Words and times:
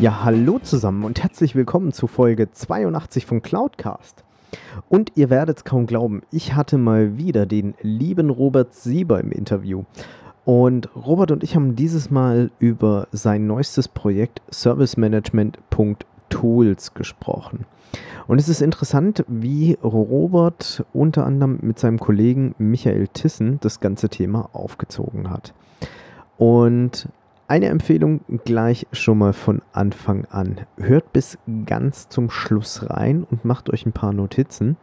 Ja, 0.00 0.24
hallo 0.24 0.58
zusammen 0.58 1.04
und 1.04 1.22
herzlich 1.22 1.54
willkommen 1.54 1.92
zu 1.92 2.06
Folge 2.06 2.50
82 2.50 3.26
von 3.26 3.42
Cloudcast. 3.42 4.24
Und 4.88 5.12
ihr 5.14 5.28
werdet 5.28 5.58
es 5.58 5.64
kaum 5.64 5.84
glauben, 5.84 6.22
ich 6.30 6.54
hatte 6.54 6.78
mal 6.78 7.18
wieder 7.18 7.44
den 7.44 7.74
lieben 7.82 8.30
Robert 8.30 8.72
Sieber 8.72 9.20
im 9.20 9.30
Interview. 9.30 9.84
Und 10.46 10.88
Robert 10.96 11.32
und 11.32 11.44
ich 11.44 11.54
haben 11.54 11.76
dieses 11.76 12.10
Mal 12.10 12.50
über 12.58 13.08
sein 13.12 13.46
neuestes 13.46 13.88
Projekt 13.88 14.40
servicemanagement.tools 14.48 16.94
gesprochen. 16.94 17.66
Und 18.26 18.40
es 18.40 18.48
ist 18.48 18.62
interessant, 18.62 19.26
wie 19.28 19.76
Robert 19.82 20.82
unter 20.94 21.26
anderem 21.26 21.58
mit 21.60 21.78
seinem 21.78 21.98
Kollegen 21.98 22.54
Michael 22.56 23.08
Tissen 23.08 23.60
das 23.60 23.80
ganze 23.80 24.08
Thema 24.08 24.48
aufgezogen 24.54 25.28
hat. 25.28 25.52
Und 26.38 27.06
eine 27.50 27.66
Empfehlung 27.66 28.20
gleich 28.44 28.86
schon 28.92 29.18
mal 29.18 29.32
von 29.32 29.60
Anfang 29.72 30.24
an. 30.26 30.60
Hört 30.76 31.12
bis 31.12 31.36
ganz 31.66 32.08
zum 32.08 32.30
Schluss 32.30 32.88
rein 32.88 33.26
und 33.28 33.44
macht 33.44 33.70
euch 33.70 33.84
ein 33.84 33.92
paar 33.92 34.12
Notizen. 34.12 34.76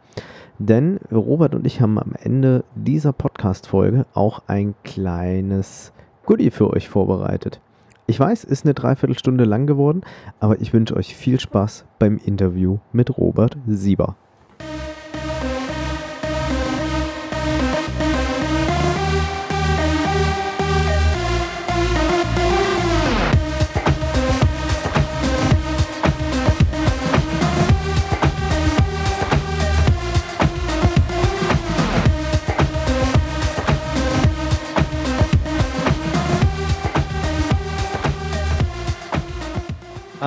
Denn 0.58 1.00
Robert 1.10 1.54
und 1.54 1.66
ich 1.66 1.80
haben 1.80 1.98
am 1.98 2.12
Ende 2.12 2.64
dieser 2.74 3.14
Podcast-Folge 3.14 4.04
auch 4.12 4.42
ein 4.48 4.74
kleines 4.84 5.94
Goodie 6.26 6.50
für 6.50 6.68
euch 6.68 6.90
vorbereitet. 6.90 7.58
Ich 8.06 8.20
weiß, 8.20 8.44
ist 8.44 8.66
eine 8.66 8.74
Dreiviertelstunde 8.74 9.44
lang 9.44 9.66
geworden, 9.66 10.02
aber 10.38 10.60
ich 10.60 10.74
wünsche 10.74 10.94
euch 10.94 11.16
viel 11.16 11.40
Spaß 11.40 11.86
beim 11.98 12.18
Interview 12.22 12.80
mit 12.92 13.16
Robert 13.16 13.56
Sieber. 13.66 14.14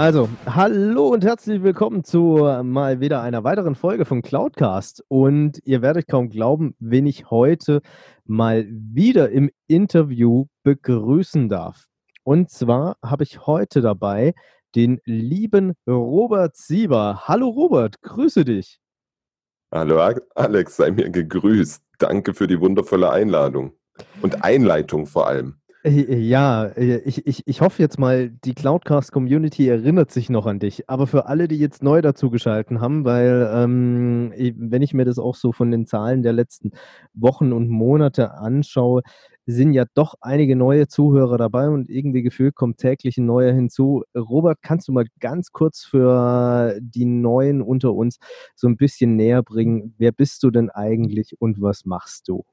Also, 0.02 0.30
hallo 0.48 1.10
und 1.10 1.24
herzlich 1.24 1.62
willkommen 1.62 2.04
zu 2.04 2.50
mal 2.64 3.02
wieder 3.02 3.22
einer 3.22 3.44
weiteren 3.44 3.76
Folge 3.76 4.04
von 4.06 4.24
Cloudcast. 4.24 5.06
Und 5.10 5.60
ihr 5.64 5.84
werdet 5.84 6.08
kaum 6.08 6.30
glauben, 6.30 6.74
wen 6.80 7.06
ich 7.06 7.30
heute 7.30 7.84
mal 8.26 8.66
wieder 8.68 9.30
im 9.30 9.52
Interview 9.68 10.48
begrüßen 10.64 11.50
darf. 11.50 11.86
Und 12.24 12.50
zwar 12.50 12.98
habe 13.06 13.22
ich 13.22 13.46
heute 13.46 13.82
dabei 13.82 14.34
den 14.76 15.00
lieben 15.06 15.74
Robert 15.88 16.56
Sieber. 16.58 17.28
Hallo 17.28 17.50
Robert, 17.50 18.02
grüße 18.02 18.44
dich. 18.44 18.80
Hallo 19.72 20.02
Alex, 20.34 20.78
sei 20.78 20.90
mir 20.90 21.12
gegrüßt. 21.12 21.84
Danke 22.00 22.34
für 22.34 22.48
die 22.48 22.60
wundervolle 22.60 23.12
Einladung 23.12 23.74
und 24.24 24.44
Einleitung 24.44 25.06
vor 25.06 25.28
allem. 25.28 25.61
Äh, 25.84 26.18
ja, 26.18 26.66
äh, 26.66 26.98
ich, 27.00 27.26
ich, 27.26 27.48
ich 27.48 27.62
hoffe 27.62 27.82
jetzt 27.82 27.98
mal, 27.98 28.30
die 28.30 28.54
Cloudcast-Community 28.54 29.68
erinnert 29.68 30.12
sich 30.12 30.30
noch 30.30 30.46
an 30.46 30.60
dich. 30.60 30.90
Aber 30.90 31.08
für 31.08 31.26
alle, 31.26 31.48
die 31.48 31.58
jetzt 31.58 31.82
neu 31.84 32.02
dazugeschalten 32.02 32.82
haben, 32.82 33.04
weil 33.06 33.50
ähm, 33.54 34.32
wenn 34.58 34.82
ich 34.84 34.94
mir 34.94 35.06
das 35.06 35.18
auch 35.18 35.36
so 35.36 35.52
von 35.52 35.72
den 35.72 35.88
Zahlen 35.88 36.22
der 36.22 36.34
letzten 36.34 36.72
Wochen 37.14 37.52
und 37.52 37.70
Monate 37.70 38.34
anschaue, 38.36 39.02
sind 39.48 39.74
ja 39.74 39.86
doch 39.96 40.14
einige 40.22 40.56
neue 40.56 40.88
Zuhörer 40.88 41.38
dabei 41.38 41.68
und 41.70 41.90
irgendwie 41.90 42.22
gefühlt 42.22 42.54
kommt 42.56 42.78
täglich 42.78 43.18
ein 43.18 43.26
neuer 43.26 43.52
hinzu. 43.54 44.04
Robert, 44.16 44.60
kannst 44.62 44.88
du 44.88 44.92
mal 44.92 45.06
ganz 45.20 45.52
kurz 45.52 45.84
für 45.84 46.78
die 46.80 47.06
Neuen 47.06 47.62
unter 47.62 47.94
uns 47.94 48.18
so 48.56 48.68
ein 48.68 48.78
bisschen 48.78 49.16
näher 49.16 49.42
bringen? 49.42 49.96
Wer 49.98 50.12
bist 50.12 50.44
du 50.44 50.52
denn 50.52 50.70
eigentlich 50.70 51.36
und 51.40 51.60
was 51.60 51.86
machst 51.86 52.28
du? 52.28 52.44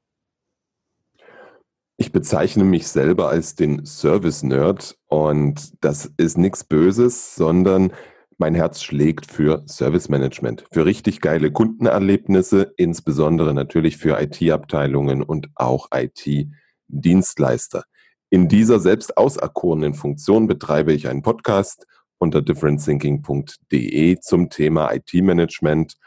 Ich 2.01 2.13
bezeichne 2.13 2.63
mich 2.63 2.87
selber 2.87 3.27
als 3.27 3.55
den 3.55 3.85
Service-Nerd 3.85 4.97
und 5.07 5.73
das 5.83 6.05
ist 6.15 6.37
nichts 6.37 6.63
Böses, 6.63 7.35
sondern 7.35 7.91
mein 8.37 8.55
Herz 8.55 8.81
schlägt 8.81 9.25
für 9.29 9.63
Service-Management, 9.67 10.63
für 10.71 10.85
richtig 10.85 11.19
geile 11.19 11.51
Kundenerlebnisse, 11.51 12.73
insbesondere 12.77 13.53
natürlich 13.53 13.97
für 13.97 14.17
IT-Abteilungen 14.17 15.21
und 15.21 15.49
auch 15.55 15.89
IT-Dienstleister. 15.93 17.83
In 18.29 18.47
dieser 18.47 18.79
selbst 18.79 19.17
auserkorenen 19.17 19.93
Funktion 19.93 20.47
betreibe 20.47 20.93
ich 20.93 21.09
einen 21.09 21.21
Podcast 21.21 21.85
unter 22.17 22.41
differentthinking.de 22.41 24.19
zum 24.21 24.49
Thema 24.49 24.93
IT-Management 24.93 25.97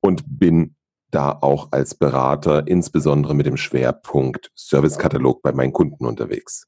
und 0.00 0.22
bin 0.26 0.74
da 1.14 1.38
auch 1.40 1.68
als 1.70 1.94
Berater, 1.94 2.66
insbesondere 2.66 3.34
mit 3.34 3.46
dem 3.46 3.56
Schwerpunkt 3.56 4.50
Servicekatalog 4.54 5.42
bei 5.42 5.52
meinen 5.52 5.72
Kunden 5.72 6.06
unterwegs. 6.06 6.66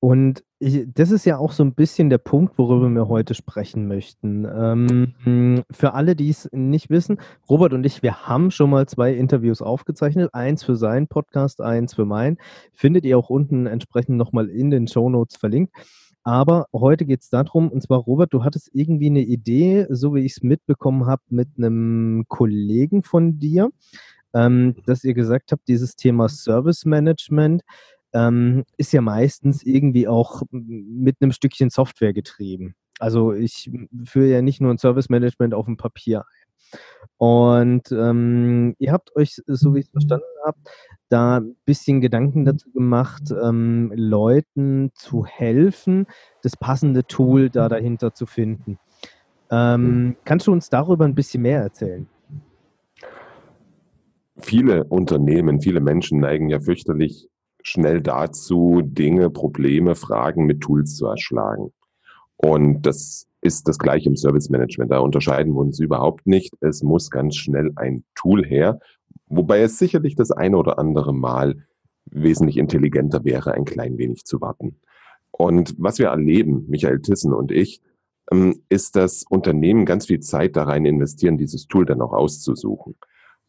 Und 0.00 0.42
ich, 0.58 0.86
das 0.92 1.10
ist 1.10 1.26
ja 1.26 1.36
auch 1.36 1.52
so 1.52 1.62
ein 1.62 1.74
bisschen 1.74 2.08
der 2.08 2.18
Punkt, 2.18 2.56
worüber 2.56 2.88
wir 2.88 3.08
heute 3.08 3.34
sprechen 3.34 3.86
möchten. 3.86 4.46
Ähm, 4.46 5.64
für 5.70 5.92
alle, 5.92 6.16
die 6.16 6.30
es 6.30 6.48
nicht 6.52 6.88
wissen, 6.88 7.20
Robert 7.48 7.74
und 7.74 7.84
ich, 7.84 8.02
wir 8.02 8.26
haben 8.26 8.50
schon 8.50 8.70
mal 8.70 8.86
zwei 8.86 9.12
Interviews 9.12 9.60
aufgezeichnet. 9.60 10.30
Eins 10.32 10.64
für 10.64 10.76
seinen 10.76 11.06
Podcast, 11.06 11.60
eins 11.60 11.94
für 11.94 12.06
meinen. 12.06 12.38
Findet 12.72 13.04
ihr 13.04 13.18
auch 13.18 13.28
unten 13.28 13.66
entsprechend 13.66 14.16
nochmal 14.16 14.48
in 14.48 14.70
den 14.70 14.88
Show 14.88 15.10
Notes 15.10 15.36
verlinkt. 15.36 15.74
Aber 16.22 16.66
heute 16.72 17.06
geht 17.06 17.22
es 17.22 17.30
darum, 17.30 17.70
und 17.70 17.82
zwar, 17.82 17.98
Robert, 17.98 18.32
du 18.32 18.44
hattest 18.44 18.70
irgendwie 18.74 19.06
eine 19.06 19.22
Idee, 19.22 19.86
so 19.88 20.14
wie 20.14 20.20
ich 20.20 20.32
es 20.32 20.42
mitbekommen 20.42 21.06
habe, 21.06 21.22
mit 21.30 21.48
einem 21.56 22.24
Kollegen 22.28 23.02
von 23.02 23.38
dir, 23.38 23.70
ähm, 24.34 24.76
dass 24.86 25.02
ihr 25.04 25.14
gesagt 25.14 25.52
habt, 25.52 25.66
dieses 25.66 25.96
Thema 25.96 26.28
Service 26.28 26.84
Management 26.84 27.62
ähm, 28.12 28.64
ist 28.76 28.92
ja 28.92 29.00
meistens 29.00 29.62
irgendwie 29.62 30.08
auch 30.08 30.42
mit 30.50 31.16
einem 31.20 31.32
Stückchen 31.32 31.70
Software 31.70 32.12
getrieben. 32.12 32.74
Also 32.98 33.32
ich 33.32 33.70
führe 34.04 34.28
ja 34.28 34.42
nicht 34.42 34.60
nur 34.60 34.70
ein 34.70 34.78
Service 34.78 35.08
Management 35.08 35.54
auf 35.54 35.64
dem 35.64 35.76
Papier 35.76 36.20
ein. 36.20 36.39
Und 37.16 37.92
ähm, 37.92 38.74
ihr 38.78 38.92
habt 38.92 39.14
euch, 39.14 39.36
so 39.46 39.74
wie 39.74 39.80
ich 39.80 39.86
es 39.86 39.90
verstanden 39.90 40.24
habe, 40.44 40.58
da 41.10 41.38
ein 41.38 41.56
bisschen 41.66 42.00
Gedanken 42.00 42.44
dazu 42.44 42.70
gemacht, 42.70 43.24
ähm, 43.42 43.92
Leuten 43.94 44.90
zu 44.94 45.26
helfen, 45.26 46.06
das 46.42 46.56
passende 46.56 47.04
Tool 47.04 47.50
da 47.50 47.68
dahinter 47.68 48.14
zu 48.14 48.24
finden. 48.26 48.78
Ähm, 49.50 50.16
kannst 50.24 50.46
du 50.46 50.52
uns 50.52 50.70
darüber 50.70 51.04
ein 51.04 51.14
bisschen 51.14 51.42
mehr 51.42 51.60
erzählen? 51.60 52.06
Viele 54.38 54.84
Unternehmen, 54.84 55.60
viele 55.60 55.80
Menschen 55.80 56.20
neigen 56.20 56.48
ja 56.48 56.60
fürchterlich 56.60 57.28
schnell 57.62 58.00
dazu, 58.00 58.80
Dinge, 58.82 59.28
Probleme, 59.28 59.94
Fragen 59.94 60.46
mit 60.46 60.60
Tools 60.60 60.96
zu 60.96 61.06
erschlagen. 61.06 61.72
Und 62.36 62.82
das 62.82 63.26
ist 63.40 63.68
das 63.68 63.78
gleiche 63.78 64.08
im 64.08 64.16
Service 64.16 64.50
Management. 64.50 64.90
Da 64.90 64.98
unterscheiden 64.98 65.54
wir 65.54 65.60
uns 65.60 65.80
überhaupt 65.80 66.26
nicht. 66.26 66.54
Es 66.60 66.82
muss 66.82 67.10
ganz 67.10 67.36
schnell 67.36 67.72
ein 67.76 68.04
Tool 68.14 68.44
her, 68.44 68.80
wobei 69.26 69.60
es 69.60 69.78
sicherlich 69.78 70.14
das 70.14 70.30
eine 70.30 70.56
oder 70.56 70.78
andere 70.78 71.14
Mal 71.14 71.64
wesentlich 72.06 72.56
intelligenter 72.56 73.24
wäre, 73.24 73.52
ein 73.54 73.64
klein 73.64 73.98
wenig 73.98 74.24
zu 74.24 74.40
warten. 74.40 74.76
Und 75.30 75.74
was 75.78 75.98
wir 75.98 76.08
erleben, 76.08 76.66
Michael 76.68 77.00
Tissen 77.00 77.32
und 77.32 77.52
ich, 77.52 77.80
ähm, 78.30 78.62
ist, 78.68 78.96
dass 78.96 79.24
Unternehmen 79.28 79.86
ganz 79.86 80.06
viel 80.06 80.20
Zeit 80.20 80.56
da 80.56 80.64
rein 80.64 80.84
investieren, 80.84 81.38
dieses 81.38 81.66
Tool 81.66 81.86
dann 81.86 82.00
auch 82.00 82.12
auszusuchen. 82.12 82.96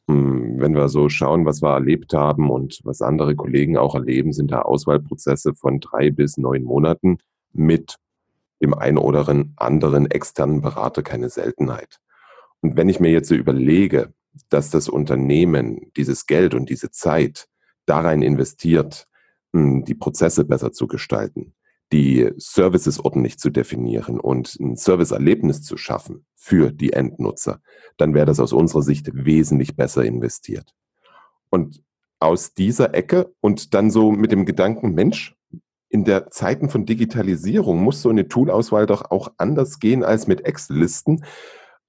Ähm, 0.07 0.55
wenn 0.57 0.75
wir 0.75 0.89
so 0.89 1.09
schauen, 1.09 1.45
was 1.45 1.61
wir 1.61 1.73
erlebt 1.73 2.13
haben 2.13 2.49
und 2.49 2.79
was 2.83 3.01
andere 3.01 3.35
Kollegen 3.35 3.77
auch 3.77 3.95
erleben, 3.95 4.33
sind 4.33 4.51
da 4.51 4.61
Auswahlprozesse 4.61 5.53
von 5.53 5.79
drei 5.79 6.11
bis 6.11 6.37
neun 6.37 6.63
Monaten 6.63 7.17
mit 7.53 7.97
dem 8.61 8.73
einen 8.73 8.97
oder 8.97 9.27
anderen 9.55 10.09
externen 10.09 10.61
Berater 10.61 11.03
keine 11.03 11.29
Seltenheit. 11.29 11.99
Und 12.61 12.77
wenn 12.77 12.89
ich 12.89 12.99
mir 12.99 13.11
jetzt 13.11 13.29
so 13.29 13.35
überlege, 13.35 14.13
dass 14.49 14.69
das 14.69 14.87
Unternehmen 14.87 15.91
dieses 15.97 16.25
Geld 16.25 16.53
und 16.53 16.69
diese 16.69 16.91
Zeit 16.91 17.47
da 17.85 17.99
rein 18.01 18.21
investiert, 18.21 19.07
die 19.53 19.95
Prozesse 19.95 20.45
besser 20.45 20.71
zu 20.71 20.87
gestalten, 20.87 21.53
die 21.91 22.31
Services 22.37 22.99
ordentlich 22.99 23.37
zu 23.37 23.49
definieren 23.49 24.19
und 24.19 24.57
ein 24.59 24.77
Serviceerlebnis 24.77 25.61
zu 25.63 25.75
schaffen 25.75 26.25
für 26.35 26.71
die 26.71 26.93
Endnutzer, 26.93 27.61
dann 27.97 28.13
wäre 28.13 28.25
das 28.25 28.39
aus 28.39 28.53
unserer 28.53 28.81
Sicht 28.81 29.09
wesentlich 29.13 29.75
besser 29.75 30.05
investiert. 30.05 30.73
Und 31.49 31.83
aus 32.19 32.53
dieser 32.53 32.93
Ecke 32.93 33.33
und 33.41 33.73
dann 33.73 33.91
so 33.91 34.11
mit 34.11 34.31
dem 34.31 34.45
Gedanken, 34.45 34.93
Mensch, 34.93 35.35
in 35.91 36.05
der 36.05 36.31
Zeiten 36.31 36.69
von 36.69 36.85
Digitalisierung 36.85 37.83
muss 37.83 38.01
so 38.01 38.09
eine 38.09 38.27
Toolauswahl 38.27 38.85
doch 38.85 39.11
auch 39.11 39.33
anders 39.37 39.79
gehen 39.79 40.03
als 40.03 40.25
mit 40.25 40.45
Excel-Listen, 40.45 41.25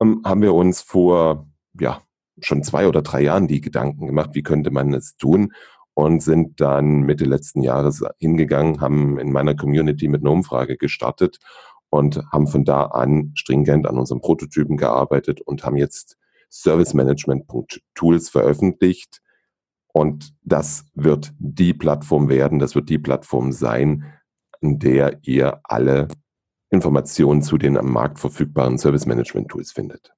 ähm, 0.00 0.22
haben 0.24 0.42
wir 0.42 0.54
uns 0.54 0.82
vor, 0.82 1.46
ja, 1.78 2.02
schon 2.40 2.64
zwei 2.64 2.88
oder 2.88 3.02
drei 3.02 3.22
Jahren 3.22 3.46
die 3.46 3.60
Gedanken 3.60 4.06
gemacht, 4.08 4.30
wie 4.32 4.42
könnte 4.42 4.70
man 4.70 4.92
es 4.92 5.16
tun 5.16 5.52
und 5.94 6.20
sind 6.20 6.60
dann 6.60 7.02
Mitte 7.02 7.24
letzten 7.24 7.62
Jahres 7.62 8.02
hingegangen, 8.18 8.80
haben 8.80 9.18
in 9.18 9.30
meiner 9.30 9.54
Community 9.54 10.08
mit 10.08 10.22
einer 10.22 10.32
Umfrage 10.32 10.76
gestartet 10.76 11.38
und 11.90 12.22
haben 12.32 12.48
von 12.48 12.64
da 12.64 12.86
an 12.86 13.30
stringent 13.34 13.86
an 13.86 13.98
unserem 13.98 14.20
Prototypen 14.20 14.76
gearbeitet 14.76 15.40
und 15.42 15.64
haben 15.64 15.76
jetzt 15.76 16.16
Service 16.50 16.94
Management 16.94 17.44
Tools 17.94 18.30
veröffentlicht. 18.30 19.21
Und 19.92 20.34
das 20.42 20.86
wird 20.94 21.32
die 21.38 21.74
Plattform 21.74 22.28
werden, 22.28 22.58
das 22.58 22.74
wird 22.74 22.88
die 22.88 22.98
Plattform 22.98 23.52
sein, 23.52 24.04
in 24.60 24.78
der 24.78 25.18
ihr 25.22 25.60
alle 25.64 26.08
Informationen 26.70 27.42
zu 27.42 27.58
den 27.58 27.76
am 27.76 27.92
Markt 27.92 28.18
verfügbaren 28.18 28.78
Service 28.78 29.06
Management 29.06 29.48
Tools 29.48 29.72
findet. 29.72 30.12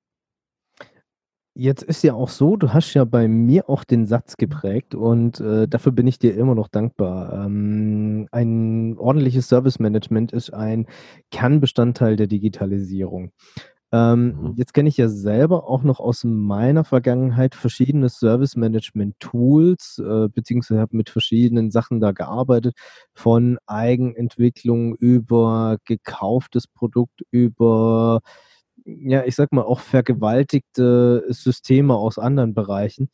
Jetzt 1.56 1.84
ist 1.84 2.02
ja 2.02 2.14
auch 2.14 2.30
so, 2.30 2.56
du 2.56 2.72
hast 2.72 2.94
ja 2.94 3.04
bei 3.04 3.28
mir 3.28 3.70
auch 3.70 3.84
den 3.84 4.06
Satz 4.06 4.36
geprägt 4.36 4.96
und 4.96 5.38
äh, 5.38 5.68
dafür 5.68 5.92
bin 5.92 6.08
ich 6.08 6.18
dir 6.18 6.36
immer 6.36 6.56
noch 6.56 6.66
dankbar. 6.66 7.46
Ähm, 7.46 8.26
ein 8.32 8.98
ordentliches 8.98 9.48
Service 9.48 9.78
Management 9.78 10.32
ist 10.32 10.52
ein 10.52 10.86
Kernbestandteil 11.30 12.16
der 12.16 12.26
Digitalisierung. 12.26 13.30
Ähm, 13.94 14.26
mhm. 14.26 14.54
Jetzt 14.56 14.74
kenne 14.74 14.88
ich 14.88 14.96
ja 14.96 15.08
selber 15.08 15.68
auch 15.68 15.84
noch 15.84 16.00
aus 16.00 16.24
meiner 16.24 16.82
Vergangenheit 16.82 17.54
verschiedene 17.54 18.08
Service 18.08 18.56
Management 18.56 19.14
Tools, 19.20 20.02
äh, 20.04 20.28
beziehungsweise 20.28 20.80
habe 20.80 20.96
mit 20.96 21.10
verschiedenen 21.10 21.70
Sachen 21.70 22.00
da 22.00 22.10
gearbeitet, 22.10 22.74
von 23.14 23.56
Eigenentwicklung 23.66 24.96
über 24.96 25.78
gekauftes 25.84 26.66
Produkt, 26.66 27.22
über 27.30 28.20
ja, 28.84 29.24
ich 29.24 29.36
sag 29.36 29.52
mal, 29.52 29.62
auch 29.62 29.80
vergewaltigte 29.80 31.24
Systeme 31.28 31.94
aus 31.94 32.18
anderen 32.18 32.52
Bereichen. 32.52 33.10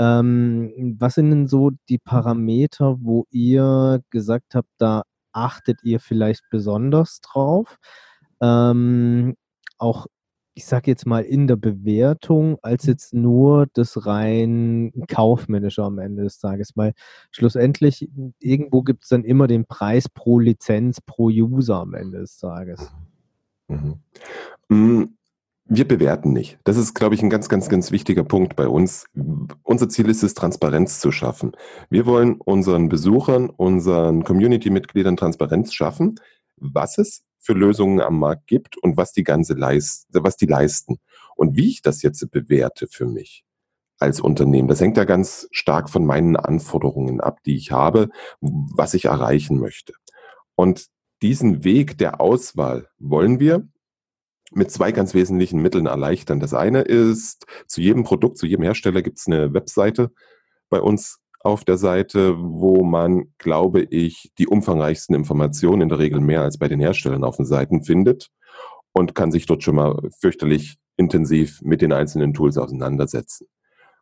Ähm, 0.00 0.96
was 0.98 1.14
sind 1.14 1.30
denn 1.30 1.46
so 1.46 1.70
die 1.88 1.98
Parameter, 1.98 2.96
wo 3.00 3.26
ihr 3.30 4.02
gesagt 4.10 4.56
habt, 4.56 4.68
da 4.78 5.04
achtet 5.32 5.84
ihr 5.84 6.00
vielleicht 6.00 6.42
besonders 6.50 7.20
drauf? 7.20 7.78
Ähm, 8.40 9.36
auch, 9.78 10.06
ich 10.54 10.64
sag 10.64 10.86
jetzt 10.86 11.06
mal, 11.06 11.22
in 11.22 11.46
der 11.46 11.56
Bewertung, 11.56 12.58
als 12.62 12.86
jetzt 12.86 13.12
nur 13.12 13.66
das 13.74 14.06
rein 14.06 14.92
kaufmännische 15.08 15.82
am 15.82 15.98
Ende 15.98 16.24
des 16.24 16.38
Tages. 16.38 16.72
Weil 16.76 16.94
schlussendlich, 17.30 18.08
irgendwo 18.38 18.82
gibt 18.82 19.04
es 19.04 19.10
dann 19.10 19.24
immer 19.24 19.46
den 19.46 19.66
Preis 19.66 20.08
pro 20.08 20.38
Lizenz, 20.38 21.00
pro 21.00 21.26
User 21.26 21.76
am 21.76 21.94
Ende 21.94 22.20
des 22.20 22.38
Tages. 22.38 22.90
Mhm. 23.68 24.00
Mm, 24.68 25.04
wir 25.68 25.88
bewerten 25.88 26.32
nicht. 26.32 26.58
Das 26.62 26.76
ist, 26.76 26.94
glaube 26.94 27.16
ich, 27.16 27.22
ein 27.22 27.30
ganz, 27.30 27.48
ganz, 27.48 27.68
ganz 27.68 27.90
wichtiger 27.90 28.22
Punkt 28.22 28.54
bei 28.54 28.68
uns. 28.68 29.06
Unser 29.64 29.88
Ziel 29.88 30.08
ist 30.08 30.22
es, 30.22 30.34
Transparenz 30.34 31.00
zu 31.00 31.10
schaffen. 31.10 31.52
Wir 31.90 32.06
wollen 32.06 32.40
unseren 32.40 32.88
Besuchern, 32.88 33.50
unseren 33.50 34.22
Community-Mitgliedern 34.22 35.16
Transparenz 35.16 35.74
schaffen, 35.74 36.20
was 36.56 36.98
es 36.98 37.24
für 37.46 37.54
Lösungen 37.54 38.00
am 38.00 38.18
Markt 38.18 38.48
gibt 38.48 38.76
und 38.76 38.96
was 38.96 39.12
die 39.12 39.22
ganze 39.22 39.54
leist, 39.54 40.08
was 40.12 40.36
die 40.36 40.46
leisten. 40.46 40.98
Und 41.36 41.56
wie 41.56 41.68
ich 41.68 41.80
das 41.80 42.02
jetzt 42.02 42.28
bewerte 42.30 42.88
für 42.88 43.06
mich 43.06 43.44
als 43.98 44.20
Unternehmen, 44.20 44.68
das 44.68 44.80
hängt 44.80 44.96
ja 44.96 45.04
ganz 45.04 45.48
stark 45.52 45.88
von 45.88 46.04
meinen 46.04 46.36
Anforderungen 46.36 47.20
ab, 47.20 47.38
die 47.44 47.56
ich 47.56 47.70
habe, 47.70 48.08
was 48.40 48.94
ich 48.94 49.06
erreichen 49.06 49.58
möchte. 49.60 49.94
Und 50.56 50.88
diesen 51.22 51.64
Weg 51.64 51.96
der 51.98 52.20
Auswahl 52.20 52.88
wollen 52.98 53.38
wir 53.38 53.66
mit 54.52 54.70
zwei 54.70 54.92
ganz 54.92 55.14
wesentlichen 55.14 55.60
Mitteln 55.60 55.86
erleichtern. 55.86 56.40
Das 56.40 56.52
eine 56.52 56.82
ist, 56.82 57.46
zu 57.66 57.80
jedem 57.80 58.04
Produkt, 58.04 58.38
zu 58.38 58.46
jedem 58.46 58.64
Hersteller 58.64 59.02
gibt 59.02 59.18
es 59.18 59.26
eine 59.26 59.54
Webseite 59.54 60.10
bei 60.68 60.80
uns 60.80 61.20
auf 61.46 61.64
der 61.64 61.78
Seite, 61.78 62.36
wo 62.38 62.82
man, 62.82 63.32
glaube 63.38 63.82
ich, 63.82 64.32
die 64.36 64.48
umfangreichsten 64.48 65.14
Informationen, 65.14 65.82
in 65.82 65.88
der 65.88 66.00
Regel 66.00 66.20
mehr 66.20 66.42
als 66.42 66.58
bei 66.58 66.66
den 66.66 66.80
Herstellern 66.80 67.22
auf 67.22 67.36
den 67.36 67.46
Seiten 67.46 67.84
findet 67.84 68.30
und 68.92 69.14
kann 69.14 69.30
sich 69.30 69.46
dort 69.46 69.62
schon 69.62 69.76
mal 69.76 69.96
fürchterlich 70.20 70.76
intensiv 70.96 71.60
mit 71.62 71.82
den 71.82 71.92
einzelnen 71.92 72.34
Tools 72.34 72.58
auseinandersetzen. 72.58 73.46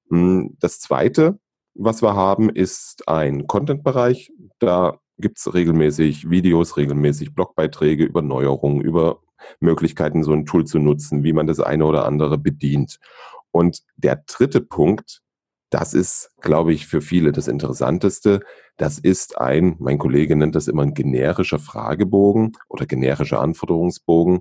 Hm, 0.08 0.56
das 0.58 0.80
zweite, 0.80 1.38
was 1.74 2.02
wir 2.02 2.14
haben, 2.14 2.48
ist 2.48 3.06
ein 3.08 3.46
Content-Bereich. 3.46 4.32
Da 4.58 4.98
gibt 5.18 5.38
es 5.38 5.52
regelmäßig 5.52 6.30
Videos, 6.30 6.78
regelmäßig 6.78 7.34
Blogbeiträge 7.34 8.04
über 8.04 8.22
Neuerungen, 8.22 8.80
über 8.80 9.20
Möglichkeiten, 9.60 10.24
so 10.24 10.32
ein 10.32 10.46
Tool 10.46 10.64
zu 10.64 10.78
nutzen, 10.78 11.24
wie 11.24 11.34
man 11.34 11.46
das 11.46 11.60
eine 11.60 11.84
oder 11.84 12.06
andere 12.06 12.38
bedient. 12.38 12.98
Und 13.50 13.82
der 13.96 14.22
dritte 14.26 14.62
Punkt, 14.62 15.20
das 15.70 15.94
ist, 15.94 16.30
glaube 16.40 16.72
ich, 16.72 16.86
für 16.86 17.00
viele 17.00 17.32
das 17.32 17.48
Interessanteste. 17.48 18.40
Das 18.76 18.98
ist 18.98 19.38
ein, 19.38 19.76
mein 19.78 19.98
Kollege 19.98 20.36
nennt 20.36 20.54
das 20.54 20.68
immer 20.68 20.82
ein 20.82 20.94
generischer 20.94 21.58
Fragebogen 21.58 22.52
oder 22.68 22.86
generischer 22.86 23.40
Anforderungsbogen. 23.40 24.40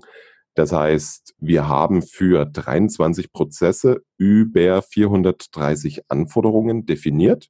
Das 0.54 0.72
heißt, 0.72 1.34
wir 1.38 1.66
haben 1.66 2.02
für 2.02 2.46
23 2.46 3.32
Prozesse 3.32 4.02
über 4.18 4.82
430 4.82 6.02
Anforderungen 6.08 6.86
definiert. 6.86 7.48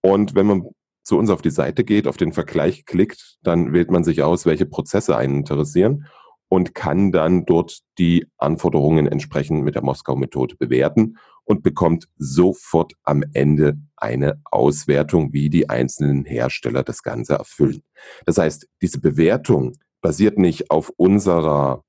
Und 0.00 0.36
wenn 0.36 0.46
man 0.46 0.62
zu 1.02 1.18
uns 1.18 1.30
auf 1.30 1.42
die 1.42 1.50
Seite 1.50 1.84
geht, 1.84 2.06
auf 2.06 2.16
den 2.16 2.32
Vergleich 2.32 2.84
klickt, 2.84 3.38
dann 3.42 3.72
wählt 3.72 3.90
man 3.90 4.04
sich 4.04 4.22
aus, 4.22 4.46
welche 4.46 4.66
Prozesse 4.66 5.16
einen 5.16 5.38
interessieren 5.38 6.06
und 6.48 6.74
kann 6.74 7.12
dann 7.12 7.44
dort 7.44 7.80
die 7.98 8.26
Anforderungen 8.38 9.06
entsprechend 9.06 9.64
mit 9.64 9.74
der 9.74 9.82
Moskau-Methode 9.82 10.56
bewerten 10.56 11.18
und 11.44 11.62
bekommt 11.62 12.08
sofort 12.16 12.92
am 13.02 13.22
Ende 13.32 13.78
eine 13.96 14.40
Auswertung, 14.44 15.32
wie 15.32 15.50
die 15.50 15.68
einzelnen 15.68 16.24
Hersteller 16.24 16.82
das 16.82 17.02
Ganze 17.02 17.34
erfüllen. 17.34 17.82
Das 18.26 18.38
heißt, 18.38 18.68
diese 18.82 19.00
Bewertung 19.00 19.72
basiert 20.00 20.38
nicht 20.38 20.70
auf 20.70 20.92
unserer 20.96 21.84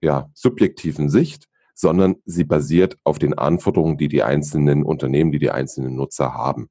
ja, 0.00 0.30
subjektiven 0.34 1.08
Sicht, 1.08 1.48
sondern 1.74 2.16
sie 2.24 2.44
basiert 2.44 2.98
auf 3.04 3.18
den 3.18 3.34
Anforderungen, 3.34 3.98
die 3.98 4.08
die 4.08 4.22
einzelnen 4.22 4.84
Unternehmen, 4.84 5.32
die 5.32 5.38
die 5.38 5.50
einzelnen 5.50 5.96
Nutzer 5.96 6.34
haben. 6.34 6.68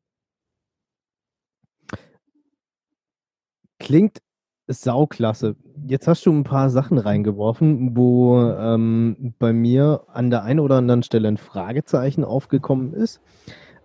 Klingt 3.79 4.19
sauklasse. 4.67 5.55
Jetzt 5.87 6.07
hast 6.07 6.25
du 6.25 6.31
ein 6.31 6.43
paar 6.43 6.69
Sachen 6.69 6.97
reingeworfen, 6.97 7.95
wo 7.95 8.41
ähm, 8.41 9.33
bei 9.39 9.53
mir 9.53 10.03
an 10.07 10.29
der 10.29 10.43
einen 10.43 10.59
oder 10.59 10.77
anderen 10.77 11.03
Stelle 11.03 11.27
ein 11.27 11.37
Fragezeichen 11.37 12.23
aufgekommen 12.23 12.93
ist, 12.93 13.21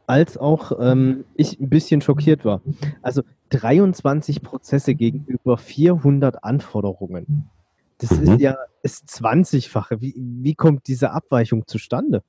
als 0.06 0.38
auch 0.38 0.72
ähm, 0.80 1.24
ich 1.34 1.58
ein 1.60 1.68
bisschen 1.68 2.00
schockiert 2.00 2.44
war. 2.44 2.62
Also 3.02 3.22
23 3.50 4.42
Prozesse 4.42 4.94
gegenüber 4.94 5.58
400 5.58 6.44
Anforderungen. 6.44 7.50
Das 7.98 8.12
mhm. 8.12 8.34
ist 8.34 8.40
ja 8.40 8.56
das 8.82 9.04
20-fache. 9.06 10.00
Wie, 10.00 10.14
wie 10.16 10.54
kommt 10.54 10.86
diese 10.86 11.10
Abweichung 11.10 11.66
zustande? 11.66 12.22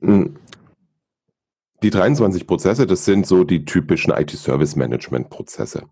Hm. 0.00 0.36
Die 1.82 1.90
23 1.90 2.46
Prozesse, 2.46 2.86
das 2.86 3.04
sind 3.04 3.26
so 3.26 3.42
die 3.42 3.64
typischen 3.64 4.12
IT-Service-Management-Prozesse, 4.12 5.82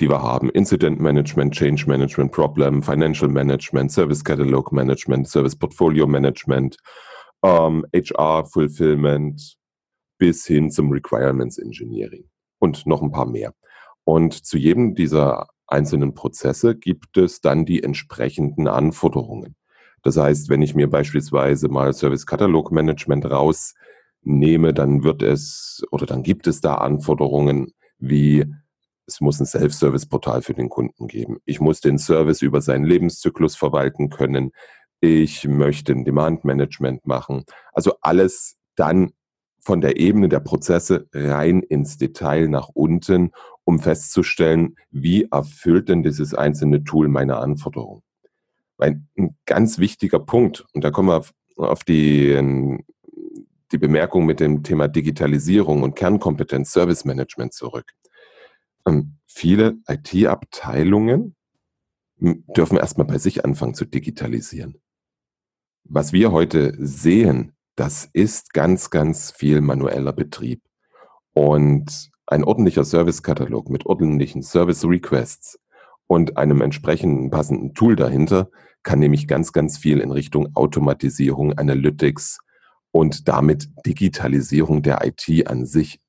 die 0.00 0.10
wir 0.10 0.20
haben. 0.20 0.50
Incident 0.50 0.98
Management, 0.98 1.54
Change 1.54 1.86
Management, 1.86 2.32
Problem, 2.32 2.82
Financial 2.82 3.30
Management, 3.30 3.92
Service 3.92 4.24
Catalog 4.24 4.72
Management, 4.72 5.28
Service 5.28 5.54
Portfolio 5.54 6.08
Management, 6.08 6.76
ähm, 7.44 7.86
HR 7.94 8.44
Fulfillment 8.46 9.56
bis 10.18 10.44
hin 10.46 10.68
zum 10.72 10.90
Requirements 10.90 11.58
Engineering 11.58 12.24
und 12.58 12.84
noch 12.84 13.00
ein 13.00 13.12
paar 13.12 13.26
mehr. 13.26 13.54
Und 14.02 14.32
zu 14.34 14.58
jedem 14.58 14.96
dieser 14.96 15.46
einzelnen 15.68 16.14
Prozesse 16.14 16.74
gibt 16.74 17.16
es 17.18 17.40
dann 17.40 17.64
die 17.64 17.84
entsprechenden 17.84 18.66
Anforderungen. 18.66 19.54
Das 20.02 20.16
heißt, 20.16 20.48
wenn 20.48 20.62
ich 20.62 20.74
mir 20.74 20.90
beispielsweise 20.90 21.68
mal 21.68 21.92
Service 21.92 22.26
Catalog 22.26 22.72
Management 22.72 23.30
raus 23.30 23.74
nehme, 24.26 24.74
dann 24.74 25.04
wird 25.04 25.22
es 25.22 25.82
oder 25.90 26.06
dann 26.06 26.22
gibt 26.22 26.46
es 26.46 26.60
da 26.60 26.74
Anforderungen 26.76 27.72
wie 27.98 28.44
es 29.06 29.20
muss 29.20 29.38
ein 29.38 29.46
Self-Service-Portal 29.46 30.42
für 30.42 30.54
den 30.54 30.68
Kunden 30.68 31.06
geben. 31.06 31.38
Ich 31.44 31.60
muss 31.60 31.80
den 31.80 31.96
Service 31.96 32.42
über 32.42 32.60
seinen 32.60 32.84
Lebenszyklus 32.84 33.54
verwalten 33.54 34.10
können. 34.10 34.50
Ich 35.00 35.46
möchte 35.46 35.92
ein 35.92 36.04
Demand-Management 36.04 37.06
machen. 37.06 37.44
Also 37.72 37.94
alles 38.00 38.56
dann 38.74 39.12
von 39.60 39.80
der 39.80 39.98
Ebene 39.98 40.28
der 40.28 40.40
Prozesse 40.40 41.08
rein 41.12 41.62
ins 41.62 41.98
Detail 41.98 42.48
nach 42.48 42.68
unten 42.68 43.30
um 43.64 43.78
festzustellen, 43.78 44.76
wie 44.90 45.28
erfüllt 45.30 45.88
denn 45.88 46.02
dieses 46.02 46.34
einzelne 46.34 46.84
Tool 46.84 47.08
meine 47.08 47.36
Anforderungen. 47.36 48.02
Ein, 48.78 49.08
ganz 49.44 49.78
wichtiger 49.78 50.20
Punkt, 50.20 50.66
und 50.72 50.84
da 50.84 50.90
kommen 50.90 51.08
wir 51.08 51.16
auf, 51.16 51.32
auf 51.56 51.82
die, 53.72 53.78
Bemerkung 53.78 54.26
mit 54.26 54.40
dem 54.40 54.62
Thema 54.62 54.88
Digitalisierung 54.88 55.82
und 55.82 55.94
Kernkompetenz 55.94 56.72
Service 56.72 57.04
Management 57.04 57.52
zurück. 57.52 57.92
Ähm, 58.86 59.16
viele 59.26 59.76
IT-Abteilungen 59.88 61.36
dürfen 62.18 62.78
erstmal 62.78 63.06
bei 63.06 63.18
sich 63.18 63.44
anfangen 63.44 63.74
zu 63.74 63.84
digitalisieren. 63.84 64.80
Was 65.84 66.12
wir 66.12 66.32
heute 66.32 66.74
sehen, 66.78 67.52
das 67.76 68.08
ist 68.12 68.54
ganz, 68.54 68.90
ganz 68.90 69.30
viel 69.30 69.60
manueller 69.60 70.12
Betrieb. 70.12 70.62
Und 71.34 72.10
ein 72.26 72.42
ordentlicher 72.42 72.84
Servicekatalog 72.84 73.68
mit 73.68 73.86
ordentlichen 73.86 74.42
Service 74.42 74.84
Requests 74.84 75.58
und 76.06 76.38
einem 76.38 76.60
entsprechenden 76.62 77.30
passenden 77.30 77.74
Tool 77.74 77.94
dahinter 77.94 78.50
kann 78.82 78.98
nämlich 78.98 79.28
ganz, 79.28 79.52
ganz 79.52 79.78
viel 79.78 80.00
in 80.00 80.10
Richtung 80.10 80.54
Automatisierung, 80.54 81.52
Analytics 81.58 82.38
und 82.96 83.28
damit 83.28 83.68
Digitalisierung 83.84 84.82
der 84.82 85.04
IT 85.04 85.46
an 85.46 85.66
sich 85.66 86.00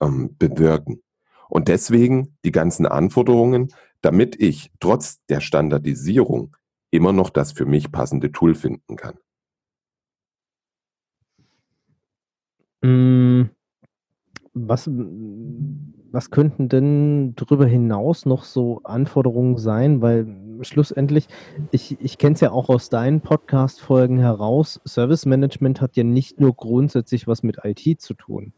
ähm, 0.00 0.36
bewirken. 0.38 1.02
Und 1.48 1.66
deswegen 1.66 2.36
die 2.44 2.52
ganzen 2.52 2.86
Anforderungen, 2.86 3.72
damit 4.02 4.40
ich 4.40 4.70
trotz 4.78 5.24
der 5.26 5.40
Standardisierung 5.40 6.56
immer 6.92 7.12
noch 7.12 7.28
das 7.28 7.50
für 7.50 7.66
mich 7.66 7.90
passende 7.90 8.30
Tool 8.30 8.54
finden 8.54 8.94
kann. 8.96 9.18
Mm, 12.82 13.50
was, 14.54 14.88
was 14.88 16.30
könnten 16.30 16.68
denn 16.68 17.34
darüber 17.34 17.66
hinaus 17.66 18.26
noch 18.26 18.44
so 18.44 18.80
Anforderungen 18.84 19.58
sein? 19.58 20.02
Weil 20.02 20.24
schlussendlich, 20.60 21.28
ich, 21.70 21.98
ich 22.00 22.18
kenne 22.18 22.34
es 22.34 22.40
ja 22.40 22.52
auch 22.52 22.68
aus 22.68 22.88
deinen 22.88 23.20
Podcast-Folgen 23.20 24.18
heraus, 24.18 24.80
Service 24.86 25.26
Management 25.26 25.80
hat 25.80 25.96
ja 25.96 26.04
nicht 26.04 26.40
nur 26.40 26.54
grundsätzlich 26.54 27.26
was 27.26 27.42
mit 27.42 27.58
IT 27.64 28.00
zu 28.00 28.14
tun 28.14 28.52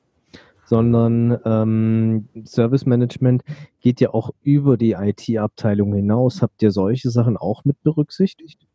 sondern 0.66 1.38
ähm, 1.44 2.28
Service 2.44 2.86
Management 2.86 3.42
geht 3.80 4.00
ja 4.00 4.10
auch 4.14 4.30
über 4.42 4.76
die 4.76 4.92
IT-Abteilung 4.92 5.94
hinaus. 5.94 6.42
Habt 6.42 6.62
ihr 6.62 6.70
solche 6.70 7.10
Sachen 7.10 7.36
auch 7.36 7.64
mit 7.64 7.82
berücksichtigt? 7.82 8.66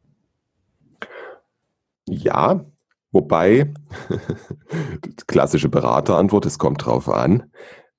Ja, 2.08 2.66
wobei, 3.12 3.74
klassische 5.28 5.70
Beraterantwort, 5.70 6.46
es 6.46 6.58
kommt 6.58 6.86
drauf 6.86 7.10
an. 7.10 7.52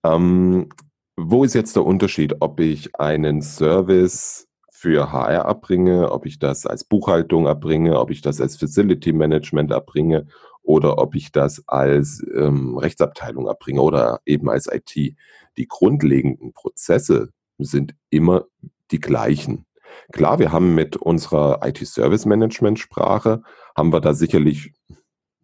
Ähm, 0.05 0.69
wo 1.17 1.45
ist 1.45 1.55
jetzt 1.55 1.77
der 1.77 1.85
Unterschied, 1.85 2.37
ob 2.41 2.61
ich 2.61 2.99
einen 2.99 3.43
Service 3.43 4.49
für 4.81 5.13
HR 5.13 5.45
abbringe, 5.45 6.11
ob 6.11 6.25
ich 6.25 6.39
das 6.39 6.65
als 6.65 6.85
Buchhaltung 6.85 7.47
abbringe, 7.47 8.01
ob 8.01 8.11
ich 8.11 8.23
das 8.23 8.41
als 8.41 8.57
Facility 8.57 9.13
Management 9.13 9.75
abbringe 9.75 10.27
oder 10.63 10.97
ob 10.97 11.15
ich 11.15 11.33
das 11.33 11.63
als 11.69 12.25
ähm, 12.35 12.79
Rechtsabteilung 12.79 13.47
erbringe 13.47 13.83
oder 13.83 14.21
eben 14.25 14.49
als 14.49 14.73
IT. 14.73 14.95
Die 14.95 15.69
grundlegenden 15.69 16.55
Prozesse 16.55 17.29
sind 17.59 17.95
immer 18.09 18.47
die 18.91 19.01
gleichen. 19.01 19.67
Klar, 20.13 20.39
wir 20.39 20.51
haben 20.51 20.75
mit 20.75 20.97
unserer 20.97 21.61
IT-Service-Management-Sprache, 21.63 23.43
haben 23.77 23.93
wir 23.93 24.01
da 24.01 24.15
sicherlich, 24.15 24.73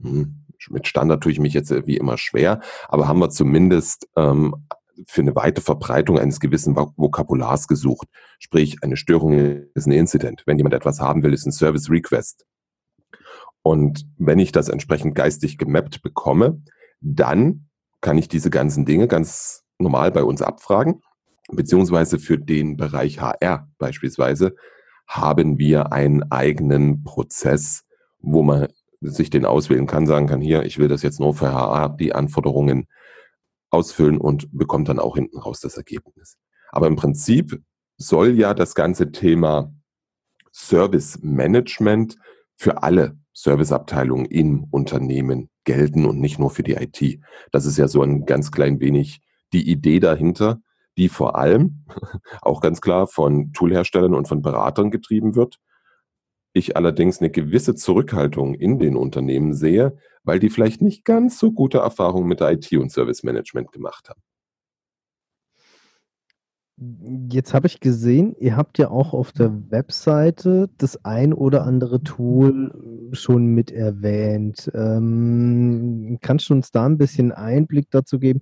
hm, 0.00 0.47
mit 0.71 0.88
Standard 0.88 1.23
tue 1.23 1.33
ich 1.33 1.40
mich 1.40 1.52
jetzt 1.52 1.87
wie 1.87 1.99
immer 1.99 2.16
schwer, 2.16 2.62
aber 2.88 3.07
haben 3.07 3.19
wir 3.19 3.28
zumindest 3.28 4.09
ähm, 4.16 4.66
für 5.07 5.21
eine 5.21 5.35
weite 5.37 5.61
Verbreitung 5.61 6.19
eines 6.19 6.41
gewissen 6.41 6.76
Vokabulars 6.76 7.69
gesucht. 7.69 8.09
Sprich, 8.38 8.79
eine 8.83 8.97
Störung 8.97 9.67
ist 9.75 9.87
ein 9.87 9.93
Incident. 9.93 10.43
Wenn 10.47 10.59
jemand 10.59 10.75
etwas 10.75 11.00
haben 11.00 11.23
will, 11.23 11.35
ist 11.35 11.47
ein 11.47 11.53
Service 11.53 11.91
Request. 11.91 12.47
Und 13.62 14.07
wenn 14.17 14.38
ich 14.38 14.53
das 14.53 14.69
entsprechend 14.69 15.15
geistig 15.15 15.59
gemappt 15.59 16.03
bekomme, 16.03 16.62
dann 17.00 17.69
kann 18.00 18.19
ich 18.19 18.29
diese 18.29 18.50
ganzen 18.50 18.85
Dinge 18.85 19.09
ganz 19.09 19.65
normal 19.79 20.12
bei 20.12 20.23
uns 20.23 20.43
abfragen. 20.43 21.03
Beziehungsweise 21.50 22.19
für 22.19 22.38
den 22.38 22.76
Bereich 22.76 23.21
HR 23.21 23.69
beispielsweise 23.79 24.55
haben 25.07 25.59
wir 25.59 25.93
einen 25.93 26.31
eigenen 26.31 27.05
Prozess, 27.05 27.85
wo 28.21 28.43
man 28.43 28.69
sich 29.00 29.31
den 29.31 29.45
auswählen 29.45 29.87
kann, 29.87 30.07
sagen 30.07 30.26
kann, 30.26 30.41
hier, 30.41 30.65
ich 30.65 30.79
will 30.79 30.88
das 30.88 31.03
jetzt 31.03 31.21
nur 31.21 31.35
für 31.35 31.53
HR, 31.53 31.91
die 31.91 32.15
Anforderungen 32.15 32.87
ausfüllen 33.76 34.18
und 34.18 34.49
bekommt 34.52 34.88
dann 34.88 34.99
auch 34.99 35.16
hinten 35.16 35.38
raus 35.38 35.61
das 35.61 35.76
Ergebnis. 35.76 36.38
Aber 36.71 36.87
im 36.87 36.97
Prinzip 36.97 37.62
soll 37.99 38.35
ja 38.35 38.54
das 38.54 38.75
ganze 38.75 39.12
Thema 39.12 39.73
Service 40.52 41.18
Management 41.23 42.16
für 42.56 42.83
alle 42.83 43.18
Serviceabteilungen 43.35 44.26
im 44.26 44.64
Unternehmen 44.71 45.50
gelten 45.64 46.06
und 46.06 46.18
nicht 46.18 46.38
nur 46.38 46.50
für 46.50 46.62
die 46.62 46.75
IT. 46.75 47.21
Das 47.52 47.66
ist 47.66 47.76
ja 47.76 47.88
so 47.88 48.02
ein 48.02 48.25
ganz 48.25 48.50
klein 48.50 48.80
wenig 48.80 49.21
die 49.52 49.71
Idee 49.71 50.00
dahinter, 50.00 50.61
die 50.97 51.11
vor 51.11 51.37
allem 51.37 51.85
auch 52.42 52.61
ganz 52.62 52.80
klar 52.80 53.06
von 53.06 53.52
Toolherstellern 53.52 54.14
und 54.14 54.28
von 54.28 54.40
Beratern 54.40 54.90
getrieben 54.90 55.35
wird. 55.35 55.59
Ich 56.57 56.75
allerdings 56.75 57.21
eine 57.21 57.29
gewisse 57.29 57.75
Zurückhaltung 57.75 58.55
in 58.55 58.79
den 58.79 58.97
Unternehmen 58.97 59.53
sehe, 59.53 59.99
weil 60.25 60.39
die 60.39 60.49
vielleicht 60.49 60.81
nicht 60.81 61.05
ganz 61.05 61.39
so 61.39 61.53
gute 61.53 61.81
Erfahrungen 61.81 62.27
mit 62.27 62.41
der 62.41 62.51
IT 62.53 62.73
und 62.73 62.91
Service 62.91 63.23
Management 63.25 63.73
gemacht 63.73 64.09
haben. 64.09 64.23
Jetzt 67.31 67.53
habe 67.53 67.67
ich 67.67 67.81
gesehen, 67.81 68.35
ihr 68.39 68.57
habt 68.57 68.79
ja 68.79 68.89
auch 68.89 69.13
auf 69.13 69.33
der 69.33 69.71
Webseite 69.71 70.71
das 70.79 71.05
ein 71.05 71.35
oder 71.35 71.65
andere 71.65 72.03
Tool 72.03 73.11
schon 73.13 73.49
mit 73.49 73.71
erwähnt. 73.71 74.71
Ähm, 74.73 76.17
kannst 76.23 76.49
du 76.49 76.55
uns 76.55 76.71
da 76.71 76.87
ein 76.87 76.97
bisschen 76.97 77.33
Einblick 77.33 77.91
dazu 77.91 78.19
geben? 78.19 78.41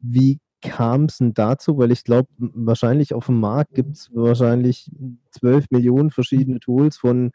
Wie 0.00 0.40
kam 0.62 1.04
es 1.04 1.18
denn 1.18 1.34
dazu? 1.34 1.76
Weil 1.76 1.92
ich 1.92 2.04
glaube, 2.04 2.28
wahrscheinlich 2.38 3.12
auf 3.12 3.26
dem 3.26 3.40
Markt 3.40 3.74
gibt 3.74 3.96
es 3.96 4.10
wahrscheinlich 4.14 4.90
12 5.32 5.66
Millionen 5.70 6.10
verschiedene 6.10 6.60
Tools 6.60 6.96
von 6.96 7.32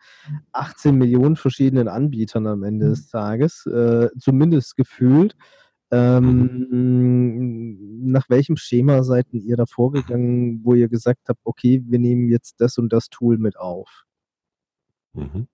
18 0.53 0.95
Millionen 0.95 1.35
verschiedenen 1.35 1.87
Anbietern 1.87 2.47
am 2.47 2.63
Ende 2.63 2.89
des 2.89 3.09
Tages, 3.09 3.65
äh, 3.67 4.09
zumindest 4.17 4.75
gefühlt. 4.75 5.35
Ähm, 5.89 6.67
mhm. 6.69 8.11
nach 8.11 8.29
welchem 8.29 8.57
Schema 8.57 9.03
seid 9.03 9.27
ihr 9.31 9.55
da 9.55 9.65
vorgegangen, 9.65 10.59
wo 10.65 10.73
ihr 10.73 10.89
gesagt 10.89 11.29
habt, 11.29 11.39
okay, 11.45 11.81
wir 11.85 11.99
nehmen 11.99 12.27
jetzt 12.27 12.59
das 12.59 12.77
und 12.77 12.91
das 12.91 13.09
Tool 13.09 13.37
mit 13.37 13.57
auf? 13.57 14.03
Mhm. 15.13 15.47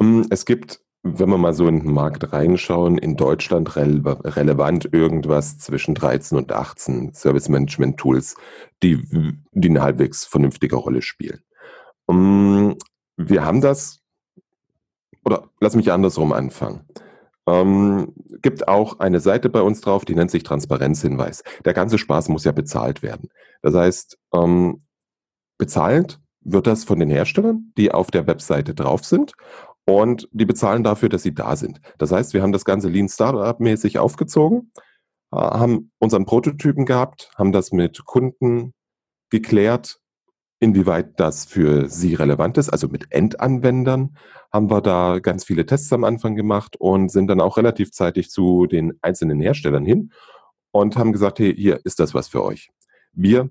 Ähm, 0.00 0.26
es 0.30 0.46
gibt, 0.46 0.80
wenn 1.02 1.30
wir 1.30 1.38
mal 1.38 1.54
so 1.54 1.68
in 1.68 1.80
den 1.80 1.92
Markt 1.92 2.32
reinschauen, 2.32 2.98
in 2.98 3.16
Deutschland 3.16 3.76
rele 3.76 4.18
relevant 4.24 4.92
irgendwas 4.92 5.58
zwischen 5.58 5.94
13 5.94 6.36
und 6.36 6.52
18 6.52 7.14
Service 7.14 7.48
Management 7.48 7.98
Tools, 7.98 8.36
die, 8.82 8.98
die 9.52 9.68
eine 9.68 9.82
halbwegs 9.82 10.24
vernünftige 10.24 10.76
Rolle 10.76 11.02
spielen. 11.02 11.40
Ähm, 12.08 12.76
wir 13.16 13.44
haben 13.44 13.60
das, 13.60 14.00
oder 15.24 15.50
lass 15.60 15.76
mich 15.76 15.92
andersrum 15.92 16.32
anfangen. 16.32 16.88
Ähm, 17.46 18.12
gibt 18.42 18.68
auch 18.68 18.98
eine 18.98 19.20
Seite 19.20 19.48
bei 19.48 19.62
uns 19.62 19.80
drauf, 19.80 20.04
die 20.04 20.14
nennt 20.14 20.30
sich 20.30 20.42
Transparenzhinweis. 20.42 21.42
Der 21.64 21.74
ganze 21.74 21.96
Spaß 21.98 22.28
muss 22.28 22.44
ja 22.44 22.52
bezahlt 22.52 23.02
werden. 23.02 23.30
Das 23.62 23.74
heißt, 23.74 24.18
ähm, 24.34 24.82
bezahlt 25.56 26.20
wird 26.40 26.66
das 26.66 26.84
von 26.84 26.98
den 26.98 27.10
Herstellern, 27.10 27.72
die 27.76 27.92
auf 27.92 28.10
der 28.10 28.26
Webseite 28.26 28.74
drauf 28.74 29.04
sind 29.04 29.32
und 29.88 30.28
die 30.32 30.44
bezahlen 30.44 30.84
dafür, 30.84 31.08
dass 31.08 31.22
sie 31.22 31.34
da 31.34 31.56
sind. 31.56 31.80
Das 31.96 32.12
heißt, 32.12 32.34
wir 32.34 32.42
haben 32.42 32.52
das 32.52 32.66
ganze 32.66 32.90
Lean 32.90 33.08
Startup 33.08 33.58
mäßig 33.58 33.98
aufgezogen, 33.98 34.70
äh, 35.32 35.36
haben 35.36 35.92
unseren 35.98 36.26
Prototypen 36.26 36.84
gehabt, 36.84 37.30
haben 37.38 37.52
das 37.52 37.72
mit 37.72 38.04
Kunden 38.04 38.74
geklärt, 39.30 39.98
Inwieweit 40.60 41.20
das 41.20 41.44
für 41.44 41.88
Sie 41.88 42.14
relevant 42.14 42.58
ist, 42.58 42.68
also 42.68 42.88
mit 42.88 43.12
Endanwendern, 43.12 44.16
haben 44.52 44.68
wir 44.70 44.80
da 44.80 45.20
ganz 45.20 45.44
viele 45.44 45.66
Tests 45.66 45.92
am 45.92 46.02
Anfang 46.02 46.34
gemacht 46.34 46.74
und 46.76 47.12
sind 47.12 47.28
dann 47.28 47.40
auch 47.40 47.56
relativ 47.58 47.92
zeitig 47.92 48.28
zu 48.28 48.66
den 48.66 48.98
einzelnen 49.00 49.40
Herstellern 49.40 49.84
hin 49.84 50.10
und 50.72 50.96
haben 50.96 51.12
gesagt, 51.12 51.38
hey, 51.38 51.54
hier 51.54 51.78
ist 51.84 52.00
das 52.00 52.12
was 52.12 52.26
für 52.26 52.42
euch. 52.42 52.70
Wir 53.12 53.50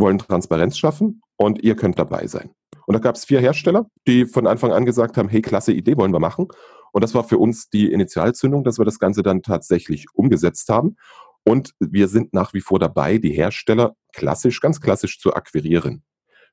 wollen 0.00 0.18
Transparenz 0.18 0.78
schaffen 0.78 1.22
und 1.36 1.62
ihr 1.62 1.76
könnt 1.76 1.98
dabei 1.98 2.26
sein. 2.26 2.50
Und 2.86 2.94
da 2.94 3.00
gab 3.00 3.16
es 3.16 3.24
vier 3.24 3.40
Hersteller, 3.40 3.86
die 4.06 4.26
von 4.26 4.46
Anfang 4.46 4.72
an 4.72 4.84
gesagt 4.84 5.16
haben, 5.16 5.28
hey, 5.28 5.42
klasse 5.42 5.72
Idee, 5.72 5.96
wollen 5.96 6.12
wir 6.12 6.20
machen. 6.20 6.48
Und 6.92 7.02
das 7.02 7.14
war 7.14 7.24
für 7.24 7.38
uns 7.38 7.68
die 7.68 7.90
Initialzündung, 7.90 8.64
dass 8.64 8.78
wir 8.78 8.84
das 8.84 8.98
Ganze 8.98 9.22
dann 9.22 9.42
tatsächlich 9.42 10.06
umgesetzt 10.14 10.68
haben. 10.68 10.96
Und 11.44 11.74
wir 11.78 12.08
sind 12.08 12.32
nach 12.32 12.54
wie 12.54 12.60
vor 12.60 12.78
dabei, 12.78 13.18
die 13.18 13.32
Hersteller 13.32 13.94
klassisch, 14.12 14.60
ganz 14.60 14.80
klassisch 14.80 15.20
zu 15.20 15.34
akquirieren. 15.34 16.02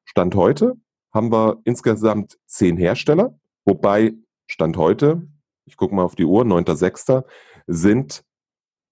Stand 0.06 0.36
heute 0.36 0.74
haben 1.14 1.32
wir 1.32 1.62
insgesamt 1.64 2.38
zehn 2.48 2.78
Hersteller, 2.78 3.40
wobei 3.66 4.14
Stand 4.48 4.78
heute, 4.78 5.28
ich 5.66 5.78
gucke 5.78 5.96
mal 5.96 6.04
auf 6.04 6.16
die 6.16 6.26
Uhr, 6.26 6.44
9.6., 6.44 7.24
sind 7.68 8.24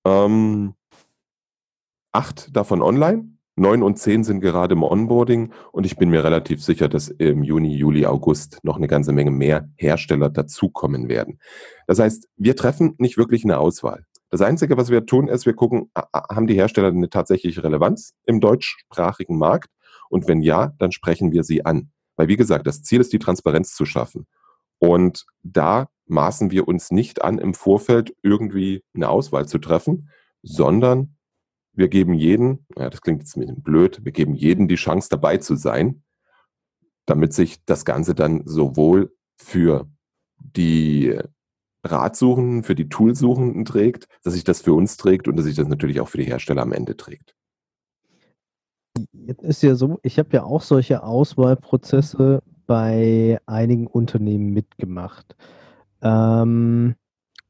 ähm, 0.06 0.74
acht 2.12 2.56
davon 2.56 2.82
online, 2.82 3.38
Neun 3.62 3.84
und 3.84 3.98
zehn 3.98 4.24
sind 4.24 4.42
gerade 4.42 4.74
im 4.74 4.82
Onboarding 4.82 5.54
und 5.72 5.86
ich 5.86 5.96
bin 5.96 6.10
mir 6.10 6.24
relativ 6.24 6.64
sicher, 6.64 6.90
dass 6.90 7.10
im 7.10 7.44
Juni, 7.44 7.76
Juli, 7.76 8.08
August 8.08 8.58
noch 8.64 8.78
eine 8.78 8.88
ganze 8.88 9.14
Menge 9.14 9.30
mehr 9.30 9.70
Hersteller 9.76 10.30
dazukommen 10.30 11.10
werden. 11.10 11.40
Das 11.86 12.00
heißt, 12.00 12.28
wir 12.38 12.56
treffen 12.56 12.96
nicht 12.98 13.18
wirklich 13.18 13.44
eine 13.44 13.60
Auswahl. 13.60 14.06
Das 14.32 14.42
Einzige, 14.42 14.78
was 14.78 14.90
wir 14.90 15.06
tun, 15.06 15.28
ist, 15.28 15.46
wir 15.46 15.54
gucken, 15.54 15.92
haben 15.94 16.48
die 16.48 16.56
Hersteller 16.56 16.88
eine 16.88 17.10
tatsächliche 17.10 17.64
Relevanz 17.64 18.16
im 18.26 18.40
deutschsprachigen 18.40 19.38
Markt? 19.38 19.70
Und 20.10 20.28
wenn 20.28 20.42
ja, 20.42 20.74
dann 20.80 20.92
sprechen 20.92 21.32
wir 21.32 21.44
sie 21.44 21.64
an. 21.64 21.92
Weil, 22.16 22.30
wie 22.30 22.38
gesagt, 22.38 22.66
das 22.66 22.82
Ziel 22.82 23.00
ist, 23.00 23.14
die 23.14 23.20
Transparenz 23.20 23.76
zu 23.76 23.86
schaffen. 23.86 24.26
Und 24.80 25.26
da 25.44 25.88
maßen 26.08 26.50
wir 26.50 26.68
uns 26.68 26.90
nicht 26.90 27.24
an, 27.24 27.38
im 27.38 27.54
Vorfeld 27.54 28.16
irgendwie 28.24 28.84
eine 28.96 29.10
Auswahl 29.10 29.48
zu 29.48 29.60
treffen, 29.60 30.10
sondern 30.42 31.16
wir 31.74 31.88
geben 31.88 32.14
jeden, 32.14 32.66
ja, 32.78 32.90
das 32.90 33.02
klingt 33.02 33.22
jetzt 33.22 33.36
ein 33.36 33.42
bisschen 33.42 33.62
blöd, 33.62 34.04
wir 34.04 34.12
geben 34.12 34.36
jeden 34.36 34.68
die 34.68 34.76
Chance 34.76 35.10
dabei 35.10 35.38
zu 35.38 35.56
sein, 35.56 36.04
damit 37.06 37.34
sich 37.34 37.64
das 37.66 37.86
Ganze 37.86 38.16
dann 38.16 38.44
sowohl 38.46 39.16
für 39.38 39.88
die 40.38 41.18
Ratsuchenden, 41.84 42.64
für 42.64 42.76
die 42.76 42.90
Toolsuchenden 42.90 43.66
trägt, 43.66 44.08
dass 44.24 44.34
sich 44.34 44.44
das 44.44 44.62
für 44.62 44.74
uns 44.74 44.98
trägt 44.98 45.28
und 45.28 45.36
dass 45.36 45.46
sich 45.46 45.56
das 45.56 45.68
natürlich 45.68 46.00
auch 46.00 46.08
für 46.08 46.18
die 46.18 46.26
Hersteller 46.26 46.62
am 46.62 46.74
Ende 46.74 46.96
trägt. 46.96 47.36
Jetzt 49.14 49.44
ist 49.44 49.64
ja 49.64 49.76
so, 49.76 50.00
ich 50.04 50.20
habe 50.20 50.30
ja 50.34 50.44
auch 50.44 50.62
solche 50.62 51.04
Auswahlprozesse 51.04 52.44
bei 52.68 53.40
einigen 53.46 53.88
Unternehmen 53.88 54.52
mitgemacht. 54.52 55.36
Ähm, 56.02 56.96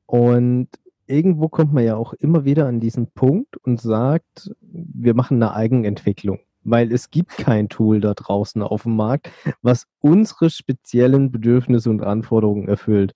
und 0.06 0.70
irgendwo 1.12 1.50
kommt 1.50 1.74
man 1.74 1.84
ja 1.84 1.96
auch 1.96 2.14
immer 2.14 2.46
wieder 2.46 2.68
an 2.68 2.80
diesen 2.80 3.12
Punkt 3.12 3.58
und 3.58 3.82
sagt, 3.82 4.52
wir 4.62 5.14
machen 5.14 5.44
eine 5.44 5.54
Eigenentwicklung, 5.54 6.40
weil 6.64 6.92
es 6.92 7.12
gibt 7.12 7.38
kein 7.38 7.70
Tool 7.70 8.00
da 8.00 8.14
draußen 8.14 8.62
auf 8.62 8.84
dem 8.84 8.96
Markt, 8.96 9.30
was 9.62 9.88
unsere 10.00 10.50
speziellen 10.50 11.32
Bedürfnisse 11.32 11.90
und 11.90 12.02
Anforderungen 12.02 12.68
erfüllt. 12.68 13.14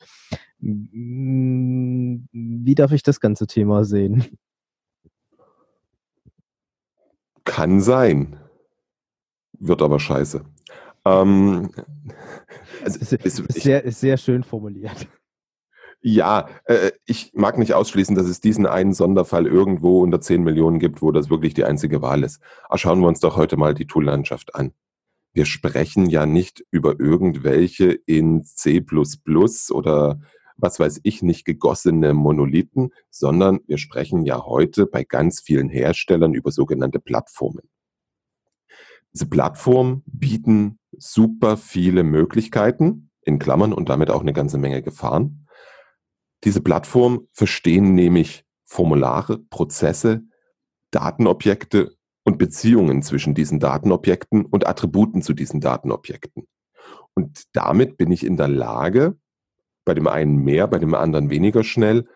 Wie 0.60 1.06
darf 2.76 2.92
ich 2.92 3.04
das 3.04 3.20
ganze 3.20 3.48
Thema 3.48 3.86
sehen? 3.86 4.26
Kann 7.46 7.80
sein. 7.80 8.40
Wird 9.60 9.82
aber 9.82 10.00
scheiße. 10.00 10.44
Ähm, 11.06 11.70
also, 12.84 13.00
ist, 13.00 13.14
ist, 13.14 13.54
sehr, 13.54 13.84
ist 13.84 14.00
sehr 14.00 14.18
schön 14.18 14.44
formuliert. 14.44 15.08
Ja, 16.08 16.50
äh, 16.66 16.92
ich 17.08 17.32
mag 17.34 17.58
nicht 17.58 17.74
ausschließen, 17.74 18.16
dass 18.16 18.28
es 18.28 18.40
diesen 18.40 18.68
einen 18.68 18.94
Sonderfall 18.94 19.48
irgendwo 19.48 20.04
unter 20.04 20.22
10 20.22 20.44
Millionen 20.44 20.78
gibt, 20.78 21.02
wo 21.02 21.12
das 21.12 21.32
wirklich 21.32 21.56
die 21.56 21.64
einzige 21.64 22.04
Wahl 22.04 22.24
ist. 22.24 22.40
Aber 22.66 22.78
schauen 22.78 23.00
wir 23.00 23.08
uns 23.08 23.22
doch 23.22 23.38
heute 23.38 23.58
mal 23.58 23.74
die 23.74 23.88
Tool-Landschaft 23.88 24.54
an. 24.54 24.72
Wir 25.34 25.46
sprechen 25.46 26.08
ja 26.08 26.28
nicht 26.28 26.64
über 26.70 27.00
irgendwelche 27.00 27.92
in 28.06 28.44
C++ 28.44 28.86
oder 29.72 30.20
was 30.58 30.80
weiß 30.80 31.00
ich 31.02 31.24
nicht 31.24 31.44
gegossene 31.44 32.14
Monolithen, 32.14 32.92
sondern 33.10 33.62
wir 33.66 33.80
sprechen 33.80 34.26
ja 34.26 34.46
heute 34.46 34.86
bei 34.86 35.04
ganz 35.04 35.42
vielen 35.42 35.70
Herstellern 35.70 36.36
über 36.36 36.52
sogenannte 36.52 37.00
Plattformen. 37.00 37.68
Diese 39.12 39.26
Plattformen 39.26 40.04
bieten 40.06 40.78
super 40.96 41.58
viele 41.58 42.04
Möglichkeiten, 42.04 43.10
in 43.24 43.40
Klammern 43.40 43.74
und 43.74 43.90
damit 43.90 44.12
auch 44.12 44.22
eine 44.22 44.34
ganze 44.34 44.60
Menge 44.60 44.84
Gefahren. 44.84 45.45
Diese 46.46 46.62
Plattformen 46.62 47.28
verstehen 47.34 47.96
nämlich 47.96 48.46
Formulare, 48.66 49.40
Prozesse, 49.40 50.24
Datenobjekte 50.92 51.96
und 52.24 52.38
Beziehungen 52.38 53.02
zwischen 53.02 53.34
diesen 53.34 53.60
Datenobjekten 53.60 54.46
und 54.46 54.68
Attributen 54.68 55.22
zu 55.22 55.34
diesen 55.34 55.60
Datenobjekten. 55.60 56.48
Und 57.16 57.44
damit 57.54 57.98
bin 57.98 58.12
ich 58.12 58.26
in 58.26 58.38
der 58.38 58.48
Lage, 58.48 59.18
bei 59.86 59.94
dem 59.94 60.08
einen 60.08 60.38
mehr, 60.38 60.68
bei 60.68 60.80
dem 60.80 60.94
anderen 60.94 61.30
weniger 61.30 61.64
schnell, 61.64 62.08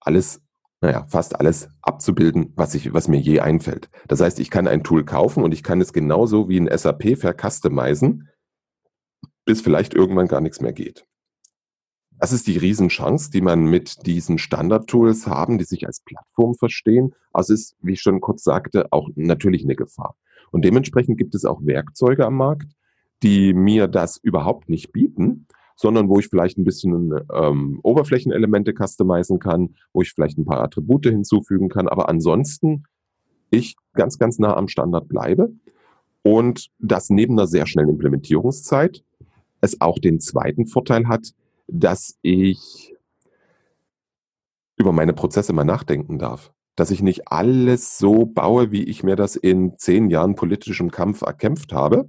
alles, 0.00 0.42
naja, 0.80 1.06
fast 1.08 1.38
alles 1.38 1.68
abzubilden, 1.82 2.52
was, 2.56 2.74
ich, 2.74 2.92
was 2.92 3.08
mir 3.08 3.20
je 3.20 3.40
einfällt. 3.40 3.90
Das 4.08 4.20
heißt, 4.20 4.38
ich 4.40 4.50
kann 4.50 4.68
ein 4.68 4.84
Tool 4.84 5.04
kaufen 5.04 5.42
und 5.42 5.52
ich 5.52 5.62
kann 5.62 5.80
es 5.80 5.92
genauso 5.92 6.48
wie 6.48 6.58
ein 6.58 6.76
SAP 6.76 7.16
vercustomizen, 7.16 8.28
bis 9.44 9.60
vielleicht 9.60 9.94
irgendwann 9.94 10.28
gar 10.28 10.40
nichts 10.40 10.60
mehr 10.60 10.72
geht. 10.72 11.06
Das 12.20 12.32
ist 12.32 12.46
die 12.46 12.58
Riesenchance, 12.58 13.30
die 13.30 13.40
man 13.40 13.64
mit 13.64 14.06
diesen 14.06 14.36
Standard-Tools 14.36 15.26
haben, 15.26 15.56
die 15.56 15.64
sich 15.64 15.86
als 15.86 16.00
Plattform 16.00 16.54
verstehen. 16.54 17.14
Also 17.32 17.54
ist, 17.54 17.76
wie 17.80 17.94
ich 17.94 18.02
schon 18.02 18.20
kurz 18.20 18.44
sagte, 18.44 18.92
auch 18.92 19.08
natürlich 19.14 19.64
eine 19.64 19.74
Gefahr. 19.74 20.16
Und 20.50 20.62
dementsprechend 20.62 21.16
gibt 21.16 21.34
es 21.34 21.46
auch 21.46 21.64
Werkzeuge 21.64 22.26
am 22.26 22.36
Markt, 22.36 22.72
die 23.22 23.54
mir 23.54 23.88
das 23.88 24.18
überhaupt 24.18 24.68
nicht 24.68 24.92
bieten, 24.92 25.46
sondern 25.76 26.10
wo 26.10 26.18
ich 26.18 26.28
vielleicht 26.28 26.58
ein 26.58 26.64
bisschen 26.64 27.18
ähm, 27.32 27.80
Oberflächenelemente 27.82 28.74
customizen 28.74 29.38
kann, 29.38 29.76
wo 29.94 30.02
ich 30.02 30.12
vielleicht 30.12 30.36
ein 30.36 30.44
paar 30.44 30.60
Attribute 30.60 31.06
hinzufügen 31.06 31.70
kann, 31.70 31.88
aber 31.88 32.10
ansonsten 32.10 32.84
ich 33.50 33.76
ganz, 33.94 34.18
ganz 34.18 34.38
nah 34.38 34.54
am 34.56 34.68
Standard 34.68 35.08
bleibe 35.08 35.52
und 36.22 36.68
das 36.78 37.08
neben 37.08 37.38
einer 37.38 37.46
sehr 37.46 37.66
schnellen 37.66 37.88
Implementierungszeit 37.88 39.02
es 39.62 39.80
auch 39.80 39.98
den 39.98 40.20
zweiten 40.20 40.66
Vorteil 40.66 41.08
hat, 41.08 41.32
dass 41.72 42.18
ich 42.22 42.94
über 44.76 44.92
meine 44.92 45.12
Prozesse 45.12 45.52
mal 45.52 45.64
nachdenken 45.64 46.18
darf. 46.18 46.52
Dass 46.76 46.90
ich 46.90 47.02
nicht 47.02 47.28
alles 47.28 47.98
so 47.98 48.24
baue, 48.26 48.72
wie 48.72 48.84
ich 48.84 49.02
mir 49.02 49.16
das 49.16 49.36
in 49.36 49.76
zehn 49.76 50.08
Jahren 50.08 50.34
politischem 50.34 50.90
Kampf 50.90 51.22
erkämpft 51.22 51.72
habe 51.72 52.08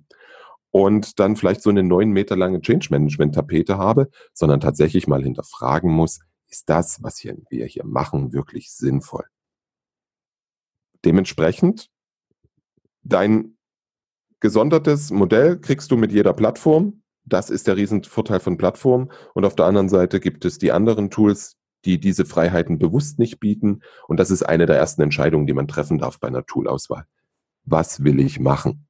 und 0.71 1.19
dann 1.19 1.35
vielleicht 1.35 1.61
so 1.61 1.69
eine 1.69 1.83
neun 1.83 2.11
Meter 2.11 2.37
lange 2.37 2.61
Change 2.61 2.87
Management 2.91 3.35
Tapete 3.35 3.77
habe, 3.77 4.09
sondern 4.33 4.61
tatsächlich 4.61 5.07
mal 5.07 5.21
hinterfragen 5.21 5.91
muss, 5.91 6.19
ist 6.47 6.69
das, 6.69 7.03
was 7.03 7.17
hier, 7.17 7.37
wir 7.49 7.65
hier 7.65 7.85
machen, 7.85 8.33
wirklich 8.33 8.71
sinnvoll? 8.71 9.25
Dementsprechend, 11.03 11.89
dein 13.03 13.57
gesondertes 14.39 15.11
Modell 15.11 15.59
kriegst 15.59 15.91
du 15.91 15.97
mit 15.97 16.11
jeder 16.11 16.33
Plattform. 16.33 17.00
Das 17.31 17.49
ist 17.49 17.67
der 17.67 17.77
Riesenvorteil 17.77 18.41
von 18.41 18.57
Plattformen. 18.57 19.09
Und 19.33 19.45
auf 19.45 19.55
der 19.55 19.65
anderen 19.65 19.87
Seite 19.87 20.19
gibt 20.19 20.43
es 20.43 20.57
die 20.57 20.73
anderen 20.73 21.09
Tools, 21.09 21.55
die 21.85 21.97
diese 21.97 22.25
Freiheiten 22.25 22.77
bewusst 22.77 23.19
nicht 23.19 23.39
bieten. 23.39 23.81
Und 24.07 24.19
das 24.19 24.31
ist 24.31 24.43
eine 24.43 24.65
der 24.65 24.75
ersten 24.75 25.01
Entscheidungen, 25.01 25.47
die 25.47 25.53
man 25.53 25.67
treffen 25.67 25.97
darf 25.97 26.19
bei 26.19 26.27
einer 26.27 26.45
Toolauswahl. 26.45 27.05
Was 27.63 28.03
will 28.03 28.19
ich 28.19 28.39
machen? 28.39 28.85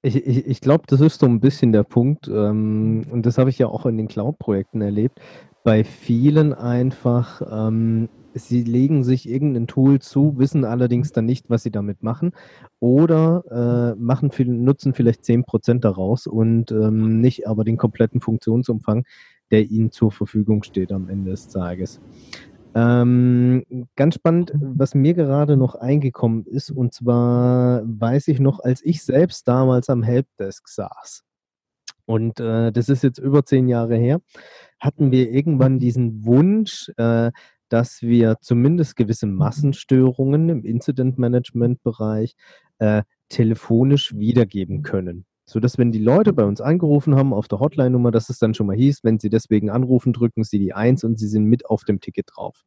Ich, 0.00 0.16
ich, 0.16 0.46
ich 0.46 0.60
glaube, 0.62 0.84
das 0.86 1.02
ist 1.02 1.20
so 1.20 1.26
ein 1.26 1.40
bisschen 1.40 1.72
der 1.72 1.82
Punkt, 1.82 2.28
ähm, 2.28 3.04
und 3.10 3.26
das 3.26 3.36
habe 3.36 3.50
ich 3.50 3.58
ja 3.58 3.66
auch 3.66 3.84
in 3.84 3.98
den 3.98 4.08
Cloud-Projekten 4.08 4.80
erlebt. 4.80 5.20
Bei 5.64 5.84
vielen 5.84 6.54
einfach 6.54 7.42
ähm, 7.50 8.08
Sie 8.46 8.62
legen 8.62 9.04
sich 9.04 9.28
irgendein 9.28 9.66
Tool 9.66 10.00
zu, 10.00 10.38
wissen 10.38 10.64
allerdings 10.64 11.12
dann 11.12 11.26
nicht, 11.26 11.50
was 11.50 11.62
sie 11.62 11.70
damit 11.70 12.02
machen 12.02 12.32
oder 12.80 13.94
äh, 13.96 14.00
machen 14.00 14.30
viel, 14.30 14.48
nutzen 14.48 14.94
vielleicht 14.94 15.24
10% 15.24 15.80
daraus 15.80 16.26
und 16.26 16.70
ähm, 16.70 17.20
nicht 17.20 17.46
aber 17.48 17.64
den 17.64 17.76
kompletten 17.76 18.20
Funktionsumfang, 18.20 19.04
der 19.50 19.70
ihnen 19.70 19.90
zur 19.90 20.12
Verfügung 20.12 20.62
steht 20.62 20.92
am 20.92 21.08
Ende 21.08 21.30
des 21.32 21.48
Tages. 21.48 22.00
Ähm, 22.74 23.64
ganz 23.96 24.14
spannend, 24.14 24.52
was 24.54 24.94
mir 24.94 25.14
gerade 25.14 25.56
noch 25.56 25.74
eingekommen 25.74 26.44
ist, 26.44 26.70
und 26.70 26.92
zwar 26.92 27.82
weiß 27.84 28.28
ich 28.28 28.40
noch, 28.40 28.60
als 28.60 28.84
ich 28.84 29.02
selbst 29.02 29.48
damals 29.48 29.88
am 29.88 30.02
Helpdesk 30.02 30.68
saß, 30.68 31.24
und 32.08 32.40
äh, 32.40 32.72
das 32.72 32.88
ist 32.88 33.02
jetzt 33.02 33.18
über 33.18 33.44
zehn 33.44 33.68
Jahre 33.68 33.96
her, 33.96 34.22
hatten 34.80 35.10
wir 35.10 35.30
irgendwann 35.30 35.78
diesen 35.78 36.24
Wunsch, 36.24 36.90
äh, 36.96 37.30
dass 37.68 38.02
wir 38.02 38.36
zumindest 38.40 38.96
gewisse 38.96 39.26
Massenstörungen 39.26 40.48
im 40.48 40.64
Incident-Management-Bereich 40.64 42.34
äh, 42.78 43.02
telefonisch 43.28 44.16
wiedergeben 44.16 44.82
können. 44.82 45.24
Sodass, 45.44 45.78
wenn 45.78 45.92
die 45.92 45.98
Leute 45.98 46.34
bei 46.34 46.44
uns 46.44 46.60
angerufen 46.60 47.14
haben 47.14 47.32
auf 47.32 47.48
der 47.48 47.58
Hotline-Nummer, 47.58 48.10
dass 48.10 48.28
es 48.28 48.38
dann 48.38 48.52
schon 48.52 48.66
mal 48.66 48.76
hieß, 48.76 49.02
wenn 49.02 49.18
sie 49.18 49.30
deswegen 49.30 49.70
anrufen, 49.70 50.12
drücken 50.12 50.44
sie 50.44 50.58
die 50.58 50.74
Eins 50.74 51.04
und 51.04 51.18
sie 51.18 51.28
sind 51.28 51.44
mit 51.44 51.64
auf 51.66 51.84
dem 51.84 52.00
Ticket 52.00 52.28
drauf. 52.34 52.64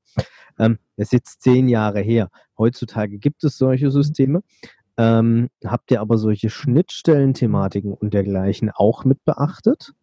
Ähm, 0.58 0.80
das 0.98 1.08
ist 1.08 1.14
jetzt 1.14 1.42
zehn 1.44 1.68
Jahre 1.68 2.02
her. 2.02 2.30
Heutzutage 2.58 3.20
gibt 3.20 3.44
es 3.44 3.58
solche 3.58 3.92
Systeme. 3.92 4.42
Ähm, 4.98 5.50
habt 5.64 5.92
ihr 5.92 6.02
aber 6.02 6.18
solche 6.18 6.50
Schnittstellenthematiken 6.50 7.94
und 7.94 8.14
dergleichen 8.14 8.72
auch 8.74 9.06
mit 9.06 9.24
beachtet? 9.26 9.94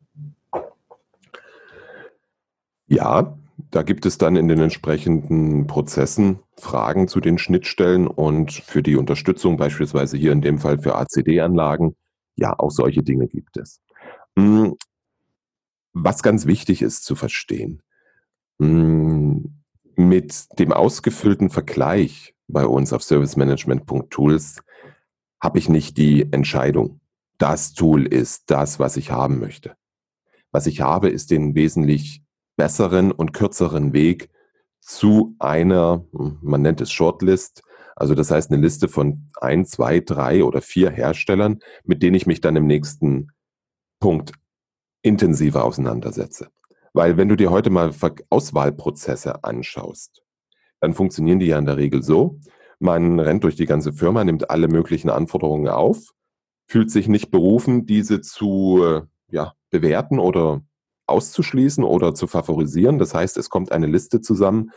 Ja, 2.86 3.36
da 3.70 3.82
gibt 3.82 4.06
es 4.06 4.18
dann 4.18 4.36
in 4.36 4.48
den 4.48 4.60
entsprechenden 4.60 5.66
Prozessen 5.66 6.38
Fragen 6.56 7.08
zu 7.08 7.20
den 7.20 7.38
Schnittstellen 7.38 8.06
und 8.06 8.52
für 8.52 8.82
die 8.82 8.96
Unterstützung, 8.96 9.56
beispielsweise 9.56 10.16
hier 10.16 10.32
in 10.32 10.40
dem 10.40 10.58
Fall 10.58 10.78
für 10.78 10.94
ACD-Anlagen, 10.94 11.96
ja, 12.36 12.56
auch 12.58 12.70
solche 12.70 13.02
Dinge 13.02 13.26
gibt 13.26 13.56
es. 13.56 13.80
Hm, 14.38 14.76
was 15.92 16.22
ganz 16.22 16.46
wichtig 16.46 16.82
ist 16.82 17.04
zu 17.04 17.16
verstehen, 17.16 17.82
hm, 18.60 19.62
mit 19.96 20.46
dem 20.58 20.72
ausgefüllten 20.72 21.50
Vergleich 21.50 22.34
bei 22.46 22.64
uns 22.64 22.92
auf 22.92 23.02
servicemanagement.tools 23.02 24.62
habe 25.40 25.58
ich 25.58 25.68
nicht 25.68 25.96
die 25.98 26.32
Entscheidung. 26.32 27.00
Das 27.38 27.72
Tool 27.72 28.06
ist 28.06 28.50
das, 28.50 28.78
was 28.78 28.96
ich 28.96 29.10
haben 29.10 29.40
möchte. 29.40 29.76
Was 30.52 30.66
ich 30.66 30.80
habe, 30.80 31.08
ist 31.08 31.30
den 31.32 31.54
wesentlich 31.54 32.22
besseren 32.58 33.12
und 33.12 33.32
kürzeren 33.32 33.94
Weg 33.94 34.28
zu 34.82 35.34
einer, 35.38 36.04
man 36.12 36.60
nennt 36.60 36.82
es 36.82 36.90
Shortlist, 36.90 37.62
also 37.96 38.14
das 38.14 38.30
heißt 38.30 38.50
eine 38.50 38.60
Liste 38.60 38.88
von 38.88 39.30
ein, 39.40 39.64
zwei, 39.64 40.00
drei 40.00 40.44
oder 40.44 40.60
vier 40.60 40.90
Herstellern, 40.90 41.60
mit 41.84 42.02
denen 42.02 42.16
ich 42.16 42.26
mich 42.26 42.40
dann 42.40 42.56
im 42.56 42.66
nächsten 42.66 43.28
Punkt 44.00 44.32
intensiver 45.02 45.64
auseinandersetze. 45.64 46.48
Weil 46.92 47.16
wenn 47.16 47.28
du 47.28 47.36
dir 47.36 47.50
heute 47.50 47.70
mal 47.70 47.92
Auswahlprozesse 48.28 49.44
anschaust, 49.44 50.22
dann 50.80 50.94
funktionieren 50.94 51.38
die 51.38 51.46
ja 51.46 51.58
in 51.58 51.66
der 51.66 51.76
Regel 51.76 52.02
so, 52.02 52.40
man 52.80 53.20
rennt 53.20 53.44
durch 53.44 53.56
die 53.56 53.66
ganze 53.66 53.92
Firma, 53.92 54.24
nimmt 54.24 54.50
alle 54.50 54.68
möglichen 54.68 55.10
Anforderungen 55.10 55.68
auf, 55.68 56.12
fühlt 56.66 56.90
sich 56.90 57.08
nicht 57.08 57.30
berufen, 57.30 57.86
diese 57.86 58.20
zu 58.20 58.84
äh, 58.84 59.02
ja, 59.30 59.54
bewerten 59.70 60.18
oder 60.18 60.62
auszuschließen 61.08 61.84
oder 61.84 62.14
zu 62.14 62.26
favorisieren. 62.26 62.98
Das 62.98 63.14
heißt, 63.14 63.36
es 63.36 63.50
kommt 63.50 63.72
eine 63.72 63.86
Liste 63.86 64.20
zusammen, 64.20 64.70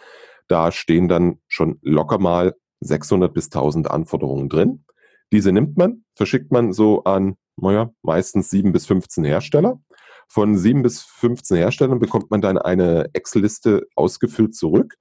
da 0.48 0.72
stehen 0.72 1.08
dann 1.08 1.39
schon 1.48 1.80
locker 1.82 2.20
mal 2.20 2.56
600 2.82 3.34
bis 3.34 3.46
1000 3.46 3.89
Anforderungen 3.89 4.50
drin. 4.50 4.86
Diese 5.32 5.52
nimmt 5.52 5.78
man, 5.78 6.04
verschickt 6.15 6.52
man 6.52 6.74
so 6.74 7.04
an, 7.04 7.36
naja, 7.56 7.91
meistens 8.02 8.50
7 8.50 8.72
bis 8.72 8.86
15 8.86 9.24
Hersteller. 9.24 9.80
Von 10.28 10.58
7 10.58 10.82
bis 10.82 11.02
15 11.04 11.58
Herstellern 11.58 12.00
bekommt 12.00 12.32
man 12.32 12.41
dann 12.41 12.58
eine 12.58 13.10
Excel-Liste 13.13 13.88
ausgefüllt 13.96 14.56
zurück. 14.56 14.96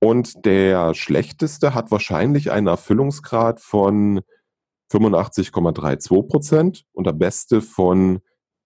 Und 0.00 0.44
der 0.46 0.94
schlechteste 0.94 1.74
hat 1.74 1.90
wahrscheinlich 1.90 2.50
einen 2.50 2.68
Erfüllungsgrad 2.68 3.60
von 3.60 4.20
85,32 4.92 6.28
Prozent 6.28 6.84
und 6.92 7.06
der 7.06 7.12
beste 7.12 7.60
von 7.60 8.20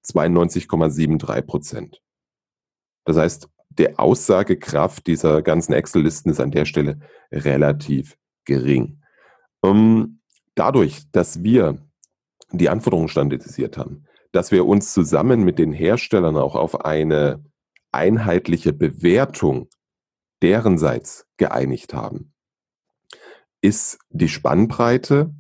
92,73 0.06 1.42
Prozent. 1.42 2.02
Das 3.04 3.16
heißt, 3.16 3.48
der 3.70 3.98
Aussagekraft 3.98 5.06
dieser 5.06 5.42
ganzen 5.42 5.72
Excel-Listen 5.72 6.30
ist 6.30 6.40
an 6.40 6.50
der 6.50 6.64
Stelle 6.64 7.00
relativ 7.32 8.16
gering. 8.44 9.00
Um, 9.60 10.20
dadurch, 10.54 11.10
dass 11.10 11.42
wir 11.42 11.78
die 12.52 12.68
Anforderungen 12.68 13.08
standardisiert 13.08 13.78
haben, 13.78 14.04
dass 14.32 14.52
wir 14.52 14.66
uns 14.66 14.92
zusammen 14.92 15.42
mit 15.42 15.58
den 15.58 15.72
Herstellern 15.72 16.36
auch 16.36 16.54
auf 16.54 16.84
eine 16.84 17.44
einheitliche 17.92 18.72
Bewertung 18.72 19.68
derenseits 20.42 21.26
geeinigt 21.36 21.94
haben, 21.94 22.32
ist 23.60 23.98
die 24.10 24.28
Spannbreite 24.28 25.32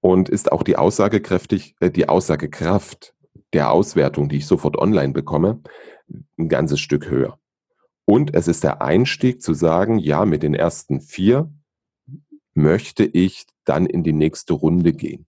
und 0.00 0.28
ist 0.28 0.50
auch 0.50 0.62
die 0.62 0.76
aussagekräftig, 0.76 1.76
äh, 1.80 1.90
die 1.90 2.08
Aussagekraft 2.08 3.14
der 3.52 3.70
Auswertung, 3.70 4.28
die 4.28 4.38
ich 4.38 4.46
sofort 4.46 4.76
online 4.76 5.12
bekomme, 5.12 5.60
ein 6.38 6.48
ganzes 6.48 6.80
Stück 6.80 7.08
höher. 7.08 7.38
Und 8.04 8.34
es 8.34 8.48
ist 8.48 8.64
der 8.64 8.82
Einstieg 8.82 9.42
zu 9.42 9.54
sagen, 9.54 9.98
ja, 9.98 10.24
mit 10.24 10.42
den 10.42 10.54
ersten 10.54 11.00
vier 11.00 11.52
möchte 12.54 13.04
ich 13.04 13.46
dann 13.64 13.86
in 13.86 14.02
die 14.02 14.12
nächste 14.12 14.54
Runde 14.54 14.92
gehen. 14.92 15.26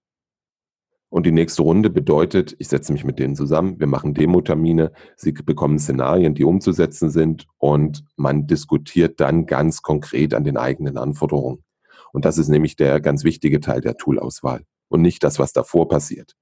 Und 1.08 1.26
die 1.26 1.32
nächste 1.32 1.62
Runde 1.62 1.90
bedeutet, 1.90 2.56
ich 2.58 2.68
setze 2.68 2.90
mich 2.90 3.04
mit 3.04 3.18
denen 3.18 3.36
zusammen, 3.36 3.78
wir 3.78 3.86
machen 3.86 4.14
Demo-Termine, 4.14 4.92
sie 5.14 5.32
bekommen 5.32 5.78
Szenarien, 5.78 6.34
die 6.34 6.44
umzusetzen 6.44 7.10
sind 7.10 7.46
und 7.58 8.02
man 8.16 8.46
diskutiert 8.46 9.20
dann 9.20 9.44
ganz 9.44 9.82
konkret 9.82 10.32
an 10.32 10.42
den 10.42 10.56
eigenen 10.56 10.96
Anforderungen. 10.96 11.64
Und 12.12 12.24
das 12.24 12.38
ist 12.38 12.48
nämlich 12.48 12.76
der 12.76 13.00
ganz 13.00 13.24
wichtige 13.24 13.60
Teil 13.60 13.82
der 13.82 13.96
Toolauswahl 13.96 14.64
und 14.88 15.02
nicht 15.02 15.22
das, 15.22 15.38
was 15.38 15.52
davor 15.52 15.86
passiert. 15.86 16.34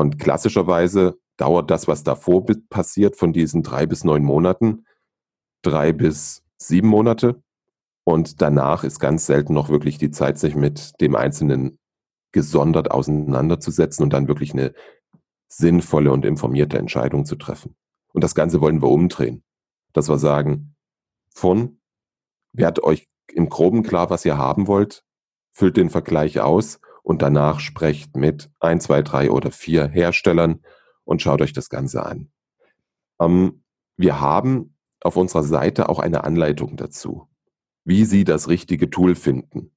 Und 0.00 0.18
klassischerweise 0.18 1.20
dauert 1.36 1.70
das, 1.70 1.86
was 1.86 2.02
davor 2.02 2.46
passiert, 2.70 3.16
von 3.16 3.34
diesen 3.34 3.62
drei 3.62 3.84
bis 3.84 4.02
neun 4.02 4.24
Monaten, 4.24 4.86
drei 5.60 5.92
bis 5.92 6.42
sieben 6.56 6.88
Monate. 6.88 7.42
Und 8.04 8.40
danach 8.40 8.82
ist 8.82 8.98
ganz 8.98 9.26
selten 9.26 9.52
noch 9.52 9.68
wirklich 9.68 9.98
die 9.98 10.10
Zeit, 10.10 10.38
sich 10.38 10.54
mit 10.54 10.98
dem 11.02 11.14
Einzelnen 11.14 11.78
gesondert 12.32 12.90
auseinanderzusetzen 12.90 14.02
und 14.02 14.14
dann 14.14 14.26
wirklich 14.26 14.54
eine 14.54 14.72
sinnvolle 15.48 16.12
und 16.12 16.24
informierte 16.24 16.78
Entscheidung 16.78 17.26
zu 17.26 17.36
treffen. 17.36 17.76
Und 18.14 18.24
das 18.24 18.34
Ganze 18.34 18.62
wollen 18.62 18.80
wir 18.80 18.88
umdrehen. 18.88 19.42
Dass 19.92 20.08
wir 20.08 20.16
sagen, 20.16 20.76
von, 21.34 21.78
werdet 22.52 22.82
euch 22.82 23.06
im 23.34 23.50
Groben 23.50 23.82
klar, 23.82 24.08
was 24.08 24.24
ihr 24.24 24.38
haben 24.38 24.66
wollt, 24.66 25.04
füllt 25.52 25.76
den 25.76 25.90
Vergleich 25.90 26.40
aus 26.40 26.80
und 27.02 27.22
danach 27.22 27.60
sprecht 27.60 28.16
mit 28.16 28.50
ein, 28.60 28.80
zwei, 28.80 29.02
drei 29.02 29.30
oder 29.30 29.50
vier 29.50 29.88
Herstellern 29.88 30.60
und 31.04 31.22
schaut 31.22 31.42
euch 31.42 31.52
das 31.52 31.70
Ganze 31.70 32.04
an. 32.04 32.30
Ähm, 33.20 33.64
wir 33.96 34.20
haben 34.20 34.76
auf 35.00 35.16
unserer 35.16 35.42
Seite 35.42 35.88
auch 35.88 35.98
eine 35.98 36.24
Anleitung 36.24 36.76
dazu, 36.76 37.28
wie 37.84 38.04
Sie 38.04 38.24
das 38.24 38.48
richtige 38.48 38.90
Tool 38.90 39.14
finden. 39.14 39.72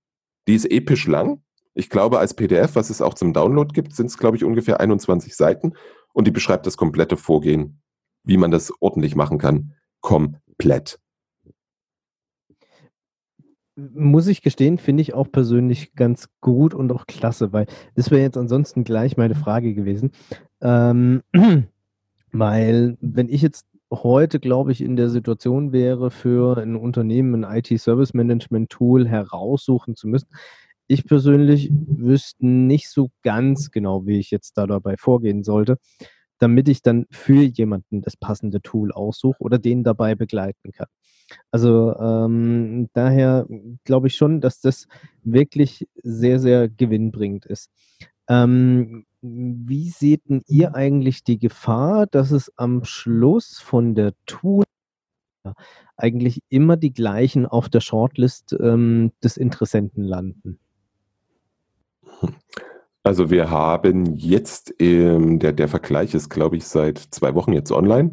Die 0.48 0.56
ist 0.56 0.66
episch 0.66 1.08
lang, 1.08 1.42
ich 1.76 1.90
glaube, 1.90 2.20
als 2.20 2.36
PDF, 2.36 2.76
was 2.76 2.90
es 2.90 3.02
auch 3.02 3.16
zum 3.16 3.34
Download 3.34 3.74
gibt, 3.74 3.96
sind 3.96 4.08
es, 4.08 4.18
glaube 4.18 4.38
ich, 4.38 4.44
ungefähr 4.44 4.80
21 4.80 5.36
Seiten 5.36 5.74
und 6.14 6.28
die 6.28 6.32
beschreibt 6.32 6.68
das 6.68 6.78
komplette 6.78 7.18
Vorgehen, 7.18 7.82
wie 8.24 8.38
man 8.38 8.52
das 8.52 8.72
ordentlich 8.80 9.16
machen 9.16 9.40
kann, 9.40 9.74
komplett. 10.00 11.00
Muss 13.76 14.28
ich 14.28 14.44
gestehen, 14.44 14.78
finde 14.78 15.02
ich 15.02 15.14
auch 15.16 15.32
persönlich 15.32 15.96
ganz 15.96 16.30
gut 16.42 16.76
und 16.76 16.92
auch 16.92 17.08
klasse, 17.08 17.54
weil 17.54 17.66
das 17.96 18.12
wäre 18.12 18.22
jetzt 18.22 18.38
ansonsten 18.38 18.84
gleich 18.84 19.18
meine 19.18 19.34
Frage 19.34 19.74
gewesen. 19.74 20.12
Ähm, 20.62 21.24
weil, 22.32 22.98
wenn 23.02 23.30
ich 23.30 23.42
jetzt 23.42 23.66
heute, 23.92 24.40
glaube 24.40 24.72
ich, 24.72 24.82
in 24.82 24.96
der 24.96 25.10
Situation 25.10 25.72
wäre, 25.72 26.12
für 26.12 26.58
ein 26.58 26.76
Unternehmen 26.76 27.44
ein 27.44 27.58
IT-Service-Management-Tool 27.58 29.08
heraussuchen 29.08 29.96
zu 29.96 30.08
müssen, 30.08 30.30
ich 30.88 31.06
persönlich 31.06 31.72
wüsste 31.72 32.46
nicht 32.46 32.90
so 32.90 33.10
ganz 33.24 33.72
genau, 33.72 34.06
wie 34.06 34.20
ich 34.20 34.32
jetzt 34.32 34.58
da 34.58 34.68
dabei 34.68 34.98
vorgehen 34.98 35.44
sollte, 35.44 35.78
damit 36.40 36.68
ich 36.68 36.82
dann 36.82 37.06
für 37.10 37.42
jemanden 37.42 38.02
das 38.02 38.18
passende 38.18 38.62
Tool 38.62 38.92
aussuche 38.92 39.42
oder 39.42 39.60
den 39.60 39.84
dabei 39.84 40.16
begleiten 40.16 40.72
kann. 40.72 40.88
Also 41.52 41.96
ähm, 42.00 42.90
daher 42.94 43.48
glaube 43.84 44.08
ich 44.08 44.16
schon, 44.16 44.42
dass 44.42 44.62
das 44.62 44.88
wirklich 45.24 45.88
sehr, 46.02 46.40
sehr 46.40 46.70
gewinnbringend 46.70 47.46
ist. 47.46 47.70
Ähm, 48.28 49.06
wie 49.22 49.90
seht 49.90 50.30
denn 50.30 50.44
ihr 50.48 50.76
eigentlich 50.76 51.24
die 51.24 51.40
Gefahr, 51.40 52.08
dass 52.08 52.32
es 52.32 52.52
am 52.58 52.84
Schluss 52.84 53.60
von 53.60 53.96
der 53.96 54.14
Tool 54.26 54.64
eigentlich 55.98 56.42
immer 56.50 56.78
die 56.78 56.94
gleichen 56.94 57.46
auf 57.46 57.70
der 57.70 57.82
Shortlist 57.82 58.56
ähm, 58.60 59.12
des 59.24 59.38
Interessenten 59.38 60.04
landen? 60.04 60.60
Also 63.04 63.30
wir 63.30 63.50
haben 63.50 64.16
jetzt, 64.16 64.74
ähm, 64.80 65.40
der, 65.40 65.52
der 65.52 65.68
Vergleich 65.68 66.14
ist, 66.14 66.30
glaube 66.30 66.56
ich, 66.56 66.66
seit 66.66 66.98
zwei 66.98 67.36
Wochen 67.36 67.52
jetzt 67.52 67.72
online. 67.72 68.12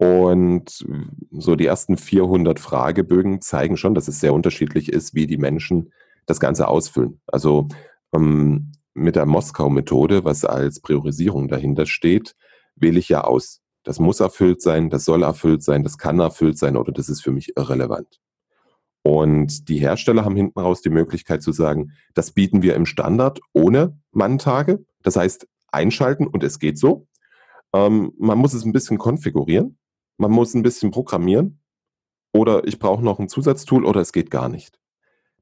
Und 0.00 0.82
so 1.30 1.56
die 1.56 1.66
ersten 1.66 1.98
400 1.98 2.58
Fragebögen 2.58 3.42
zeigen 3.42 3.76
schon, 3.76 3.94
dass 3.94 4.08
es 4.08 4.18
sehr 4.18 4.32
unterschiedlich 4.32 4.90
ist, 4.90 5.14
wie 5.14 5.26
die 5.26 5.36
Menschen 5.36 5.92
das 6.24 6.40
Ganze 6.40 6.68
ausfüllen. 6.68 7.20
Also 7.26 7.68
ähm, 8.14 8.72
mit 8.94 9.14
der 9.14 9.26
Moskau-Methode, 9.26 10.24
was 10.24 10.46
als 10.46 10.80
Priorisierung 10.80 11.48
dahinter 11.48 11.84
steht, 11.84 12.34
wähle 12.76 12.98
ich 12.98 13.10
ja 13.10 13.24
aus. 13.24 13.60
Das 13.84 13.98
muss 13.98 14.20
erfüllt 14.20 14.62
sein, 14.62 14.88
das 14.88 15.04
soll 15.04 15.22
erfüllt 15.22 15.62
sein, 15.62 15.82
das 15.82 15.98
kann 15.98 16.18
erfüllt 16.18 16.56
sein 16.56 16.78
oder 16.78 16.92
das 16.92 17.10
ist 17.10 17.20
für 17.20 17.32
mich 17.32 17.58
irrelevant. 17.58 18.20
Und 19.02 19.68
die 19.68 19.80
Hersteller 19.80 20.24
haben 20.24 20.36
hinten 20.36 20.60
raus 20.60 20.80
die 20.80 20.88
Möglichkeit 20.88 21.42
zu 21.42 21.52
sagen, 21.52 21.92
das 22.14 22.30
bieten 22.30 22.62
wir 22.62 22.74
im 22.74 22.86
Standard 22.86 23.40
ohne 23.52 23.98
Manntage. 24.12 24.82
Das 25.02 25.16
heißt, 25.16 25.46
einschalten 25.68 26.26
und 26.26 26.42
es 26.42 26.58
geht 26.58 26.78
so. 26.78 27.06
Ähm, 27.74 28.12
man 28.18 28.38
muss 28.38 28.54
es 28.54 28.64
ein 28.64 28.72
bisschen 28.72 28.96
konfigurieren. 28.96 29.76
Man 30.20 30.32
muss 30.32 30.52
ein 30.52 30.62
bisschen 30.62 30.90
programmieren. 30.90 31.60
Oder 32.32 32.66
ich 32.66 32.78
brauche 32.78 33.02
noch 33.02 33.18
ein 33.18 33.30
Zusatztool 33.30 33.86
oder 33.86 34.02
es 34.02 34.12
geht 34.12 34.30
gar 34.30 34.50
nicht. 34.50 34.78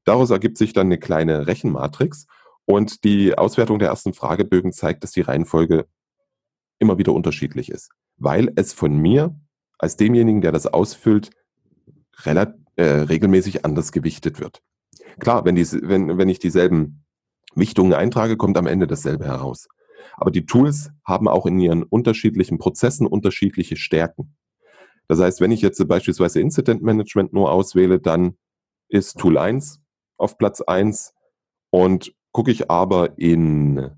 Daraus 0.05 0.29
ergibt 0.29 0.57
sich 0.57 0.71
dann 0.71 0.87
eine 0.87 0.97
kleine 0.97 1.47
Rechenmatrix 1.47 2.27
und 2.63 3.03
die 3.03 3.37
Auswertung 3.37 3.77
der 3.77 3.89
ersten 3.89 4.13
Fragebögen 4.13 4.71
zeigt, 4.71 5.03
dass 5.03 5.11
die 5.11 5.21
Reihenfolge 5.21 5.85
immer 6.79 6.97
wieder 6.97 7.13
unterschiedlich 7.13 7.69
ist, 7.69 7.91
weil 8.15 8.53
es 8.55 8.71
von 8.71 8.97
mir 8.97 9.37
als 9.77 9.97
demjenigen, 9.97 10.39
der 10.39 10.53
das 10.53 10.65
ausfüllt, 10.65 11.29
äh, 12.25 12.83
regelmäßig 12.83 13.65
anders 13.65 13.91
gewichtet 13.91 14.39
wird. 14.39 14.61
Klar, 15.19 15.43
wenn, 15.43 15.55
die, 15.55 15.69
wenn, 15.69 16.17
wenn 16.17 16.29
ich 16.29 16.39
dieselben 16.39 17.03
Wichtungen 17.53 17.93
eintrage, 17.93 18.37
kommt 18.37 18.57
am 18.57 18.65
Ende 18.65 18.87
dasselbe 18.87 19.25
heraus. 19.25 19.67
Aber 20.15 20.31
die 20.31 20.45
Tools 20.45 20.89
haben 21.03 21.27
auch 21.27 21.45
in 21.45 21.59
ihren 21.59 21.83
unterschiedlichen 21.83 22.57
Prozessen 22.57 23.05
unterschiedliche 23.05 23.75
Stärken. 23.75 24.35
Das 25.09 25.19
heißt, 25.19 25.41
wenn 25.41 25.51
ich 25.51 25.61
jetzt 25.61 25.85
beispielsweise 25.87 26.39
Incident 26.39 26.83
Management 26.83 27.33
nur 27.33 27.51
auswähle, 27.51 27.99
dann 27.99 28.37
ist 28.89 29.17
Tool 29.17 29.37
1 29.37 29.81
auf 30.17 30.37
Platz 30.37 30.61
1 30.61 31.13
und 31.71 32.13
gucke 32.31 32.51
ich 32.51 32.69
aber 32.69 33.17
in 33.17 33.89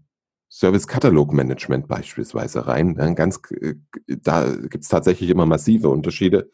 Service 0.50 0.88
Katalog 0.88 1.34
Management 1.34 1.88
beispielsweise 1.88 2.66
rein, 2.66 2.96
dann 2.96 3.16
ganz, 3.16 3.42
äh, 3.52 3.76
da 4.08 4.56
gibt 4.56 4.84
es 4.84 4.90
tatsächlich 4.90 5.30
immer 5.30 5.46
massive 5.46 5.90
Unterschiede, 5.90 6.50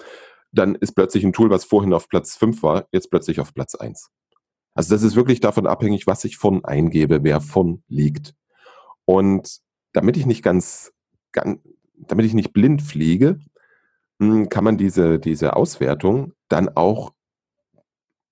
dann 0.52 0.76
ist 0.76 0.94
plötzlich 0.94 1.24
ein 1.24 1.34
Tool, 1.34 1.52
was 1.52 1.64
vorhin 1.64 1.94
auf 1.94 2.10
Platz 2.10 2.36
5 2.36 2.64
war, 2.64 2.88
jetzt 2.92 3.12
plötzlich 3.12 3.40
auf 3.40 3.54
Platz 3.54 3.76
1. 3.76 4.10
Also 4.74 4.94
das 4.94 5.04
ist 5.04 5.16
wirklich 5.16 5.40
davon 5.40 5.68
abhängig, 5.68 6.08
was 6.08 6.24
ich 6.24 6.38
von 6.38 6.66
eingebe, 6.66 7.24
wer 7.24 7.42
von 7.42 7.84
liegt. 7.88 8.34
Und 9.06 9.60
damit 9.94 10.18
ich 10.18 10.26
nicht 10.26 10.44
ganz, 10.44 10.94
ganz 11.32 11.60
damit 11.96 12.26
ich 12.28 12.36
nicht 12.36 12.54
blind 12.54 12.84
fliege, 12.84 13.40
kann 14.20 14.64
man 14.64 14.78
diese, 14.78 15.20
diese 15.20 15.56
Auswertung 15.56 16.34
dann 16.50 16.70
auch, 16.70 17.14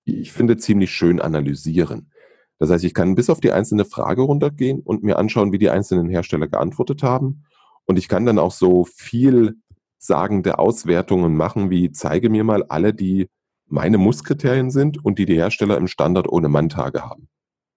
ich 0.04 0.32
finde, 0.32 0.56
ziemlich 0.56 0.90
schön 0.90 1.20
analysieren. 1.20 2.10
Das 2.58 2.70
heißt, 2.70 2.84
ich 2.84 2.94
kann 2.94 3.14
bis 3.14 3.30
auf 3.30 3.40
die 3.40 3.52
einzelne 3.52 3.84
Frage 3.84 4.22
runtergehen 4.22 4.80
und 4.80 5.02
mir 5.02 5.18
anschauen, 5.18 5.52
wie 5.52 5.58
die 5.58 5.70
einzelnen 5.70 6.08
Hersteller 6.08 6.48
geantwortet 6.48 7.02
haben. 7.02 7.44
Und 7.84 7.98
ich 7.98 8.08
kann 8.08 8.26
dann 8.26 8.38
auch 8.38 8.52
so 8.52 8.84
viel 8.84 9.56
sagende 9.98 10.58
Auswertungen 10.58 11.36
machen, 11.36 11.70
wie 11.70 11.92
zeige 11.92 12.30
mir 12.30 12.44
mal 12.44 12.64
alle, 12.64 12.94
die 12.94 13.28
meine 13.68 13.98
Musskriterien 13.98 14.70
sind 14.70 15.04
und 15.04 15.18
die 15.18 15.26
die 15.26 15.34
Hersteller 15.34 15.76
im 15.76 15.88
Standard 15.88 16.28
ohne 16.28 16.48
Manntage 16.48 17.02
haben. 17.02 17.28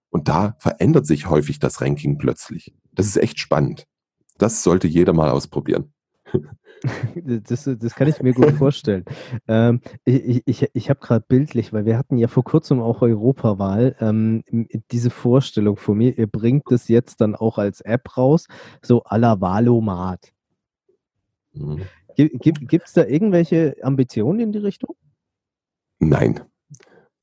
Und 0.09 0.27
da 0.27 0.55
verändert 0.59 1.05
sich 1.05 1.29
häufig 1.29 1.59
das 1.59 1.81
Ranking 1.81 2.17
plötzlich. 2.17 2.73
Das 2.93 3.05
ist 3.05 3.17
echt 3.17 3.39
spannend. 3.39 3.85
Das 4.37 4.63
sollte 4.63 4.87
jeder 4.87 5.13
mal 5.13 5.29
ausprobieren. 5.29 5.93
Das, 7.15 7.69
das 7.77 7.95
kann 7.95 8.07
ich 8.07 8.21
mir 8.21 8.33
gut 8.33 8.51
vorstellen. 8.51 9.03
Ähm, 9.49 9.81
ich 10.05 10.43
ich, 10.45 10.69
ich 10.73 10.89
habe 10.89 11.01
gerade 11.01 11.25
bildlich, 11.27 11.73
weil 11.73 11.85
wir 11.85 11.97
hatten 11.97 12.17
ja 12.17 12.29
vor 12.29 12.45
kurzem 12.45 12.79
auch 12.79 13.01
Europawahl, 13.01 13.97
ähm, 13.99 14.43
diese 14.89 15.09
Vorstellung 15.09 15.75
von 15.75 15.97
mir, 15.97 16.17
ihr 16.17 16.27
bringt 16.27 16.71
das 16.71 16.87
jetzt 16.87 17.19
dann 17.19 17.35
auch 17.35 17.57
als 17.57 17.81
App 17.81 18.15
raus, 18.15 18.47
so 18.81 19.03
à 19.03 19.17
la 19.17 19.41
Valomat. 19.41 20.31
Mhm. 21.53 21.81
Gibt 22.15 22.87
es 22.87 22.93
da 22.93 23.05
irgendwelche 23.05 23.75
Ambitionen 23.81 24.39
in 24.39 24.51
die 24.51 24.59
Richtung? 24.59 24.95
Nein. 25.99 26.41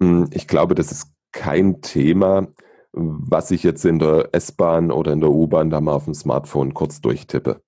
Hm, 0.00 0.28
ich 0.32 0.48
glaube, 0.48 0.74
das 0.74 0.92
ist 0.92 1.12
kein 1.32 1.80
Thema, 1.82 2.48
was 2.92 3.50
ich 3.50 3.62
jetzt 3.62 3.84
in 3.84 3.98
der 3.98 4.30
S-Bahn 4.32 4.90
oder 4.90 5.12
in 5.12 5.20
der 5.20 5.30
U-Bahn 5.30 5.70
da 5.70 5.80
mal 5.80 5.92
auf 5.92 6.04
dem 6.04 6.14
Smartphone 6.14 6.72
kurz 6.72 7.00
durchtippe. 7.00 7.60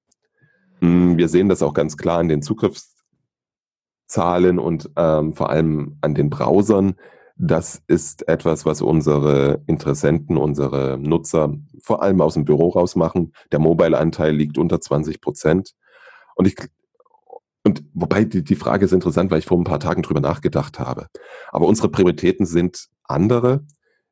Hm, 0.81 1.19
wir 1.19 1.29
sehen 1.29 1.49
das 1.49 1.62
auch 1.62 1.75
ganz 1.75 1.97
klar 1.97 2.19
an 2.19 2.29
den 2.29 2.43
Zugriffszahlen 2.43 4.59
und 4.59 4.91
ähm, 4.97 5.35
vor 5.35 5.51
allem 5.51 5.99
an 6.01 6.14
den 6.14 6.31
Browsern. 6.31 6.95
Das 7.37 7.83
ist 7.87 8.27
etwas, 8.29 8.67
was 8.67 8.83
unsere 8.83 9.62
Interessenten, 9.67 10.37
unsere 10.37 10.99
Nutzer 10.99 11.55
vor 11.81 12.03
allem 12.03 12.21
aus 12.21 12.35
dem 12.35 12.45
Büro 12.45 12.71
raus 12.71 12.97
machen. 12.97 13.33
Der 13.53 13.61
Mobile-Anteil 13.61 14.35
liegt 14.35 14.59
unter 14.59 14.81
20 14.81 15.21
Prozent. 15.21 15.75
Und 16.35 16.49
ich 16.49 16.57
und 17.64 17.85
wobei 17.93 18.25
die, 18.25 18.43
die 18.43 18.55
Frage 18.55 18.87
ist 18.87 18.93
interessant, 18.93 19.31
weil 19.31 19.41
ich 19.41 19.47
vor 19.47 19.59
ein 19.59 19.64
paar 19.64 19.81
Tagen 19.81 20.03
drüber 20.03 20.21
nachgedacht 20.21 20.79
habe. 20.79 21.09
Aber 21.51 21.67
unsere 21.67 21.91
Prioritäten 21.91 22.47
sind 22.47 22.88
andere. 23.05 23.64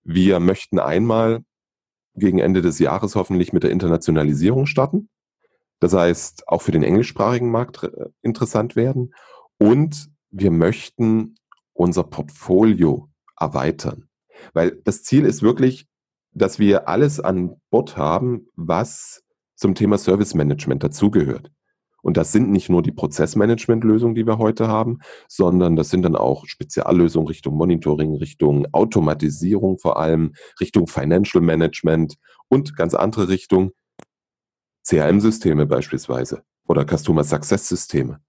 Wir 0.05 0.40
möchten 0.40 0.79
einmal 0.79 1.42
gegen 2.14 2.38
Ende 2.38 2.61
des 2.61 2.79
Jahres 2.79 3.14
hoffentlich 3.14 3.52
mit 3.52 3.62
der 3.62 3.70
Internationalisierung 3.70 4.66
starten. 4.66 5.09
Das 5.80 5.92
heißt, 5.92 6.48
auch 6.48 6.62
für 6.62 6.72
den 6.72 6.82
englischsprachigen 6.82 7.50
Markt 7.50 7.82
äh, 7.82 7.90
interessant 8.22 8.76
werden. 8.76 9.14
Und 9.58 10.08
wir 10.30 10.50
möchten 10.50 11.36
unser 11.72 12.04
Portfolio 12.04 13.08
erweitern. 13.38 14.08
Weil 14.52 14.80
das 14.84 15.02
Ziel 15.02 15.24
ist 15.24 15.42
wirklich, 15.42 15.86
dass 16.32 16.58
wir 16.58 16.88
alles 16.88 17.20
an 17.20 17.56
Bord 17.70 17.96
haben, 17.96 18.48
was 18.54 19.22
zum 19.54 19.74
Thema 19.74 19.98
Service 19.98 20.34
Management 20.34 20.84
dazugehört. 20.84 21.50
Und 22.02 22.16
das 22.16 22.30
sind 22.30 22.50
nicht 22.50 22.68
nur 22.68 22.82
die 22.82 22.92
Prozessmanagement-Lösungen, 22.92 24.14
die 24.14 24.26
wir 24.26 24.38
heute 24.38 24.68
haben, 24.68 24.98
sondern 25.28 25.74
das 25.74 25.88
sind 25.88 26.02
dann 26.02 26.14
auch 26.14 26.46
Speziallösungen 26.46 27.26
Richtung 27.26 27.56
Monitoring, 27.56 28.14
Richtung 28.14 28.66
Automatisierung 28.72 29.78
vor 29.78 29.98
allem, 29.98 30.34
Richtung 30.60 30.86
Financial 30.86 31.42
Management 31.42 32.14
und 32.48 32.76
ganz 32.76 32.94
andere 32.94 33.28
Richtung 33.28 33.72
CRM-Systeme 34.87 35.66
beispielsweise 35.66 36.42
oder 36.66 36.85
Customer 36.85 37.25
Success-Systeme. 37.25 38.20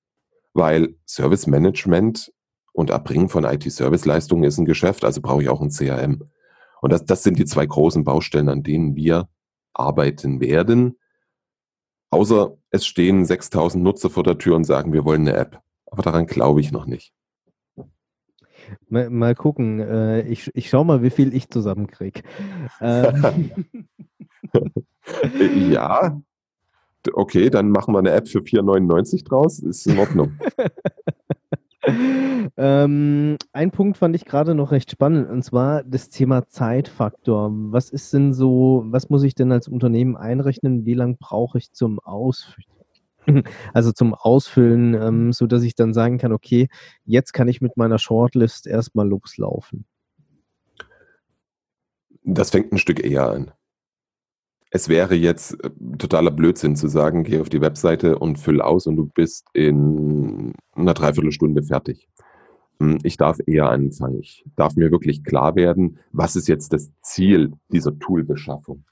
Weil 0.54 0.96
Service 1.06 1.48
Management 1.48 2.34
und 2.74 2.89
Erbringen 2.89 3.30
von 3.30 3.43
IT-Service-Leistungen 3.43 4.43
ist 4.43 4.58
ein 4.58 4.65
Geschäft, 4.65 5.04
also 5.04 5.22
brauche 5.22 5.43
ich 5.43 5.50
auch 5.50 5.62
ein 5.62 5.70
CRM. 5.70 6.30
Und 6.82 6.91
das, 6.91 7.06
das 7.06 7.24
sind 7.24 7.38
die 7.39 7.46
zwei 7.46 7.65
großen 7.65 8.04
Baustellen, 8.04 8.50
an 8.50 8.63
denen 8.63 8.96
wir 8.96 9.30
arbeiten 9.74 10.39
werden. 10.39 10.98
Außer 12.10 12.58
es 12.72 12.86
stehen 12.86 13.26
6000 13.26 13.84
Nutzer 13.84 14.10
vor 14.10 14.24
der 14.24 14.38
Tür 14.38 14.56
und 14.56 14.63
sagen, 14.63 14.93
wir 14.93 15.06
wollen 15.06 15.28
eine 15.28 15.38
App. 15.38 15.62
Aber 15.86 16.04
daran 16.04 16.26
glaube 16.26 16.62
ich 16.62 16.72
noch 16.72 16.86
nicht. 16.86 17.13
Mal, 18.89 19.10
mal 19.10 19.36
gucken. 19.36 19.80
Äh, 19.80 20.22
ich, 20.22 20.52
ich 20.56 20.70
schaue 20.70 20.86
mal, 20.86 21.02
wie 21.02 21.10
viel 21.10 21.34
ich 21.34 21.50
zusammenkriege. 21.50 22.22
Ähm. 22.82 23.65
ja. 25.72 26.22
Okay, 27.13 27.50
dann 27.50 27.72
machen 27.72 27.93
wir 27.93 28.00
eine 28.00 28.12
App 28.12 28.28
für 28.28 28.39
4,99 28.39 29.26
draus. 29.26 29.60
Ist 29.60 29.88
in 29.88 29.98
Ordnung. 29.98 30.34
ähm, 32.58 33.38
ein 33.54 33.72
Punkt 33.72 33.98
fand 33.98 34.15
ich 34.15 34.26
gerade 34.26 34.56
noch 34.56 34.72
recht 34.72 34.91
spannend, 34.91 35.30
und 35.30 35.43
zwar 35.43 35.84
das 35.84 36.10
Thema 36.10 36.48
Zeitfaktor. 36.48 37.50
Was 37.52 37.89
ist 37.89 38.13
denn 38.13 38.34
so, 38.34 38.84
was 38.88 39.10
muss 39.10 39.24
ich 39.24 39.36
denn 39.36 39.52
als 39.52 39.67
Unternehmen 39.67 40.17
einrechnen? 40.17 40.86
Wie 40.86 40.93
lange 40.93 41.15
brauche 41.20 41.58
ich 41.58 41.72
zum 41.72 42.00
Ausfüllen? 42.00 42.67
Also 43.74 43.91
zum 43.91 44.13
Ausfüllen, 44.13 44.93
ähm, 44.93 45.34
so 45.34 45.48
dass 45.48 45.63
ich 45.63 45.76
dann 45.76 45.93
sagen 45.93 46.17
kann, 46.17 46.32
okay, 46.32 46.70
jetzt 47.04 47.34
kann 47.34 47.50
ich 47.50 47.60
mit 47.60 47.76
meiner 47.76 48.00
Shortlist 48.00 48.67
erstmal 48.67 49.06
loslaufen. 49.06 49.86
Das 52.24 52.52
fängt 52.52 52.72
ein 52.72 52.78
Stück 52.78 53.04
eher 53.04 53.30
an. 53.30 53.52
Es 54.69 54.89
wäre 54.89 55.15
jetzt 55.15 55.63
äh, 55.63 55.69
totaler 55.97 56.32
Blödsinn 56.32 56.75
zu 56.75 56.88
sagen, 56.88 57.23
geh 57.23 57.39
auf 57.39 57.49
die 57.49 57.62
Webseite 57.62 58.19
und 58.19 58.38
füll 58.38 58.62
aus 58.62 58.88
und 58.88 58.97
du 58.97 59.06
bist 59.06 59.47
in 59.53 60.53
einer 60.75 60.93
Dreiviertelstunde 60.93 61.63
fertig. 61.63 62.10
Hm, 62.80 62.99
ich 63.03 63.17
darf 63.17 63.39
eher 63.45 63.69
anfangen. 63.69 64.19
Ich 64.19 64.45
darf 64.56 64.75
mir 64.75 64.91
wirklich 64.91 65.23
klar 65.23 65.56
werden, 65.56 65.99
was 66.12 66.36
ist 66.36 66.47
jetzt 66.47 66.73
das 66.73 66.91
Ziel 67.01 67.53
dieser 67.69 67.97
Toolbeschaffung. 67.97 68.84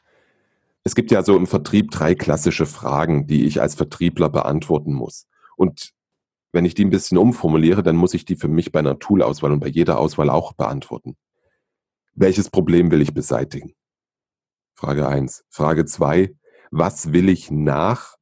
Es 0.83 0.95
gibt 0.95 1.11
ja 1.11 1.23
so 1.23 1.35
im 1.35 1.47
Vertrieb 1.47 1.91
drei 1.91 2.15
klassische 2.15 2.65
Fragen, 2.65 3.27
die 3.27 3.45
ich 3.45 3.59
als 3.61 3.75
Vertriebler 3.75 4.29
beantworten 4.29 4.93
muss. 4.93 5.27
Und 5.57 5.93
wenn 6.51 6.63
ich 6.63 6.75
die 6.75 6.85
ein 6.85 6.91
bisschen 6.91 7.17
umformuliere, 7.17 7.83
dann 7.83 7.95
muss 7.95 8.13
ich 8.13 8.23
die 8.23 8.35
für 8.35 8.47
mich 8.47 8.71
bei 8.71 8.79
einer 8.79 8.99
Toolauswahl 8.99 9.51
und 9.51 9.59
bei 9.59 9.67
jeder 9.67 9.99
Auswahl 9.99 10.29
auch 10.29 10.53
beantworten. 10.53 11.15
Welches 12.13 12.49
Problem 12.49 12.91
will 12.91 13.01
ich 13.01 13.13
beseitigen? 13.13 13.73
Frage 14.75 15.07
1. 15.07 15.45
Frage 15.49 15.85
2. 15.85 16.35
Was 16.69 17.13
will 17.13 17.29
ich 17.29 17.49
nach 17.49 18.15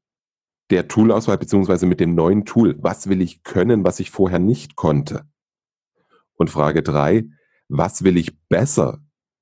der 0.69 0.87
Toolauswahl 0.87 1.39
beziehungsweise 1.39 1.87
mit 1.87 1.99
dem 1.99 2.13
neuen 2.13 2.45
Tool? 2.45 2.75
Was 2.79 3.09
will 3.09 3.21
ich 3.21 3.43
können, 3.43 3.83
was 3.83 3.99
ich 3.99 4.11
vorher 4.11 4.39
nicht 4.39 4.75
konnte? 4.75 5.25
Und 6.35 6.51
Frage 6.51 6.83
3. 6.83 7.25
Was 7.69 8.03
will 8.03 8.17
ich 8.17 8.37
besser, 8.49 8.99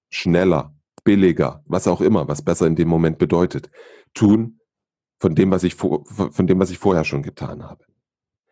schneller, 0.10 0.74
billiger, 1.04 1.63
was 1.65 1.88
auch 1.88 2.00
immer, 2.00 2.30
was 2.30 2.43
besser 2.43 2.65
in 2.65 2.76
dem 2.76 2.88
Moment 2.88 3.17
bedeutet, 3.17 3.69
tun 4.13 4.60
von 5.19 5.36
dem, 5.36 5.52
was 5.52 5.63
ich, 5.63 5.76
von 5.76 6.47
dem, 6.47 6.60
was 6.60 6.71
ich 6.71 6.78
vorher 6.78 7.04
schon 7.04 7.24
getan 7.24 7.63
habe? 7.63 7.84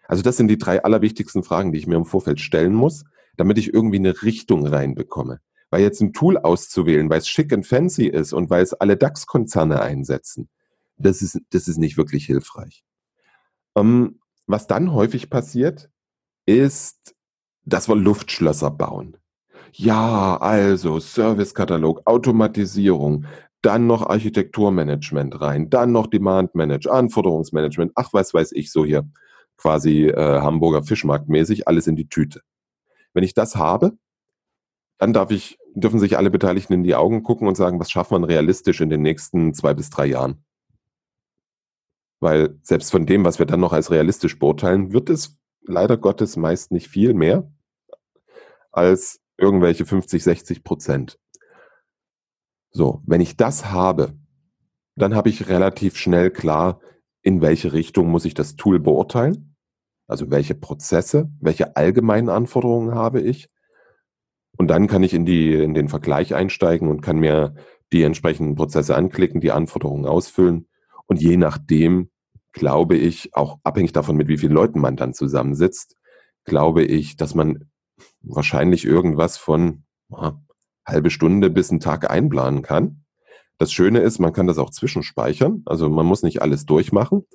Also 0.08 0.22
das 0.22 0.36
sind 0.36 0.50
die 0.50 0.58
drei 0.58 0.84
allerwichtigsten 0.84 1.44
Fragen, 1.44 1.72
die 1.72 1.78
ich 1.78 1.88
mir 1.88 1.96
im 1.96 2.06
Vorfeld 2.06 2.42
stellen 2.42 2.74
muss, 2.74 3.06
damit 3.38 3.58
ich 3.58 3.74
irgendwie 3.74 4.00
eine 4.00 4.22
Richtung 4.22 4.66
reinbekomme. 4.66 5.40
Weil 5.70 5.82
jetzt 5.82 6.02
ein 6.02 6.14
Tool 6.14 6.38
auszuwählen, 6.38 7.10
weil 7.10 7.20
es 7.20 7.28
schick 7.28 7.52
und 7.52 7.66
fancy 7.66 8.08
ist 8.08 8.34
und 8.34 8.50
weil 8.50 8.64
es 8.64 8.74
alle 8.74 8.98
DAX-Konzerne 8.98 9.82
einsetzen, 9.82 10.50
das 10.98 11.22
ist, 11.22 11.40
das 11.52 11.68
ist 11.68 11.78
nicht 11.78 11.98
wirklich 11.98 12.26
hilfreich. 12.26 12.84
Ähm, 13.76 14.20
was 14.48 14.68
dann 14.68 14.94
häufig 14.94 15.30
passiert, 15.30 15.90
ist, 16.46 17.16
dass 17.66 17.88
wir 17.88 17.96
Luftschlösser 17.96 18.72
bauen. 18.72 19.18
Ja, 19.74 20.38
also 20.38 21.00
Servicekatalog, 21.00 22.02
Automatisierung, 22.06 23.26
dann 23.62 23.88
noch 23.88 24.08
Architekturmanagement 24.08 25.40
rein, 25.40 25.70
dann 25.70 25.92
noch 25.92 26.08
Demand 26.08 26.56
Manage, 26.56 26.92
Anforderungsmanagement, 26.92 27.92
ach 27.96 28.10
was 28.14 28.34
weiß 28.34 28.54
ich, 28.54 28.72
so 28.72 28.86
hier 28.86 29.08
quasi 29.58 30.08
äh, 30.08 30.40
Hamburger 30.40 30.84
Fischmarktmäßig, 30.84 31.68
alles 31.68 31.88
in 31.88 31.96
die 31.96 32.08
Tüte. 32.08 32.42
Wenn 33.14 33.24
ich 33.24 33.34
das 33.34 33.56
habe, 33.56 33.98
dann 35.00 35.14
darf 35.14 35.32
ich, 35.32 35.58
dürfen 35.74 36.00
sich 36.00 36.18
alle 36.18 36.30
Beteiligten 36.30 36.74
in 36.74 36.84
die 36.84 36.96
Augen 36.96 37.24
gucken 37.24 37.48
und 37.48 37.56
sagen, 37.56 37.80
was 37.80 37.90
schafft 37.90 38.12
man 38.12 38.24
realistisch 38.24 38.82
in 38.82 38.90
den 38.90 39.02
nächsten 39.02 39.54
zwei 39.54 39.74
bis 39.74 39.90
drei 39.90 40.06
Jahren? 40.06 40.44
Weil 42.20 42.60
selbst 42.62 42.92
von 42.92 43.06
dem, 43.06 43.24
was 43.24 43.40
wir 43.40 43.46
dann 43.46 43.62
noch 43.62 43.74
als 43.74 43.92
realistisch 43.92 44.38
beurteilen, 44.38 44.92
wird 44.92 45.10
es 45.10 45.38
leider 45.62 45.98
Gottes 45.98 46.36
meist 46.36 46.72
nicht 46.72 46.90
viel 46.90 47.14
mehr 47.14 47.50
als 48.72 49.22
irgendwelche 49.38 49.86
50, 49.86 50.22
60 50.22 50.64
Prozent. 50.64 51.18
So, 52.72 53.02
wenn 53.06 53.22
ich 53.22 53.38
das 53.38 53.72
habe, 53.72 54.14
dann 54.96 55.16
habe 55.16 55.30
ich 55.30 55.48
relativ 55.48 55.96
schnell 55.96 56.30
klar, 56.30 56.82
in 57.22 57.42
welche 57.42 57.72
Richtung 57.72 58.10
muss 58.10 58.26
ich 58.26 58.34
das 58.34 58.58
Tool 58.58 58.80
beurteilen. 58.80 59.56
Also 60.08 60.30
welche 60.30 60.56
Prozesse, 60.56 61.30
welche 61.40 61.78
allgemeinen 61.78 62.30
Anforderungen 62.30 62.96
habe 62.96 63.22
ich. 63.22 63.50
Und 64.60 64.68
dann 64.68 64.88
kann 64.88 65.04
ich 65.04 65.14
in, 65.14 65.26
die, 65.26 65.54
in 65.54 65.74
den 65.74 65.88
Vergleich 65.88 66.36
einsteigen 66.36 66.90
und 66.90 67.02
kann 67.02 67.18
mir 67.18 67.56
die 67.94 68.04
entsprechenden 68.04 68.56
Prozesse 68.56 68.94
anklicken, 68.94 69.40
die 69.40 69.54
Anforderungen 69.54 70.06
ausfüllen. 70.06 70.68
Und 71.08 71.22
je 71.22 71.38
nachdem, 71.38 72.10
glaube 72.52 72.98
ich, 72.98 73.34
auch 73.34 73.60
abhängig 73.64 73.94
davon, 73.94 74.18
mit 74.18 74.28
wie 74.28 74.38
vielen 74.38 74.52
Leuten 74.52 74.82
man 74.82 74.98
dann 74.98 75.14
zusammensitzt, 75.14 75.96
glaube 76.44 76.84
ich, 76.84 77.16
dass 77.16 77.36
man 77.36 77.70
wahrscheinlich 78.22 78.84
irgendwas 78.84 79.38
von 79.38 79.86
ah, 80.12 80.34
halbe 80.86 81.10
Stunde 81.10 81.50
bis 81.50 81.72
einen 81.72 81.80
Tag 81.80 82.10
einplanen 82.12 82.62
kann. 82.62 83.06
Das 83.60 83.72
Schöne 83.72 84.00
ist, 84.00 84.20
man 84.20 84.34
kann 84.34 84.48
das 84.48 84.58
auch 84.58 84.72
zwischenspeichern. 84.72 85.64
Also 85.68 85.90
man 85.90 86.06
muss 86.06 86.22
nicht 86.22 86.42
alles 86.42 86.66
durchmachen. 86.66 87.26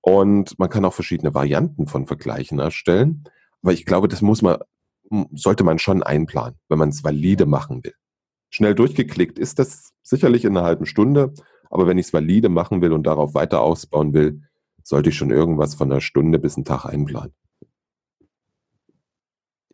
Und 0.00 0.58
man 0.58 0.70
kann 0.70 0.86
auch 0.86 0.94
verschiedene 0.94 1.34
Varianten 1.34 1.88
von 1.88 2.06
Vergleichen 2.06 2.58
erstellen. 2.58 3.24
Aber 3.60 3.74
ich 3.74 3.84
glaube, 3.84 4.08
das 4.08 4.22
muss 4.22 4.40
man, 4.40 4.56
sollte 5.32 5.64
man 5.64 5.78
schon 5.78 6.02
einplanen, 6.02 6.58
wenn 6.68 6.78
man 6.78 6.88
es 6.88 7.04
valide 7.04 7.46
machen 7.46 7.84
will. 7.84 7.94
Schnell 8.50 8.74
durchgeklickt 8.74 9.38
ist 9.38 9.58
das 9.58 9.90
sicherlich 10.02 10.44
in 10.44 10.56
einer 10.56 10.66
halben 10.66 10.86
Stunde. 10.86 11.34
Aber 11.70 11.88
wenn 11.88 11.98
ich 11.98 12.06
es 12.06 12.12
valide 12.12 12.48
machen 12.48 12.82
will 12.82 12.92
und 12.92 13.04
darauf 13.04 13.34
weiter 13.34 13.60
ausbauen 13.60 14.14
will, 14.14 14.42
sollte 14.84 15.08
ich 15.08 15.16
schon 15.16 15.32
irgendwas 15.32 15.74
von 15.74 15.90
einer 15.90 16.00
Stunde 16.00 16.38
bis 16.38 16.56
einen 16.56 16.64
Tag 16.64 16.84
einplanen. 16.84 17.32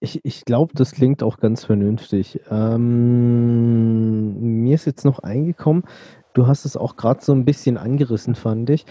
Ich, 0.01 0.25
ich 0.25 0.47
glaube, 0.47 0.73
das 0.75 0.93
klingt 0.93 1.23
auch 1.23 1.37
ganz 1.37 1.67
vernünftig. 1.67 2.41
Ähm, 2.51 4.63
mir 4.63 4.77
ist 4.77 4.87
jetzt 4.87 5.05
noch 5.05 5.19
eingekommen, 5.19 5.85
du 6.33 6.47
hast 6.47 6.65
es 6.65 6.79
auch 6.79 6.97
gerade 6.97 7.23
so 7.23 7.35
ein 7.35 7.45
bisschen 7.45 7.77
angerissen, 7.77 8.35
fand 8.35 8.71
ich. 8.71 8.87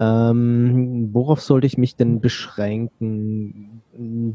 Ähm, 0.00 1.10
worauf 1.12 1.40
sollte 1.40 1.66
ich 1.66 1.78
mich 1.78 1.96
denn 1.96 2.20
beschränken? 2.20 3.82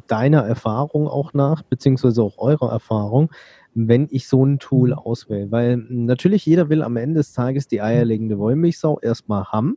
Deiner 0.07 0.43
Erfahrung 0.43 1.07
auch 1.07 1.33
nach, 1.33 1.63
beziehungsweise 1.63 2.23
auch 2.23 2.37
eurer 2.37 2.71
Erfahrung, 2.71 3.31
wenn 3.73 4.07
ich 4.09 4.27
so 4.27 4.45
ein 4.45 4.59
Tool 4.59 4.93
auswähle? 4.93 5.51
Weil 5.51 5.77
natürlich 5.77 6.45
jeder 6.45 6.69
will 6.69 6.81
am 6.81 6.95
Ende 6.95 7.19
des 7.19 7.33
Tages 7.33 7.67
die 7.67 7.81
eierlegende 7.81 8.39
Wollmilchsau 8.39 8.99
erstmal 8.99 9.45
haben. 9.45 9.75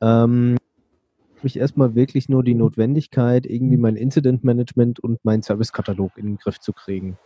Ähm, 0.00 0.56
ich 1.42 1.58
erstmal 1.58 1.94
wirklich 1.94 2.28
nur 2.28 2.42
die 2.42 2.54
Notwendigkeit, 2.54 3.46
irgendwie 3.46 3.76
mein 3.76 3.96
Incident 3.96 4.44
Management 4.44 5.00
und 5.00 5.24
meinen 5.24 5.42
Servicekatalog 5.42 6.16
in 6.16 6.26
den 6.26 6.36
Griff 6.36 6.60
zu 6.60 6.72
kriegen. 6.72 7.16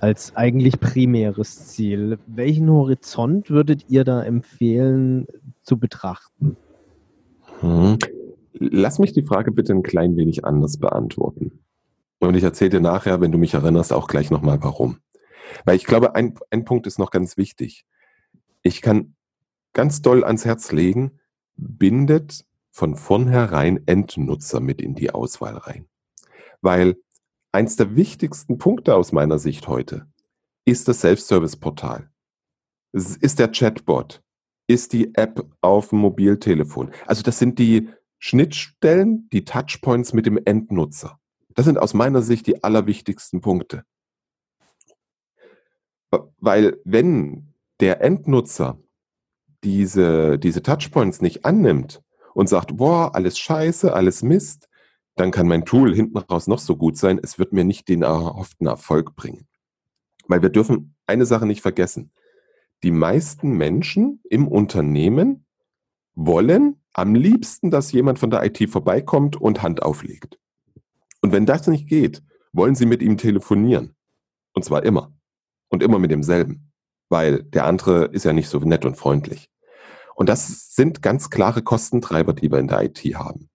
Als 0.00 0.34
eigentlich 0.34 0.80
primäres 0.80 1.68
Ziel. 1.68 2.18
Welchen 2.26 2.70
Horizont 2.70 3.50
würdet 3.50 3.88
ihr 3.88 4.04
da 4.04 4.22
empfehlen 4.22 5.26
zu 5.62 5.78
betrachten? 5.78 6.56
Hm. 7.62 7.98
Lass 8.52 8.98
mich 8.98 9.12
die 9.12 9.22
Frage 9.22 9.50
bitte 9.50 9.72
ein 9.72 9.82
klein 9.82 10.16
wenig 10.16 10.44
anders 10.44 10.76
beantworten. 10.76 11.64
Und 12.18 12.34
ich 12.34 12.44
erzähle 12.44 12.70
dir 12.70 12.80
nachher, 12.80 13.20
wenn 13.20 13.32
du 13.32 13.38
mich 13.38 13.54
erinnerst, 13.54 13.92
auch 13.92 14.06
gleich 14.06 14.30
nochmal 14.30 14.62
warum. 14.62 14.98
Weil 15.64 15.76
ich 15.76 15.86
glaube, 15.86 16.14
ein, 16.14 16.34
ein 16.50 16.64
Punkt 16.64 16.86
ist 16.86 16.98
noch 16.98 17.10
ganz 17.10 17.36
wichtig. 17.36 17.84
Ich 18.62 18.82
kann 18.82 19.16
ganz 19.72 20.02
doll 20.02 20.22
ans 20.22 20.44
Herz 20.44 20.70
legen, 20.70 21.18
bindet 21.56 22.44
von 22.70 22.96
vornherein 22.96 23.82
Endnutzer 23.86 24.60
mit 24.60 24.80
in 24.80 24.94
die 24.94 25.10
Auswahl 25.10 25.56
rein. 25.56 25.86
Weil 26.60 26.96
eins 27.50 27.76
der 27.76 27.96
wichtigsten 27.96 28.58
Punkte 28.58 28.94
aus 28.94 29.12
meiner 29.12 29.38
Sicht 29.38 29.68
heute 29.68 30.06
ist 30.64 30.88
das 30.88 31.00
Self-Service-Portal. 31.00 32.08
Es 32.92 33.16
ist 33.16 33.38
der 33.38 33.48
Chatbot, 33.48 34.22
ist 34.72 34.92
die 34.92 35.14
App 35.14 35.44
auf 35.60 35.90
dem 35.90 35.98
Mobiltelefon. 35.98 36.90
Also 37.06 37.22
das 37.22 37.38
sind 37.38 37.58
die 37.58 37.88
Schnittstellen, 38.18 39.28
die 39.32 39.44
Touchpoints 39.44 40.12
mit 40.12 40.26
dem 40.26 40.38
Endnutzer. 40.44 41.18
Das 41.54 41.66
sind 41.66 41.78
aus 41.78 41.94
meiner 41.94 42.22
Sicht 42.22 42.46
die 42.46 42.62
allerwichtigsten 42.62 43.40
Punkte. 43.40 43.84
Weil 46.38 46.78
wenn 46.84 47.54
der 47.80 48.00
Endnutzer 48.00 48.78
diese, 49.64 50.38
diese 50.38 50.62
Touchpoints 50.62 51.20
nicht 51.20 51.44
annimmt, 51.44 52.02
und 52.34 52.48
sagt, 52.48 52.76
boah, 52.76 53.14
alles 53.14 53.38
scheiße, 53.38 53.92
alles 53.92 54.22
Mist, 54.22 54.68
dann 55.16 55.30
kann 55.30 55.46
mein 55.46 55.64
Tool 55.64 55.94
hinten 55.94 56.18
raus 56.18 56.46
noch 56.46 56.58
so 56.58 56.76
gut 56.76 56.96
sein, 56.96 57.20
es 57.22 57.38
wird 57.38 57.52
mir 57.52 57.64
nicht 57.64 57.88
den 57.88 58.02
erhofften 58.02 58.66
Erfolg 58.66 59.14
bringen. 59.14 59.46
Weil 60.26 60.42
wir 60.42 60.48
dürfen 60.48 60.94
eine 61.06 61.26
Sache 61.26 61.46
nicht 61.46 61.60
vergessen. 61.60 62.12
Die 62.82 62.90
meisten 62.90 63.52
Menschen 63.52 64.20
im 64.28 64.48
Unternehmen 64.48 65.46
wollen 66.14 66.82
am 66.92 67.14
liebsten, 67.14 67.70
dass 67.70 67.92
jemand 67.92 68.18
von 68.18 68.30
der 68.30 68.44
IT 68.44 68.68
vorbeikommt 68.70 69.36
und 69.36 69.62
Hand 69.62 69.82
auflegt. 69.82 70.38
Und 71.20 71.32
wenn 71.32 71.46
das 71.46 71.66
nicht 71.68 71.88
geht, 71.88 72.22
wollen 72.52 72.74
sie 72.74 72.86
mit 72.86 73.02
ihm 73.02 73.16
telefonieren. 73.16 73.94
Und 74.52 74.64
zwar 74.64 74.82
immer. 74.82 75.12
Und 75.68 75.82
immer 75.82 75.98
mit 75.98 76.10
demselben. 76.10 76.72
Weil 77.08 77.44
der 77.44 77.66
andere 77.66 78.06
ist 78.06 78.24
ja 78.24 78.32
nicht 78.32 78.48
so 78.48 78.58
nett 78.58 78.84
und 78.84 78.96
freundlich. 78.96 79.48
Und 80.14 80.28
das 80.28 80.74
sind 80.74 81.00
ganz 81.00 81.30
klare 81.30 81.62
Kostentreiber, 81.62 82.34
die 82.34 82.50
wir 82.50 82.58
in 82.58 82.68
der 82.68 82.82
IT 82.82 82.98
haben. 83.14 83.48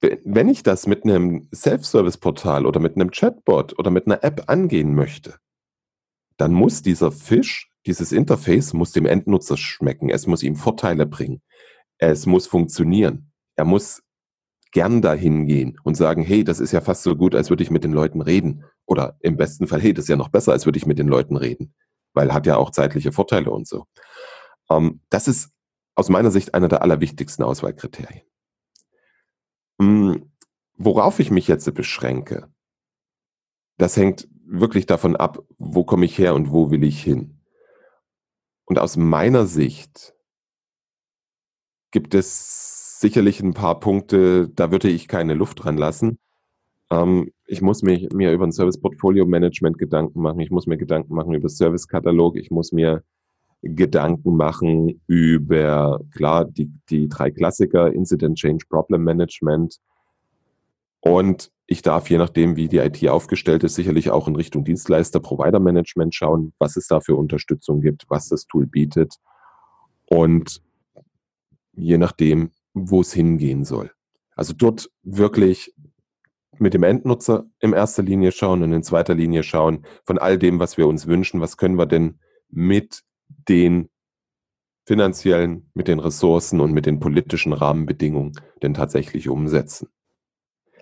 Wenn 0.00 0.48
ich 0.48 0.62
das 0.62 0.86
mit 0.86 1.04
einem 1.04 1.48
Self-Service-Portal 1.54 2.66
oder 2.66 2.80
mit 2.80 2.96
einem 2.96 3.10
Chatbot 3.10 3.78
oder 3.78 3.90
mit 3.90 4.06
einer 4.06 4.22
App 4.22 4.44
angehen 4.48 4.94
möchte, 4.94 5.38
dann 6.36 6.52
muss 6.52 6.82
dieser 6.82 7.12
Fisch, 7.12 7.70
dieses 7.86 8.12
Interface, 8.12 8.72
muss 8.72 8.92
dem 8.92 9.06
Endnutzer 9.06 9.56
schmecken. 9.56 10.10
Es 10.10 10.26
muss 10.26 10.42
ihm 10.42 10.56
Vorteile 10.56 11.06
bringen. 11.06 11.42
Es 11.98 12.26
muss 12.26 12.46
funktionieren. 12.46 13.30
Er 13.56 13.64
muss 13.64 14.02
gern 14.72 15.02
dahin 15.02 15.46
gehen 15.46 15.78
und 15.84 15.96
sagen, 15.96 16.22
hey, 16.22 16.42
das 16.42 16.58
ist 16.58 16.72
ja 16.72 16.80
fast 16.80 17.04
so 17.04 17.14
gut, 17.14 17.34
als 17.34 17.50
würde 17.50 17.62
ich 17.62 17.70
mit 17.70 17.84
den 17.84 17.92
Leuten 17.92 18.20
reden. 18.20 18.64
Oder 18.86 19.16
im 19.20 19.36
besten 19.36 19.68
Fall, 19.68 19.80
hey, 19.80 19.94
das 19.94 20.06
ist 20.06 20.08
ja 20.08 20.16
noch 20.16 20.30
besser, 20.30 20.52
als 20.52 20.66
würde 20.66 20.78
ich 20.78 20.86
mit 20.86 20.98
den 20.98 21.08
Leuten 21.08 21.36
reden. 21.36 21.74
Weil 22.12 22.34
hat 22.34 22.46
ja 22.46 22.56
auch 22.56 22.70
zeitliche 22.70 23.12
Vorteile 23.12 23.50
und 23.50 23.68
so. 23.68 23.86
Ähm, 24.70 25.00
das 25.10 25.28
ist 25.28 25.50
aus 25.94 26.08
meiner 26.08 26.30
Sicht 26.30 26.54
einer 26.54 26.68
der 26.68 26.82
allerwichtigsten 26.82 27.44
Auswahlkriterien. 27.44 28.22
Hm, 29.80 30.32
worauf 30.76 31.20
ich 31.20 31.30
mich 31.30 31.46
jetzt 31.46 31.72
beschränke, 31.74 32.48
das 33.78 33.96
hängt 33.96 34.28
wirklich 34.46 34.86
davon 34.86 35.16
ab, 35.16 35.42
wo 35.58 35.84
komme 35.84 36.04
ich 36.04 36.18
her 36.18 36.34
und 36.34 36.52
wo 36.52 36.70
will 36.70 36.84
ich 36.84 37.02
hin. 37.02 37.40
Und 38.66 38.78
aus 38.78 38.96
meiner 38.96 39.46
Sicht 39.46 40.14
gibt 41.90 42.14
es 42.14 43.00
sicherlich 43.00 43.40
ein 43.40 43.54
paar 43.54 43.80
Punkte, 43.80 44.48
da 44.48 44.70
würde 44.70 44.88
ich 44.88 45.08
keine 45.08 45.34
Luft 45.34 45.64
dran 45.64 45.76
lassen. 45.76 46.18
Ähm, 46.90 47.32
ich 47.46 47.60
muss 47.60 47.82
mich, 47.82 48.08
mir 48.12 48.32
über 48.32 48.46
ein 48.46 48.52
Service 48.52 48.80
Portfolio 48.80 49.26
Management 49.26 49.78
Gedanken 49.78 50.20
machen. 50.22 50.40
Ich 50.40 50.50
muss 50.50 50.66
mir 50.66 50.78
Gedanken 50.78 51.14
machen 51.14 51.34
über 51.34 51.48
Service 51.48 51.86
Katalog. 51.86 52.36
Ich 52.36 52.50
muss 52.50 52.72
mir 52.72 53.02
Gedanken 53.62 54.36
machen 54.36 55.00
über, 55.06 56.00
klar, 56.14 56.44
die, 56.44 56.70
die 56.90 57.08
drei 57.08 57.30
Klassiker, 57.30 57.92
Incident 57.92 58.38
Change 58.38 58.64
Problem 58.68 59.04
Management. 59.04 59.78
Und 61.00 61.50
ich 61.66 61.82
darf, 61.82 62.10
je 62.10 62.18
nachdem, 62.18 62.56
wie 62.56 62.68
die 62.68 62.78
IT 62.78 63.06
aufgestellt 63.08 63.64
ist, 63.64 63.74
sicherlich 63.74 64.10
auch 64.10 64.28
in 64.28 64.36
Richtung 64.36 64.64
Dienstleister, 64.64 65.20
Provider 65.20 65.60
Management 65.60 66.14
schauen, 66.14 66.52
was 66.58 66.76
es 66.76 66.86
da 66.86 67.00
für 67.00 67.16
Unterstützung 67.16 67.80
gibt, 67.80 68.04
was 68.08 68.28
das 68.28 68.46
Tool 68.46 68.66
bietet. 68.66 69.16
Und 70.06 70.62
je 71.72 71.96
nachdem, 71.96 72.50
wo 72.74 73.00
es 73.00 73.12
hingehen 73.12 73.64
soll. 73.64 73.90
Also 74.36 74.52
dort 74.52 74.90
wirklich 75.02 75.74
mit 76.58 76.74
dem 76.74 76.82
Endnutzer 76.82 77.46
in 77.60 77.72
erster 77.72 78.02
Linie 78.02 78.32
schauen 78.32 78.62
und 78.62 78.72
in 78.72 78.82
zweiter 78.82 79.14
Linie 79.14 79.42
schauen 79.42 79.86
von 80.04 80.18
all 80.18 80.38
dem, 80.38 80.58
was 80.58 80.76
wir 80.76 80.86
uns 80.86 81.06
wünschen, 81.06 81.40
was 81.40 81.56
können 81.56 81.78
wir 81.78 81.86
denn 81.86 82.20
mit 82.48 83.02
den 83.48 83.88
finanziellen, 84.86 85.70
mit 85.74 85.88
den 85.88 85.98
Ressourcen 85.98 86.60
und 86.60 86.72
mit 86.72 86.86
den 86.86 87.00
politischen 87.00 87.52
Rahmenbedingungen 87.52 88.32
denn 88.62 88.74
tatsächlich 88.74 89.28
umsetzen. 89.28 89.88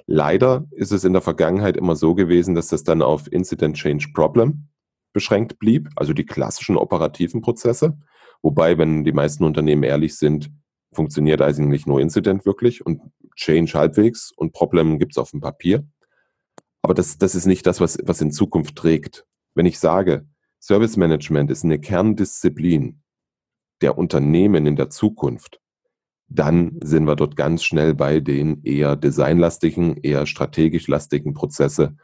Leider 0.06 0.66
ist 0.72 0.92
es 0.92 1.04
in 1.04 1.12
der 1.12 1.22
Vergangenheit 1.22 1.76
immer 1.76 1.96
so 1.96 2.14
gewesen, 2.14 2.54
dass 2.54 2.68
das 2.68 2.84
dann 2.84 3.02
auf 3.02 3.30
Incident 3.30 3.76
Change 3.76 4.08
Problem 4.14 4.68
beschränkt 5.12 5.58
blieb, 5.58 5.90
also 5.96 6.12
die 6.12 6.26
klassischen 6.26 6.76
operativen 6.76 7.42
Prozesse. 7.42 7.98
Wobei, 8.42 8.78
wenn 8.78 9.04
die 9.04 9.12
meisten 9.12 9.44
Unternehmen 9.44 9.82
ehrlich 9.82 10.16
sind, 10.16 10.50
funktioniert 10.92 11.40
eigentlich 11.40 11.86
nur 11.86 12.00
Incident 12.00 12.44
wirklich 12.44 12.84
und 12.84 13.00
Change 13.36 13.72
halbwegs 13.74 14.32
und 14.34 14.52
Problem 14.52 14.98
gibt 14.98 15.12
es 15.12 15.18
auf 15.18 15.30
dem 15.30 15.40
Papier. 15.40 15.86
Aber 16.82 16.94
das, 16.94 17.18
das 17.18 17.34
ist 17.34 17.46
nicht 17.46 17.66
das, 17.66 17.80
was, 17.80 17.98
was 18.04 18.20
in 18.20 18.32
Zukunft 18.32 18.76
trägt. 18.76 19.24
Wenn 19.54 19.66
ich 19.66 19.78
sage, 19.78 20.26
Service 20.60 20.96
Management 20.96 21.50
ist 21.50 21.64
eine 21.64 21.78
Kerndisziplin 21.78 23.02
der 23.80 23.98
Unternehmen 23.98 24.66
in 24.66 24.76
der 24.76 24.90
Zukunft, 24.90 25.60
dann 26.34 26.78
sind 26.82 27.04
wir 27.06 27.16
dort 27.16 27.36
ganz 27.36 27.62
schnell 27.62 27.94
bei 27.94 28.20
den 28.20 28.62
eher 28.64 28.96
designlastigen, 28.96 29.96
eher 29.98 30.26
strategisch 30.26 30.88
lastigen 30.88 31.34
Prozesse. 31.34 31.96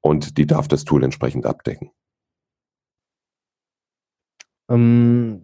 und 0.00 0.36
die 0.38 0.46
darf 0.46 0.68
das 0.68 0.84
Tool 0.84 1.02
entsprechend 1.02 1.46
abdecken. 1.46 1.90
Ähm, 4.68 5.42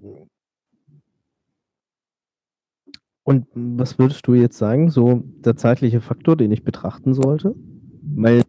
und 3.23 3.47
was 3.55 3.99
würdest 3.99 4.27
du 4.27 4.35
jetzt 4.35 4.59
sagen, 4.59 4.91
so 4.91 5.23
der 5.25 5.57
zeitliche 5.57 6.01
Faktor, 6.01 6.37
den 6.37 6.53
ich 6.53 6.65
betrachten 6.65 7.15
sollte? 7.15 7.55
Weil, 8.03 8.43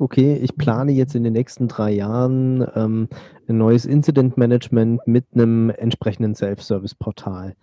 okay, 0.00 0.36
ich 0.36 0.56
plane 0.56 0.92
jetzt 0.92 1.14
in 1.14 1.24
den 1.24 1.32
nächsten 1.32 1.68
drei 1.68 1.90
Jahren 1.92 2.66
ähm, 2.74 3.08
ein 3.48 3.58
neues 3.58 3.84
Incident 3.84 4.36
Management 4.36 5.00
mit 5.06 5.26
einem 5.34 5.70
entsprechenden 5.70 6.34
Self-Service-Portal. 6.34 7.56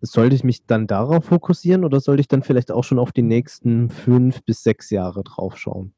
Sollte 0.00 0.34
ich 0.34 0.44
mich 0.44 0.66
dann 0.66 0.86
darauf 0.86 1.26
fokussieren 1.26 1.84
oder 1.84 2.00
sollte 2.00 2.20
ich 2.20 2.28
dann 2.28 2.42
vielleicht 2.42 2.72
auch 2.72 2.84
schon 2.84 2.98
auf 2.98 3.12
die 3.12 3.22
nächsten 3.22 3.88
fünf 3.88 4.42
bis 4.44 4.62
sechs 4.62 4.90
Jahre 4.90 5.22
drauf 5.22 5.56
schauen? 5.56 5.94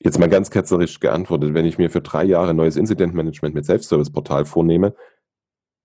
Jetzt 0.00 0.18
mal 0.18 0.28
ganz 0.28 0.50
ketzerisch 0.50 1.00
geantwortet, 1.00 1.54
wenn 1.54 1.64
ich 1.64 1.78
mir 1.78 1.90
für 1.90 2.00
drei 2.00 2.24
Jahre 2.24 2.54
neues 2.54 2.76
Incident 2.76 3.14
Management 3.14 3.54
mit 3.54 3.64
Self-Service-Portal 3.64 4.44
vornehme, 4.44 4.94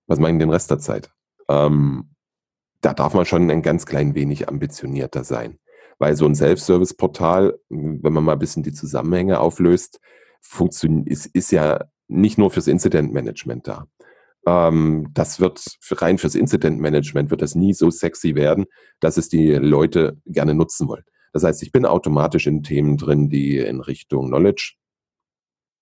was 0.06 0.18
mache 0.18 0.32
ich 0.32 0.38
den 0.38 0.50
Rest 0.50 0.70
der 0.70 0.78
Zeit? 0.78 1.10
Ähm, 1.48 2.10
da 2.80 2.92
darf 2.92 3.14
man 3.14 3.24
schon 3.24 3.50
ein 3.50 3.62
ganz 3.62 3.86
klein 3.86 4.14
wenig 4.14 4.48
ambitionierter 4.48 5.24
sein. 5.24 5.58
Weil 5.98 6.16
so 6.16 6.26
ein 6.26 6.34
Self-Service-Portal, 6.34 7.58
wenn 7.68 8.12
man 8.12 8.24
mal 8.24 8.32
ein 8.32 8.38
bisschen 8.38 8.62
die 8.62 8.72
Zusammenhänge 8.72 9.40
auflöst, 9.40 10.00
ist, 11.06 11.26
ist 11.26 11.52
ja 11.52 11.84
nicht 12.08 12.38
nur 12.38 12.50
fürs 12.50 12.66
Incident-Management 12.66 13.68
da. 13.68 13.86
Ähm, 14.46 15.08
das 15.14 15.40
wird 15.40 15.64
rein 15.90 16.18
fürs 16.18 16.34
Incident-Management 16.34 17.30
wird 17.30 17.42
das 17.42 17.54
nie 17.54 17.74
so 17.74 17.90
sexy 17.90 18.34
werden, 18.34 18.66
dass 19.00 19.16
es 19.16 19.28
die 19.28 19.52
Leute 19.52 20.18
gerne 20.26 20.54
nutzen 20.54 20.88
wollen. 20.88 21.04
Das 21.32 21.44
heißt, 21.44 21.62
ich 21.62 21.72
bin 21.72 21.86
automatisch 21.86 22.46
in 22.46 22.62
Themen 22.62 22.96
drin, 22.96 23.28
die 23.28 23.58
in 23.58 23.80
Richtung 23.80 24.28
Knowledge 24.28 24.74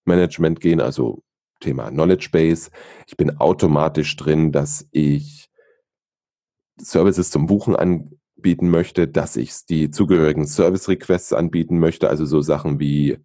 Management 0.04 0.60
gehen, 0.60 0.80
also 0.80 1.22
Thema 1.60 1.90
Knowledge 1.90 2.28
Base. 2.32 2.70
Ich 3.06 3.16
bin 3.16 3.38
automatisch 3.38 4.16
drin, 4.16 4.52
dass 4.52 4.86
ich 4.92 5.48
Services 6.78 7.30
zum 7.30 7.46
Buchen 7.46 7.76
anbieten 8.40 8.70
möchte, 8.70 9.06
dass 9.06 9.36
ich 9.36 9.66
die 9.66 9.90
zugehörigen 9.90 10.46
Service 10.46 10.88
Requests 10.88 11.34
anbieten 11.34 11.78
möchte, 11.78 12.08
also 12.08 12.24
so 12.24 12.40
Sachen 12.40 12.80
wie 12.80 13.18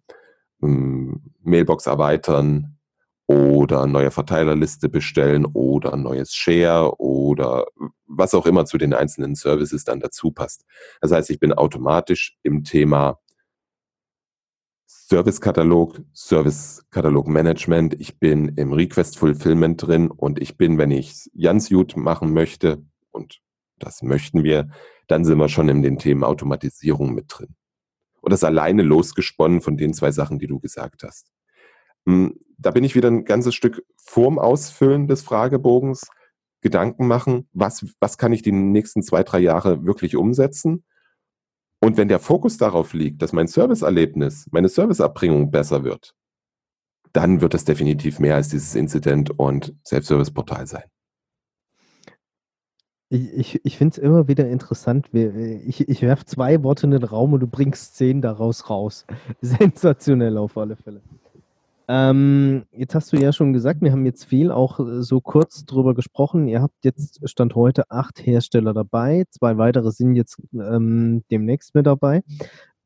ähm, 0.62 1.22
Mailbox 1.42 1.86
erweitern 1.86 2.76
oder 3.26 3.86
neue 3.86 4.10
Verteilerliste 4.10 4.90
bestellen 4.90 5.46
oder 5.46 5.96
neues 5.96 6.34
Share 6.34 7.00
oder 7.00 7.64
was 8.06 8.34
auch 8.34 8.44
immer 8.44 8.66
zu 8.66 8.76
den 8.76 8.92
einzelnen 8.92 9.34
Services 9.34 9.84
dann 9.84 10.00
dazu 10.00 10.32
passt. 10.32 10.66
Das 11.00 11.12
heißt, 11.12 11.30
ich 11.30 11.40
bin 11.40 11.54
automatisch 11.54 12.36
im 12.42 12.62
Thema 12.62 13.18
Service-Katalog, 14.86 16.02
Service-Katalog-Management. 16.12 17.98
Ich 17.98 18.18
bin 18.18 18.48
im 18.56 18.74
Request-Fulfillment 18.74 19.82
drin 19.82 20.10
und 20.10 20.42
ich 20.42 20.58
bin, 20.58 20.76
wenn 20.76 20.90
ich 20.90 21.30
Jans 21.32 21.70
Jut 21.70 21.96
machen 21.96 22.34
möchte, 22.34 22.84
und 23.12 23.40
das 23.78 24.02
möchten 24.02 24.44
wir, 24.44 24.68
dann 25.06 25.24
sind 25.24 25.38
wir 25.38 25.48
schon 25.48 25.68
in 25.68 25.82
den 25.82 25.98
Themen 25.98 26.24
Automatisierung 26.24 27.14
mit 27.14 27.26
drin. 27.28 27.54
Und 28.20 28.32
das 28.32 28.44
alleine 28.44 28.82
losgesponnen 28.82 29.60
von 29.60 29.76
den 29.76 29.94
zwei 29.94 30.10
Sachen, 30.10 30.38
die 30.38 30.46
du 30.46 30.58
gesagt 30.58 31.02
hast. 31.04 31.30
Hm, 32.06 32.38
da 32.58 32.70
bin 32.70 32.84
ich 32.84 32.94
wieder 32.94 33.08
ein 33.08 33.24
ganzes 33.24 33.54
Stück 33.54 33.84
vorm 33.96 34.38
Ausfüllen 34.38 35.06
des 35.06 35.22
Fragebogens 35.22 36.08
Gedanken 36.62 37.06
machen, 37.06 37.48
was, 37.52 37.86
was 38.00 38.18
kann 38.18 38.32
ich 38.32 38.42
die 38.42 38.50
nächsten 38.50 39.02
zwei, 39.02 39.22
drei 39.22 39.38
Jahre 39.38 39.84
wirklich 39.84 40.16
umsetzen? 40.16 40.84
Und 41.80 41.96
wenn 41.96 42.08
der 42.08 42.18
Fokus 42.18 42.56
darauf 42.56 42.92
liegt, 42.94 43.22
dass 43.22 43.32
mein 43.32 43.46
Serviceerlebnis, 43.46 44.48
meine 44.50 44.68
Serviceabbringung 44.68 45.50
besser 45.50 45.84
wird, 45.84 46.14
dann 47.12 47.40
wird 47.40 47.54
es 47.54 47.64
definitiv 47.64 48.18
mehr 48.18 48.34
als 48.34 48.48
dieses 48.48 48.74
Incident- 48.74 49.38
und 49.38 49.74
Self-Service-Portal 49.84 50.66
sein. 50.66 50.84
Ich, 53.08 53.32
ich, 53.32 53.60
ich 53.64 53.78
finde 53.78 53.92
es 53.92 53.98
immer 53.98 54.26
wieder 54.26 54.48
interessant. 54.48 55.08
Ich, 55.12 55.88
ich 55.88 56.02
werfe 56.02 56.24
zwei 56.24 56.62
Worte 56.62 56.86
in 56.86 56.90
den 56.90 57.04
Raum 57.04 57.32
und 57.34 57.40
du 57.40 57.46
bringst 57.46 57.96
zehn 57.96 58.20
daraus 58.20 58.68
raus. 58.68 59.06
Sensationell 59.40 60.36
auf 60.36 60.56
alle 60.58 60.76
Fälle. 60.76 61.00
Ähm, 61.88 62.64
jetzt 62.72 62.96
hast 62.96 63.12
du 63.12 63.16
ja 63.16 63.32
schon 63.32 63.52
gesagt, 63.52 63.80
wir 63.80 63.92
haben 63.92 64.06
jetzt 64.06 64.24
viel 64.24 64.50
auch 64.50 64.80
äh, 64.80 65.02
so 65.02 65.20
kurz 65.20 65.64
drüber 65.64 65.94
gesprochen. 65.94 66.48
Ihr 66.48 66.60
habt 66.60 66.84
jetzt 66.84 67.20
Stand 67.28 67.54
heute 67.54 67.88
acht 67.92 68.26
Hersteller 68.26 68.74
dabei. 68.74 69.24
Zwei 69.30 69.56
weitere 69.56 69.92
sind 69.92 70.16
jetzt 70.16 70.42
ähm, 70.52 71.22
demnächst 71.30 71.76
mit 71.76 71.86
dabei. 71.86 72.24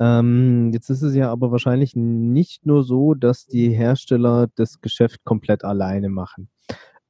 Ähm, 0.00 0.70
jetzt 0.74 0.90
ist 0.90 1.00
es 1.00 1.14
ja 1.14 1.30
aber 1.30 1.50
wahrscheinlich 1.50 1.96
nicht 1.96 2.66
nur 2.66 2.84
so, 2.84 3.14
dass 3.14 3.46
die 3.46 3.70
Hersteller 3.70 4.48
das 4.54 4.82
Geschäft 4.82 5.24
komplett 5.24 5.64
alleine 5.64 6.10
machen. 6.10 6.48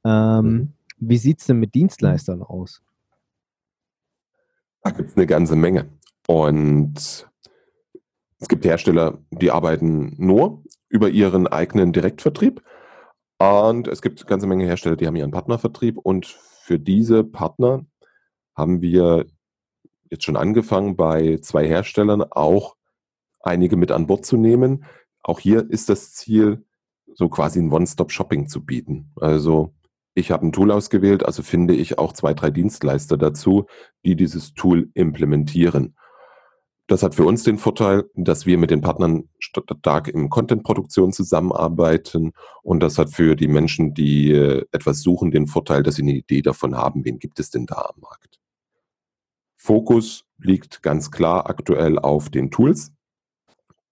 Ähm, 0.05 0.45
mhm. 0.45 0.69
Wie 0.99 1.17
sieht 1.17 1.39
es 1.39 1.47
denn 1.47 1.59
mit 1.59 1.75
Dienstleistern 1.75 2.41
aus? 2.41 2.81
Da 4.83 4.91
gibt 4.91 5.09
es 5.09 5.17
eine 5.17 5.27
ganze 5.27 5.55
Menge. 5.55 5.89
Und 6.27 7.29
es 8.39 8.47
gibt 8.47 8.65
Hersteller, 8.65 9.19
die 9.29 9.51
arbeiten 9.51 10.15
nur 10.17 10.63
über 10.89 11.09
ihren 11.09 11.47
eigenen 11.47 11.93
Direktvertrieb. 11.93 12.63
Und 13.37 13.87
es 13.87 14.01
gibt 14.01 14.19
eine 14.19 14.29
ganze 14.29 14.47
Menge 14.47 14.65
Hersteller, 14.65 14.95
die 14.95 15.07
haben 15.07 15.15
ihren 15.15 15.31
Partnervertrieb. 15.31 15.97
Und 15.97 16.25
für 16.25 16.79
diese 16.79 17.23
Partner 17.23 17.85
haben 18.55 18.81
wir 18.81 19.25
jetzt 20.09 20.23
schon 20.23 20.37
angefangen, 20.37 20.95
bei 20.95 21.37
zwei 21.41 21.67
Herstellern 21.67 22.23
auch 22.23 22.75
einige 23.39 23.77
mit 23.77 23.91
an 23.91 24.07
Bord 24.07 24.25
zu 24.25 24.37
nehmen. 24.37 24.85
Auch 25.23 25.39
hier 25.39 25.69
ist 25.69 25.89
das 25.89 26.13
Ziel, 26.13 26.65
so 27.13 27.29
quasi 27.29 27.59
ein 27.59 27.71
One-Stop-Shopping 27.71 28.47
zu 28.47 28.65
bieten. 28.65 29.11
Also 29.15 29.73
ich 30.13 30.31
habe 30.31 30.45
ein 30.45 30.51
Tool 30.51 30.71
ausgewählt, 30.71 31.25
also 31.25 31.43
finde 31.43 31.73
ich 31.73 31.97
auch 31.97 32.13
zwei, 32.13 32.33
drei 32.33 32.51
Dienstleister 32.51 33.17
dazu, 33.17 33.65
die 34.03 34.15
dieses 34.15 34.53
Tool 34.53 34.89
implementieren. 34.93 35.95
Das 36.87 37.03
hat 37.03 37.15
für 37.15 37.23
uns 37.23 37.43
den 37.43 37.57
Vorteil, 37.57 38.09
dass 38.15 38.45
wir 38.45 38.57
mit 38.57 38.69
den 38.69 38.81
Partnern 38.81 39.29
stark 39.39 40.09
im 40.09 40.29
Content-Produktion 40.29 41.13
zusammenarbeiten. 41.13 42.33
Und 42.63 42.81
das 42.81 42.97
hat 42.97 43.11
für 43.11 43.37
die 43.37 43.47
Menschen, 43.47 43.93
die 43.93 44.31
äh, 44.31 44.65
etwas 44.73 45.01
suchen, 45.01 45.31
den 45.31 45.47
Vorteil, 45.47 45.83
dass 45.83 45.95
sie 45.95 46.01
eine 46.01 46.11
Idee 46.11 46.41
davon 46.41 46.75
haben, 46.75 47.05
wen 47.05 47.17
gibt 47.17 47.39
es 47.39 47.49
denn 47.49 47.65
da 47.65 47.91
am 47.93 48.01
Markt. 48.01 48.41
Fokus 49.55 50.25
liegt 50.37 50.81
ganz 50.81 51.11
klar 51.11 51.49
aktuell 51.49 51.97
auf 51.97 52.29
den 52.29 52.51
Tools. 52.51 52.91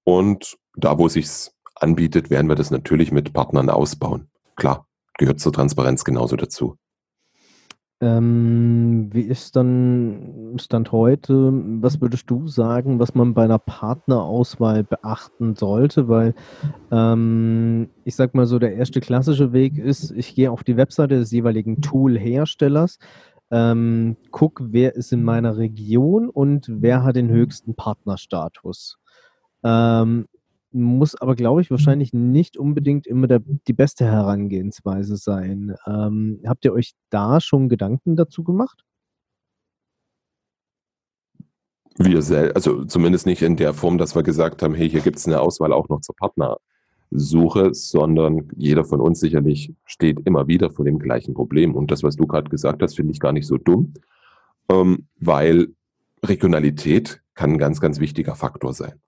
Und 0.04 0.58
da, 0.76 0.98
wo 0.98 1.06
es 1.06 1.14
sich 1.14 1.30
anbietet, 1.76 2.30
werden 2.30 2.50
wir 2.50 2.56
das 2.56 2.70
natürlich 2.70 3.14
mit 3.14 3.32
Partnern 3.32 3.70
ausbauen. 3.70 4.30
Klar, 4.58 4.89
gehört 5.20 5.40
zur 5.40 5.54
Transparenz 5.54 6.04
genauso 6.04 6.36
dazu. 6.36 6.78
Ähm, 8.02 9.10
wie 9.12 9.24
ist 9.24 9.58
dann 9.58 10.56
Stand 10.58 10.94
heute? 10.94 11.52
Was 11.82 12.00
würdest 12.00 12.30
du 12.30 12.48
sagen, 12.48 12.98
was 12.98 13.14
man 13.14 13.34
bei 13.34 13.44
einer 13.44 13.60
Partnerauswahl 13.60 14.86
beachten 14.86 15.56
sollte? 15.56 16.08
Weil 16.08 16.34
ähm, 16.92 17.90
ich 18.06 18.16
sag 18.16 18.34
mal 18.36 18.46
so, 18.46 18.58
der 18.58 18.76
erste 18.76 19.02
klassische 19.02 19.52
Weg 19.52 19.78
ist, 19.78 20.12
ich 20.12 20.34
gehe 20.34 20.50
auf 20.50 20.64
die 20.64 20.78
Webseite 20.78 21.20
des 21.20 21.32
jeweiligen 21.32 21.82
Tool-Herstellers, 21.82 23.00
ähm, 23.52 24.16
guck, 24.32 24.62
wer 24.64 24.96
ist 24.96 25.12
in 25.12 25.24
meiner 25.24 25.58
Region 25.58 26.30
und 26.30 26.68
wer 26.70 27.04
hat 27.04 27.18
den 27.18 27.30
höchsten 27.30 27.76
Partnerstatus. 27.76 28.98
Ähm, 29.64 30.28
muss 30.72 31.16
aber, 31.16 31.36
glaube 31.36 31.62
ich, 31.62 31.72
wahrscheinlich 31.72 32.14
nicht 32.14 32.58
unbedingt 32.58 33.08
immer 33.08 33.28
der, 33.28 33.42
die 33.68 33.74
beste 33.74 34.06
Herangehensweise 34.06 35.18
sein. 35.18 35.76
Ähm, 35.88 36.42
habt 36.46 36.66
ihr 36.66 36.74
euch 36.74 36.94
da 37.10 37.42
schon 37.42 37.70
Gedanken 37.70 38.16
dazu 38.16 38.44
gemacht? 38.44 38.84
Wir 41.98 42.22
selbst, 42.22 42.56
also 42.56 42.86
zumindest 42.86 43.26
nicht 43.26 43.42
in 43.42 43.58
der 43.58 43.74
Form, 43.74 43.98
dass 43.98 44.16
wir 44.16 44.24
gesagt 44.24 44.62
haben, 44.62 44.74
hey, 44.74 44.90
hier 44.90 45.02
gibt 45.02 45.18
es 45.18 45.28
eine 45.28 45.42
Auswahl 45.42 45.74
auch 45.74 45.90
noch 45.90 46.00
zur 46.02 46.16
Partnersuche, 46.16 47.74
sondern 47.74 48.48
jeder 48.56 48.86
von 48.86 49.02
uns 49.02 49.20
sicherlich 49.20 49.74
steht 49.86 50.22
immer 50.26 50.48
wieder 50.48 50.72
vor 50.72 50.86
dem 50.86 51.00
gleichen 51.00 51.34
Problem. 51.34 51.76
Und 51.76 51.92
das, 51.92 52.04
was 52.04 52.16
du 52.16 52.26
gerade 52.26 52.50
gesagt 52.50 52.82
hast, 52.82 52.96
finde 52.96 53.12
ich 53.12 53.20
gar 53.20 53.34
nicht 53.34 53.48
so 53.48 53.58
dumm, 53.58 53.96
ähm, 54.72 55.08
weil 55.20 55.74
Regionalität 56.24 57.22
kann 57.34 57.54
ein 57.54 57.58
ganz, 57.58 57.82
ganz 57.82 58.00
wichtiger 58.00 58.36
Faktor 58.36 58.74
sein 58.74 59.02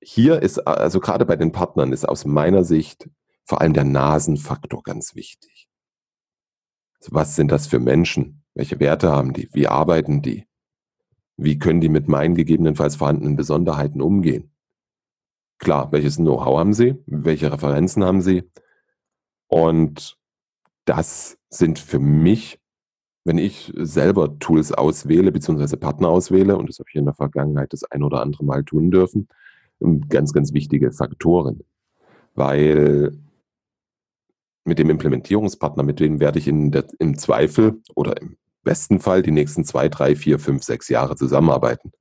hier 0.00 0.42
ist, 0.42 0.58
also 0.66 1.00
gerade 1.00 1.26
bei 1.26 1.36
den 1.36 1.52
Partnern 1.52 1.92
ist 1.92 2.08
aus 2.08 2.24
meiner 2.24 2.64
Sicht 2.64 3.08
vor 3.44 3.60
allem 3.60 3.72
der 3.72 3.84
Nasenfaktor 3.84 4.82
ganz 4.82 5.14
wichtig. 5.14 5.68
Was 7.08 7.36
sind 7.36 7.50
das 7.50 7.66
für 7.66 7.78
Menschen? 7.78 8.44
Welche 8.54 8.80
Werte 8.80 9.10
haben 9.10 9.32
die? 9.32 9.48
Wie 9.52 9.68
arbeiten 9.68 10.20
die? 10.20 10.46
Wie 11.36 11.58
können 11.58 11.80
die 11.80 11.88
mit 11.88 12.08
meinen 12.08 12.34
gegebenenfalls 12.34 12.96
vorhandenen 12.96 13.36
Besonderheiten 13.36 14.02
umgehen? 14.02 14.52
Klar, 15.58 15.92
welches 15.92 16.16
Know-how 16.16 16.58
haben 16.58 16.72
sie? 16.72 16.96
Welche 17.06 17.52
Referenzen 17.52 18.04
haben 18.04 18.20
sie? 18.20 18.50
Und 19.46 20.18
das 20.84 21.38
sind 21.48 21.78
für 21.78 21.98
mich, 21.98 22.60
wenn 23.24 23.38
ich 23.38 23.72
selber 23.76 24.38
Tools 24.38 24.72
auswähle, 24.72 25.32
beziehungsweise 25.32 25.76
Partner 25.76 26.08
auswähle, 26.08 26.56
und 26.56 26.68
das 26.68 26.78
habe 26.78 26.88
ich 26.90 26.96
in 26.96 27.04
der 27.04 27.14
Vergangenheit 27.14 27.72
das 27.72 27.84
ein 27.84 28.02
oder 28.02 28.20
andere 28.20 28.44
Mal 28.44 28.64
tun 28.64 28.90
dürfen, 28.90 29.28
ganz, 30.08 30.32
ganz 30.32 30.52
wichtige 30.52 30.92
Faktoren, 30.92 31.64
weil 32.34 33.16
mit 34.64 34.78
dem 34.78 34.90
Implementierungspartner, 34.90 35.82
mit 35.82 36.00
dem 36.00 36.20
werde 36.20 36.38
ich 36.38 36.46
in 36.46 36.70
der, 36.70 36.86
im 36.98 37.16
Zweifel 37.16 37.80
oder 37.94 38.20
im 38.20 38.36
besten 38.62 39.00
Fall 39.00 39.22
die 39.22 39.30
nächsten 39.30 39.64
zwei, 39.64 39.88
drei, 39.88 40.14
vier, 40.14 40.38
fünf, 40.38 40.62
sechs 40.62 40.88
Jahre 40.88 41.16
zusammenarbeiten. 41.16 41.92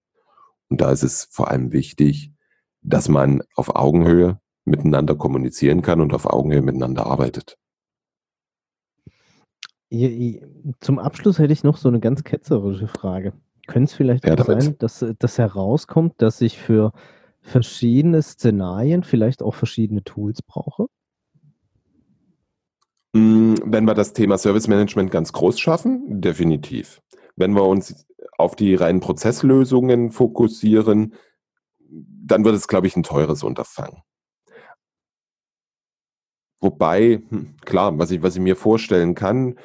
Und 0.69 0.81
da 0.81 0.91
ist 0.91 1.03
es 1.03 1.29
vor 1.31 1.49
allem 1.49 1.71
wichtig, 1.71 2.33
dass 2.81 3.07
man 3.07 3.41
auf 3.55 3.75
Augenhöhe 3.75 4.39
miteinander 4.65 5.15
kommunizieren 5.15 5.81
kann 5.81 6.01
und 6.01 6.13
auf 6.13 6.25
Augenhöhe 6.25 6.61
miteinander 6.61 7.05
arbeitet. 7.05 7.57
Zum 10.81 10.99
Abschluss 10.99 11.39
hätte 11.39 11.53
ich 11.53 11.63
noch 11.63 11.77
so 11.77 11.87
eine 11.87 12.01
ganz 12.01 12.23
ketzerische 12.25 12.87
Frage. 12.87 13.33
Könnte 13.67 13.85
es 13.85 13.93
vielleicht 13.93 14.25
ja, 14.25 14.41
sein, 14.43 14.77
dass 14.79 15.05
das 15.19 15.37
herauskommt, 15.37 16.21
dass 16.21 16.41
ich 16.41 16.57
für 16.57 16.91
verschiedene 17.47 18.21
Szenarien 18.21 19.03
vielleicht 19.03 19.41
auch 19.41 19.55
verschiedene 19.55 20.03
Tools 20.03 20.41
brauche? 20.41 20.87
Hm, 23.15 23.55
wenn 23.63 23.85
wir 23.85 23.93
das 23.93 24.13
Thema 24.13 24.37
Service 24.37 24.67
Management 24.67 25.11
ganz 25.11 25.31
groß 25.31 25.59
schaffen, 25.59 26.21
definitiv. 26.21 27.01
Wenn 27.35 27.53
wir 27.53 27.63
uns 27.63 28.05
auf 28.37 28.55
die 28.55 28.75
reinen 28.75 28.99
Prozesslösungen 28.99 30.11
fokussieren, 30.11 31.15
dann 31.79 32.43
wird 32.43 32.55
es, 32.55 32.67
glaube 32.67 32.87
ich, 32.87 32.97
ein 32.97 33.03
teures 33.03 33.43
Unterfangen. 33.43 34.01
Wobei, 36.59 37.23
hm, 37.29 37.55
klar, 37.61 37.97
was 37.97 38.11
ich, 38.11 38.21
was 38.23 38.35
ich 38.35 38.41
mir 38.41 38.55
vorstellen 38.55 39.15
kann, 39.15 39.57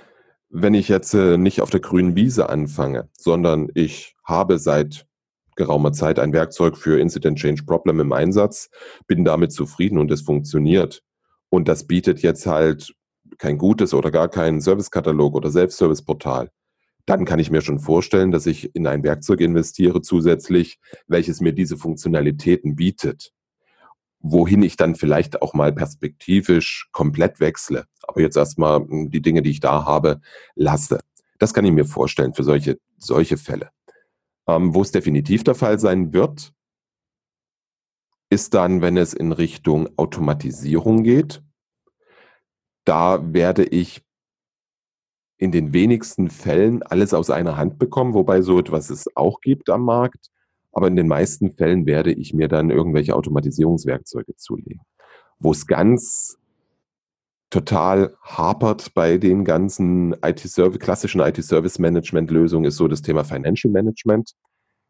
wenn 0.50 0.74
ich 0.74 0.88
jetzt 0.88 1.14
äh, 1.14 1.36
nicht 1.36 1.62
auf 1.62 1.70
der 1.70 1.80
grünen 1.80 2.14
Wiese 2.14 2.48
anfange, 2.48 3.08
sondern 3.18 3.68
ich 3.74 4.14
habe 4.24 4.58
seit 4.58 5.06
geraumer 5.56 5.92
Zeit 5.92 6.18
ein 6.18 6.32
Werkzeug 6.32 6.76
für 6.76 7.00
Incident 7.00 7.38
Change 7.38 7.64
Problem 7.64 8.00
im 8.00 8.12
Einsatz, 8.12 8.70
bin 9.06 9.24
damit 9.24 9.52
zufrieden 9.52 9.98
und 9.98 10.10
es 10.10 10.22
funktioniert. 10.22 11.02
Und 11.48 11.68
das 11.68 11.86
bietet 11.86 12.22
jetzt 12.22 12.46
halt 12.46 12.94
kein 13.38 13.58
gutes 13.58 13.94
oder 13.94 14.10
gar 14.10 14.28
keinen 14.28 14.60
Servicekatalog 14.60 15.34
oder 15.34 15.50
Selbstservice-Portal. 15.50 16.50
Dann 17.06 17.24
kann 17.24 17.40
ich 17.40 17.50
mir 17.50 17.62
schon 17.62 17.80
vorstellen, 17.80 18.30
dass 18.30 18.46
ich 18.46 18.74
in 18.74 18.86
ein 18.86 19.02
Werkzeug 19.02 19.40
investiere 19.40 20.02
zusätzlich, 20.02 20.78
welches 21.08 21.40
mir 21.40 21.52
diese 21.52 21.76
Funktionalitäten 21.76 22.76
bietet 22.76 23.32
wohin 24.22 24.62
ich 24.62 24.76
dann 24.76 24.94
vielleicht 24.94 25.42
auch 25.42 25.52
mal 25.52 25.72
perspektivisch 25.72 26.88
komplett 26.92 27.40
wechsle. 27.40 27.86
Aber 28.02 28.20
jetzt 28.20 28.36
erstmal 28.36 28.80
hm, 28.80 29.10
die 29.10 29.20
Dinge, 29.20 29.42
die 29.42 29.50
ich 29.50 29.60
da 29.60 29.84
habe, 29.84 30.20
lasse. 30.54 31.00
Das 31.38 31.52
kann 31.52 31.64
ich 31.64 31.72
mir 31.72 31.84
vorstellen 31.84 32.34
für 32.34 32.44
solche, 32.44 32.78
solche 32.98 33.36
Fälle. 33.36 33.70
Ähm, 34.48 34.74
wo 34.74 34.82
es 34.82 34.90
definitiv 34.90 35.44
der 35.44 35.54
Fall 35.54 35.78
sein 35.78 36.12
wird, 36.12 36.52
ist 38.30 38.54
dann, 38.54 38.80
wenn 38.80 38.96
es 38.96 39.12
in 39.12 39.32
Richtung 39.32 39.88
Automatisierung 39.96 41.02
geht. 41.02 41.42
Da 42.84 43.32
werde 43.32 43.64
ich 43.64 44.02
in 45.36 45.52
den 45.52 45.72
wenigsten 45.72 46.30
Fällen 46.30 46.82
alles 46.82 47.14
aus 47.14 47.28
einer 47.28 47.56
Hand 47.56 47.78
bekommen, 47.78 48.14
wobei 48.14 48.42
so 48.42 48.58
etwas 48.58 48.90
es 48.90 49.08
auch 49.16 49.40
gibt 49.40 49.68
am 49.70 49.84
Markt. 49.84 50.30
Aber 50.72 50.88
in 50.88 50.96
den 50.96 51.08
meisten 51.08 51.52
Fällen 51.52 51.84
werde 51.84 52.12
ich 52.12 52.32
mir 52.32 52.48
dann 52.48 52.70
irgendwelche 52.70 53.14
Automatisierungswerkzeuge 53.14 54.36
zulegen. 54.36 54.80
Wo 55.38 55.52
es 55.52 55.66
ganz 55.66 56.38
total 57.52 58.16
hapert 58.22 58.94
bei 58.94 59.18
den 59.18 59.44
ganzen 59.44 60.14
IT-Service, 60.22 60.78
klassischen 60.78 61.20
IT-Service-Management-Lösungen 61.20 62.64
ist 62.64 62.76
so 62.76 62.88
das 62.88 63.02
Thema 63.02 63.24
Financial 63.24 63.70
Management. 63.70 64.32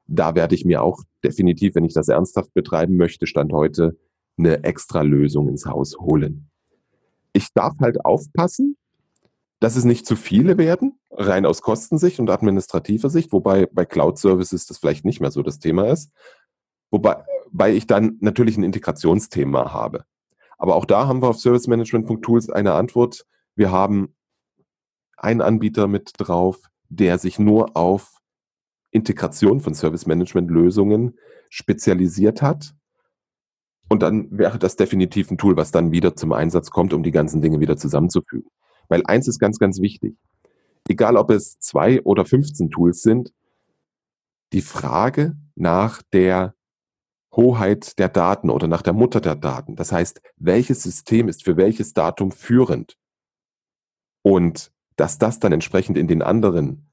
Da 0.06 0.36
werde 0.36 0.54
ich 0.54 0.64
mir 0.64 0.80
auch 0.80 1.02
definitiv, 1.24 1.74
wenn 1.74 1.84
ich 1.84 1.92
das 1.92 2.06
ernsthaft 2.06 2.54
betreiben 2.54 2.96
möchte, 2.96 3.26
Stand 3.26 3.52
heute 3.52 3.98
eine 4.38 4.62
extra 4.62 5.02
Lösung 5.02 5.48
ins 5.48 5.66
Haus 5.66 5.98
holen. 5.98 6.48
Ich 7.32 7.48
darf 7.52 7.74
halt 7.80 8.04
aufpassen, 8.04 8.76
dass 9.58 9.74
es 9.74 9.84
nicht 9.84 10.06
zu 10.06 10.14
viele 10.14 10.56
werden, 10.56 11.00
rein 11.10 11.46
aus 11.46 11.62
Kostensicht 11.62 12.20
und 12.20 12.30
administrativer 12.30 13.10
Sicht, 13.10 13.32
wobei 13.32 13.66
bei 13.66 13.84
Cloud-Services 13.84 14.66
das 14.66 14.78
vielleicht 14.78 15.04
nicht 15.04 15.20
mehr 15.20 15.32
so 15.32 15.42
das 15.42 15.58
Thema 15.58 15.88
ist. 15.88 16.12
Wobei 16.92 17.74
ich 17.74 17.88
dann 17.88 18.18
natürlich 18.20 18.56
ein 18.56 18.62
Integrationsthema 18.62 19.72
habe. 19.72 20.04
Aber 20.62 20.76
auch 20.76 20.84
da 20.84 21.08
haben 21.08 21.20
wir 21.22 21.28
auf 21.28 21.40
servicemanagement.tools 21.40 22.48
eine 22.48 22.74
Antwort. 22.74 23.26
Wir 23.56 23.72
haben 23.72 24.14
einen 25.16 25.40
Anbieter 25.40 25.88
mit 25.88 26.12
drauf, 26.18 26.70
der 26.88 27.18
sich 27.18 27.40
nur 27.40 27.76
auf 27.76 28.18
Integration 28.92 29.58
von 29.58 29.74
Service 29.74 30.06
Management 30.06 30.52
Lösungen 30.52 31.18
spezialisiert 31.50 32.42
hat. 32.42 32.76
Und 33.88 34.02
dann 34.02 34.28
wäre 34.30 34.60
das 34.60 34.76
definitiv 34.76 35.32
ein 35.32 35.36
Tool, 35.36 35.56
was 35.56 35.72
dann 35.72 35.90
wieder 35.90 36.14
zum 36.14 36.32
Einsatz 36.32 36.70
kommt, 36.70 36.92
um 36.92 37.02
die 37.02 37.10
ganzen 37.10 37.42
Dinge 37.42 37.58
wieder 37.58 37.76
zusammenzufügen. 37.76 38.48
Weil 38.86 39.02
eins 39.04 39.26
ist 39.26 39.40
ganz, 39.40 39.58
ganz 39.58 39.80
wichtig. 39.80 40.14
Egal, 40.88 41.16
ob 41.16 41.30
es 41.30 41.58
zwei 41.58 42.00
oder 42.02 42.24
15 42.24 42.70
Tools 42.70 43.02
sind, 43.02 43.32
die 44.52 44.62
Frage 44.62 45.36
nach 45.56 46.02
der 46.12 46.54
Hoheit 47.34 47.98
der 47.98 48.08
Daten 48.08 48.50
oder 48.50 48.68
nach 48.68 48.82
der 48.82 48.92
Mutter 48.92 49.20
der 49.20 49.36
Daten. 49.36 49.76
Das 49.76 49.92
heißt, 49.92 50.20
welches 50.36 50.82
System 50.82 51.28
ist 51.28 51.44
für 51.44 51.56
welches 51.56 51.94
Datum 51.94 52.30
führend? 52.30 52.96
Und 54.22 54.70
dass 54.96 55.18
das 55.18 55.40
dann 55.40 55.52
entsprechend 55.52 55.96
in 55.96 56.06
den 56.06 56.22
anderen 56.22 56.92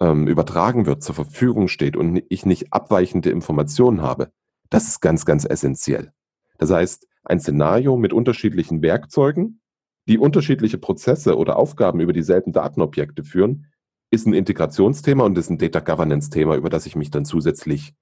ähm, 0.00 0.26
übertragen 0.26 0.86
wird, 0.86 1.02
zur 1.02 1.14
Verfügung 1.14 1.68
steht 1.68 1.96
und 1.96 2.22
ich 2.28 2.46
nicht 2.46 2.72
abweichende 2.72 3.30
Informationen 3.30 4.02
habe, 4.02 4.32
das 4.70 4.88
ist 4.88 5.00
ganz, 5.00 5.24
ganz 5.24 5.44
essentiell. 5.44 6.12
Das 6.58 6.70
heißt, 6.70 7.06
ein 7.24 7.40
Szenario 7.40 7.96
mit 7.96 8.12
unterschiedlichen 8.12 8.82
Werkzeugen, 8.82 9.60
die 10.06 10.18
unterschiedliche 10.18 10.78
Prozesse 10.78 11.36
oder 11.36 11.56
Aufgaben 11.56 12.00
über 12.00 12.12
dieselben 12.12 12.52
Datenobjekte 12.52 13.24
führen, 13.24 13.66
ist 14.10 14.26
ein 14.26 14.34
Integrationsthema 14.34 15.24
und 15.24 15.36
ist 15.38 15.50
ein 15.50 15.58
Data 15.58 15.80
Governance-Thema, 15.80 16.56
über 16.56 16.70
das 16.70 16.86
ich 16.86 16.96
mich 16.96 17.10
dann 17.10 17.24
zusätzlich, 17.24 17.94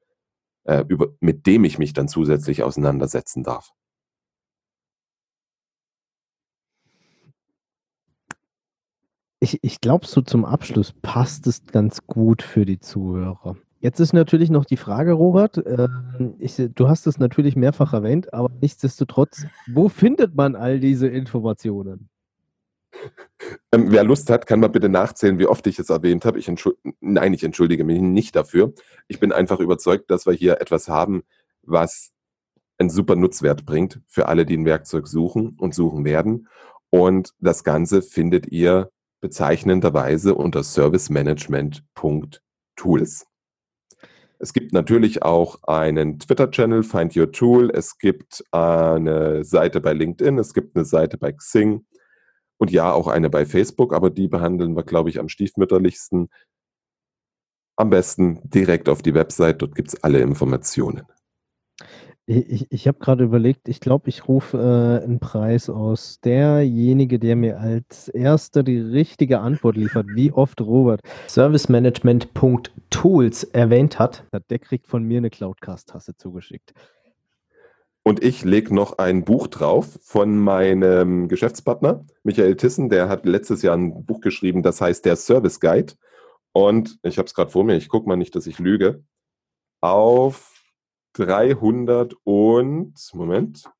äh, 0.64 0.84
über, 0.88 1.08
mit 1.20 1.46
dem 1.46 1.64
ich 1.64 1.78
mich 1.78 1.92
dann 1.92 2.08
zusätzlich 2.08 2.62
auseinandersetzen 2.62 3.42
darf. 3.42 3.72
Ich, 9.40 9.58
ich 9.62 9.80
glaube, 9.80 10.06
so 10.06 10.20
zum 10.20 10.44
Abschluss 10.44 10.92
passt 11.02 11.48
es 11.48 11.66
ganz 11.66 12.06
gut 12.06 12.42
für 12.42 12.64
die 12.64 12.78
Zuhörer. 12.78 13.56
Jetzt 13.80 13.98
ist 13.98 14.12
natürlich 14.12 14.50
noch 14.50 14.64
die 14.64 14.76
Frage, 14.76 15.14
Robert. 15.14 15.56
Äh, 15.58 15.88
ich, 16.38 16.54
du 16.72 16.88
hast 16.88 17.08
es 17.08 17.18
natürlich 17.18 17.56
mehrfach 17.56 17.92
erwähnt, 17.92 18.32
aber 18.32 18.48
nichtsdestotrotz, 18.60 19.46
wo 19.66 19.88
findet 19.88 20.36
man 20.36 20.54
all 20.54 20.78
diese 20.78 21.08
Informationen? 21.08 22.08
Ähm, 23.72 23.90
wer 23.90 24.04
Lust 24.04 24.30
hat, 24.30 24.46
kann 24.46 24.60
mal 24.60 24.68
bitte 24.68 24.88
nachzählen, 24.88 25.38
wie 25.38 25.46
oft 25.46 25.66
ich 25.66 25.78
es 25.78 25.90
erwähnt 25.90 26.24
habe. 26.24 26.38
Ich 26.38 26.50
Nein, 27.00 27.34
ich 27.34 27.42
entschuldige 27.42 27.84
mich 27.84 28.00
nicht 28.00 28.36
dafür. 28.36 28.72
Ich 29.08 29.18
bin 29.18 29.32
einfach 29.32 29.60
überzeugt, 29.60 30.10
dass 30.10 30.26
wir 30.26 30.32
hier 30.32 30.60
etwas 30.60 30.88
haben, 30.88 31.22
was 31.62 32.12
einen 32.78 32.90
super 32.90 33.16
Nutzwert 33.16 33.64
bringt 33.64 34.00
für 34.06 34.28
alle, 34.28 34.46
die 34.46 34.56
ein 34.56 34.64
Werkzeug 34.64 35.08
suchen 35.08 35.56
und 35.58 35.74
suchen 35.74 36.04
werden. 36.04 36.48
Und 36.90 37.32
das 37.38 37.64
Ganze 37.64 38.02
findet 38.02 38.48
ihr 38.48 38.90
bezeichnenderweise 39.20 40.34
unter 40.34 40.62
servicemanagement.tools. 40.62 43.26
Es 44.38 44.52
gibt 44.52 44.72
natürlich 44.72 45.22
auch 45.22 45.62
einen 45.62 46.18
Twitter-Channel, 46.18 46.82
Find 46.82 47.16
Your 47.16 47.30
Tool. 47.30 47.70
Es 47.70 47.96
gibt 47.96 48.42
eine 48.50 49.44
Seite 49.44 49.80
bei 49.80 49.92
LinkedIn. 49.92 50.36
Es 50.38 50.52
gibt 50.52 50.74
eine 50.74 50.84
Seite 50.84 51.16
bei 51.16 51.30
Xing. 51.30 51.86
Und 52.62 52.70
ja, 52.70 52.92
auch 52.92 53.08
eine 53.08 53.28
bei 53.28 53.44
Facebook. 53.44 53.92
Aber 53.92 54.08
die 54.08 54.28
behandeln 54.28 54.76
wir, 54.76 54.84
glaube 54.84 55.10
ich, 55.10 55.18
am 55.18 55.28
stiefmütterlichsten. 55.28 56.28
Am 57.74 57.90
besten 57.90 58.48
direkt 58.48 58.88
auf 58.88 59.02
die 59.02 59.14
Website. 59.14 59.62
Dort 59.62 59.74
gibt 59.74 59.88
es 59.88 60.04
alle 60.04 60.20
Informationen. 60.20 61.02
Ich, 62.26 62.70
ich 62.70 62.86
habe 62.86 63.00
gerade 63.00 63.24
überlegt, 63.24 63.68
ich 63.68 63.80
glaube, 63.80 64.10
ich 64.10 64.28
rufe 64.28 64.58
äh, 64.58 65.02
einen 65.02 65.18
Preis 65.18 65.68
aus. 65.68 66.20
Derjenige, 66.20 67.18
der 67.18 67.34
mir 67.34 67.58
als 67.58 68.06
erster 68.06 68.62
die 68.62 68.78
richtige 68.78 69.40
Antwort 69.40 69.76
liefert, 69.76 70.06
wie 70.14 70.30
oft 70.30 70.60
Robert 70.60 71.00
Servicemanagement.tools 71.26 73.42
erwähnt 73.42 73.98
hat, 73.98 74.24
der 74.50 74.60
kriegt 74.60 74.86
von 74.86 75.02
mir 75.02 75.18
eine 75.18 75.30
Cloudcast-Tasse 75.30 76.16
zugeschickt. 76.16 76.74
Und 78.04 78.22
ich 78.22 78.44
lege 78.44 78.74
noch 78.74 78.98
ein 78.98 79.24
Buch 79.24 79.46
drauf 79.46 79.98
von 80.02 80.36
meinem 80.36 81.28
Geschäftspartner, 81.28 82.04
Michael 82.24 82.56
Tissen. 82.56 82.88
Der 82.88 83.08
hat 83.08 83.26
letztes 83.26 83.62
Jahr 83.62 83.76
ein 83.76 84.04
Buch 84.04 84.20
geschrieben, 84.20 84.62
das 84.62 84.80
heißt 84.80 85.04
der 85.04 85.16
Service 85.16 85.60
Guide. 85.60 85.94
Und 86.52 86.98
ich 87.02 87.18
habe 87.18 87.26
es 87.26 87.34
gerade 87.34 87.50
vor 87.50 87.64
mir, 87.64 87.76
ich 87.76 87.88
gucke 87.88 88.08
mal 88.08 88.16
nicht, 88.16 88.34
dass 88.34 88.46
ich 88.46 88.58
lüge. 88.58 89.04
Auf 89.80 90.52
300 91.14 92.14
und, 92.24 92.94
Moment, 93.14 93.70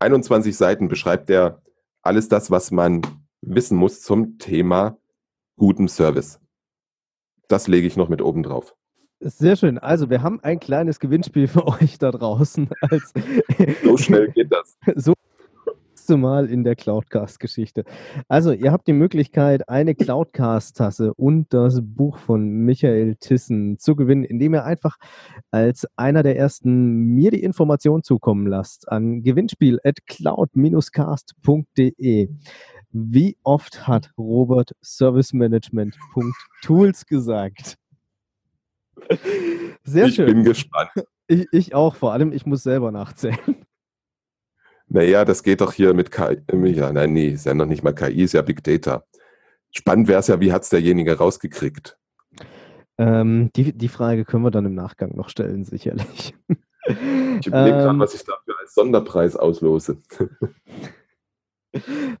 21 0.00 0.56
Seiten 0.56 0.88
beschreibt 0.88 1.30
er 1.30 1.62
alles 2.02 2.28
das, 2.28 2.50
was 2.50 2.70
man 2.70 3.02
wissen 3.42 3.76
muss 3.76 4.02
zum 4.02 4.38
Thema 4.38 4.98
gutem 5.56 5.88
Service. 5.88 6.40
Das 7.48 7.68
lege 7.68 7.86
ich 7.86 7.96
noch 7.96 8.08
mit 8.08 8.22
oben 8.22 8.42
drauf. 8.42 8.74
Sehr 9.22 9.54
schön. 9.56 9.78
Also, 9.78 10.08
wir 10.08 10.22
haben 10.22 10.40
ein 10.42 10.58
kleines 10.60 10.98
Gewinnspiel 10.98 11.46
für 11.46 11.66
euch 11.66 11.98
da 11.98 12.10
draußen. 12.10 12.68
So 13.84 13.96
schnell 13.96 14.30
geht 14.30 14.50
das. 14.50 14.78
So 14.96 15.14
Mal 16.16 16.50
in 16.50 16.64
der 16.64 16.74
Cloudcast-Geschichte. 16.74 17.84
Also, 18.26 18.50
ihr 18.50 18.72
habt 18.72 18.88
die 18.88 18.92
Möglichkeit, 18.92 19.68
eine 19.68 19.94
Cloudcast-Tasse 19.94 21.14
und 21.14 21.54
das 21.54 21.78
Buch 21.84 22.18
von 22.18 22.50
Michael 22.50 23.14
Tissen 23.14 23.78
zu 23.78 23.94
gewinnen, 23.94 24.24
indem 24.24 24.54
ihr 24.54 24.64
einfach 24.64 24.96
als 25.52 25.86
einer 25.94 26.24
der 26.24 26.36
ersten 26.36 27.14
mir 27.14 27.30
die 27.30 27.44
Information 27.44 28.02
zukommen 28.02 28.48
lasst 28.48 28.90
an 28.90 29.22
gewinnspiel 29.22 29.78
at 29.84 30.04
cloud-cast.de. 30.08 32.28
Wie 32.90 33.36
oft 33.44 33.86
hat 33.86 34.10
Robert 34.18 34.72
Service 34.82 35.32
Management 35.32 35.96
Tools 36.62 37.06
gesagt? 37.06 37.78
Sehr 39.84 40.06
ich 40.06 40.14
schön. 40.14 40.28
Ich 40.28 40.34
bin 40.34 40.44
gespannt. 40.44 40.90
Ich, 41.26 41.46
ich 41.52 41.74
auch, 41.74 41.94
vor 41.94 42.12
allem, 42.12 42.32
ich 42.32 42.46
muss 42.46 42.62
selber 42.62 42.90
nachzählen. 42.90 43.38
Naja, 44.88 45.24
das 45.24 45.44
geht 45.44 45.60
doch 45.60 45.72
hier 45.72 45.94
mit 45.94 46.10
KI. 46.10 46.42
Ja, 46.72 46.92
nein, 46.92 47.12
nee, 47.12 47.28
ist 47.28 47.46
ja 47.46 47.54
noch 47.54 47.66
nicht 47.66 47.84
mal 47.84 47.94
KI, 47.94 48.24
ist 48.24 48.32
ja 48.32 48.42
Big 48.42 48.64
Data. 48.64 49.04
Spannend 49.70 50.08
wäre 50.08 50.18
es 50.18 50.26
ja, 50.26 50.40
wie 50.40 50.52
hat 50.52 50.62
es 50.62 50.68
derjenige 50.68 51.16
rausgekriegt? 51.16 51.96
Ähm, 52.98 53.50
die, 53.54 53.72
die 53.72 53.88
Frage 53.88 54.24
können 54.24 54.42
wir 54.42 54.50
dann 54.50 54.66
im 54.66 54.74
Nachgang 54.74 55.16
noch 55.16 55.28
stellen, 55.28 55.64
sicherlich. 55.64 56.34
Ich 56.84 57.46
überlege 57.46 57.76
ähm, 57.76 57.82
gerade, 57.84 57.98
was 58.00 58.14
ich 58.14 58.24
dafür 58.24 58.54
als 58.60 58.74
Sonderpreis 58.74 59.36
auslose. 59.36 59.98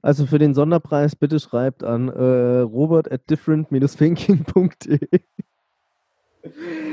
Also 0.00 0.26
für 0.26 0.38
den 0.38 0.54
Sonderpreis 0.54 1.16
bitte 1.16 1.40
schreibt 1.40 1.82
an 1.82 2.08
äh, 2.08 2.60
robert 2.60 3.10
at 3.10 3.28
different-thinking.de. 3.28 5.20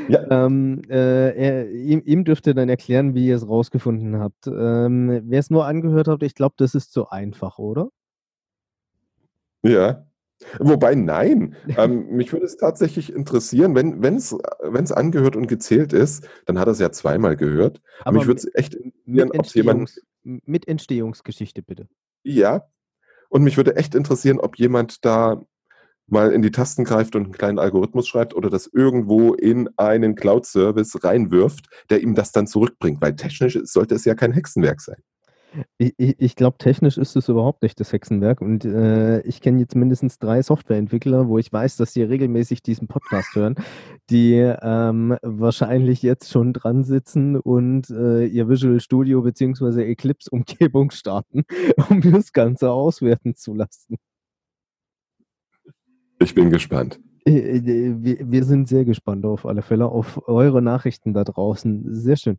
Ja. 0.10 0.46
Ähm, 0.46 0.82
äh, 0.90 1.36
er, 1.36 1.72
ihm, 1.72 2.02
ihm 2.06 2.24
dürft 2.24 2.48
ihr 2.48 2.54
dann 2.54 2.70
erklären, 2.70 3.14
wie 3.14 3.28
ihr 3.28 3.36
es 3.36 3.48
rausgefunden 3.48 4.20
habt. 4.20 4.48
Ähm, 4.48 5.22
Wer 5.26 5.40
es 5.40 5.50
nur 5.50 5.66
angehört 5.66 6.08
hat, 6.08 6.24
ich 6.24 6.36
glaube, 6.36 6.56
das 6.58 6.76
ist 6.76 6.92
zu 6.92 7.10
einfach, 7.10 7.58
oder? 7.58 7.90
Ja. 9.64 10.06
Wobei, 10.60 10.96
nein. 10.96 11.56
ähm, 11.78 12.08
mich 12.10 12.32
würde 12.32 12.46
es 12.46 12.58
tatsächlich 12.58 13.12
interessieren, 13.12 13.76
wenn 13.76 14.16
es 14.16 14.92
angehört 14.92 15.36
und 15.36 15.48
gezählt 15.48 15.94
ist, 15.94 16.28
dann 16.46 16.60
hat 16.60 16.68
er 16.68 16.72
es 16.72 16.80
ja 16.80 16.92
zweimal 16.92 17.36
gehört. 17.36 17.82
Aber, 18.00 18.08
Aber 18.08 18.18
mich 18.18 18.28
würde 18.28 18.40
es 18.40 18.56
echt 18.56 18.76
interessieren, 18.76 19.32
ob 19.34 19.48
jemand. 19.56 20.02
Mit 20.24 20.68
Entstehungsgeschichte, 20.68 21.62
bitte. 21.64 21.88
Ja. 22.24 22.68
Und 23.30 23.44
mich 23.44 23.58
würde 23.58 23.76
echt 23.78 23.96
interessieren, 23.96 24.40
ob 24.40 24.58
jemand 24.58 25.06
da 25.06 25.42
mal 26.08 26.32
in 26.32 26.42
die 26.42 26.52
Tasten 26.52 26.84
greift 26.84 27.16
und 27.16 27.24
einen 27.24 27.34
kleinen 27.34 27.60
Algorithmus 27.60 28.08
schreibt 28.08 28.34
oder 28.36 28.50
das 28.50 28.70
irgendwo 28.72 29.34
in 29.34 29.70
einen 29.78 30.16
Cloud-Service 30.16 31.04
reinwirft, 31.04 31.68
der 31.90 32.02
ihm 32.02 32.16
das 32.16 32.32
dann 32.32 32.48
zurückbringt. 32.48 33.02
Weil 33.02 33.16
technisch 33.16 33.60
sollte 33.64 33.96
es 33.96 34.06
ja 34.06 34.16
kein 34.16 34.32
Hexenwerk 34.32 34.82
sein. 34.82 34.98
Ich, 35.78 35.94
ich, 35.98 36.36
glaube, 36.36 36.58
technisch 36.58 36.98
ist 36.98 37.16
es 37.16 37.30
überhaupt 37.30 37.64
nicht 37.64 37.80
das 37.80 37.94
Hexenwerk. 37.94 38.42
Und 38.42 38.66
äh, 38.66 39.22
ich 39.22 39.42
kenne 39.42 39.60
jetzt 39.60 39.76
mindestens 39.76 40.20
drei 40.20 40.42
Softwareentwickler, 40.42 41.28
wo 41.28 41.38
ich 41.38 41.52
weiß, 41.52 41.78
dass 41.78 41.94
sie 41.94 42.04
regelmäßig 42.04 42.62
diesen 42.62 42.88
Podcast 42.88 43.34
hören, 43.36 43.56
die 44.10 44.36
ähm, 44.36 45.18
wahrscheinlich 45.22 46.02
jetzt 46.02 46.32
schon 46.32 46.54
dran 46.54 46.84
sitzen 46.84 47.38
und 47.38 47.90
äh, 47.90 48.26
ihr 48.26 48.50
Visual 48.50 48.80
Studio 48.80 49.22
bzw. 49.22 49.84
Eclipse-Umgebung 49.90 50.92
starten, 50.92 51.44
um 51.90 52.02
das 52.02 52.34
Ganze 52.34 52.72
auswerten 52.72 53.36
zu 53.36 53.54
lassen. 53.54 53.98
Ich 56.20 56.34
bin 56.34 56.50
gespannt. 56.50 57.00
Äh, 57.26 57.58
äh, 57.58 58.18
wir 58.20 58.44
sind 58.44 58.68
sehr 58.68 58.86
gespannt 58.86 59.26
auf 59.26 59.46
alle 59.46 59.62
Fälle, 59.62 59.88
auf 59.88 60.28
eure 60.28 60.62
Nachrichten 60.62 61.14
da 61.14 61.24
draußen. 61.24 61.94
Sehr 61.94 62.16
schön. 62.16 62.38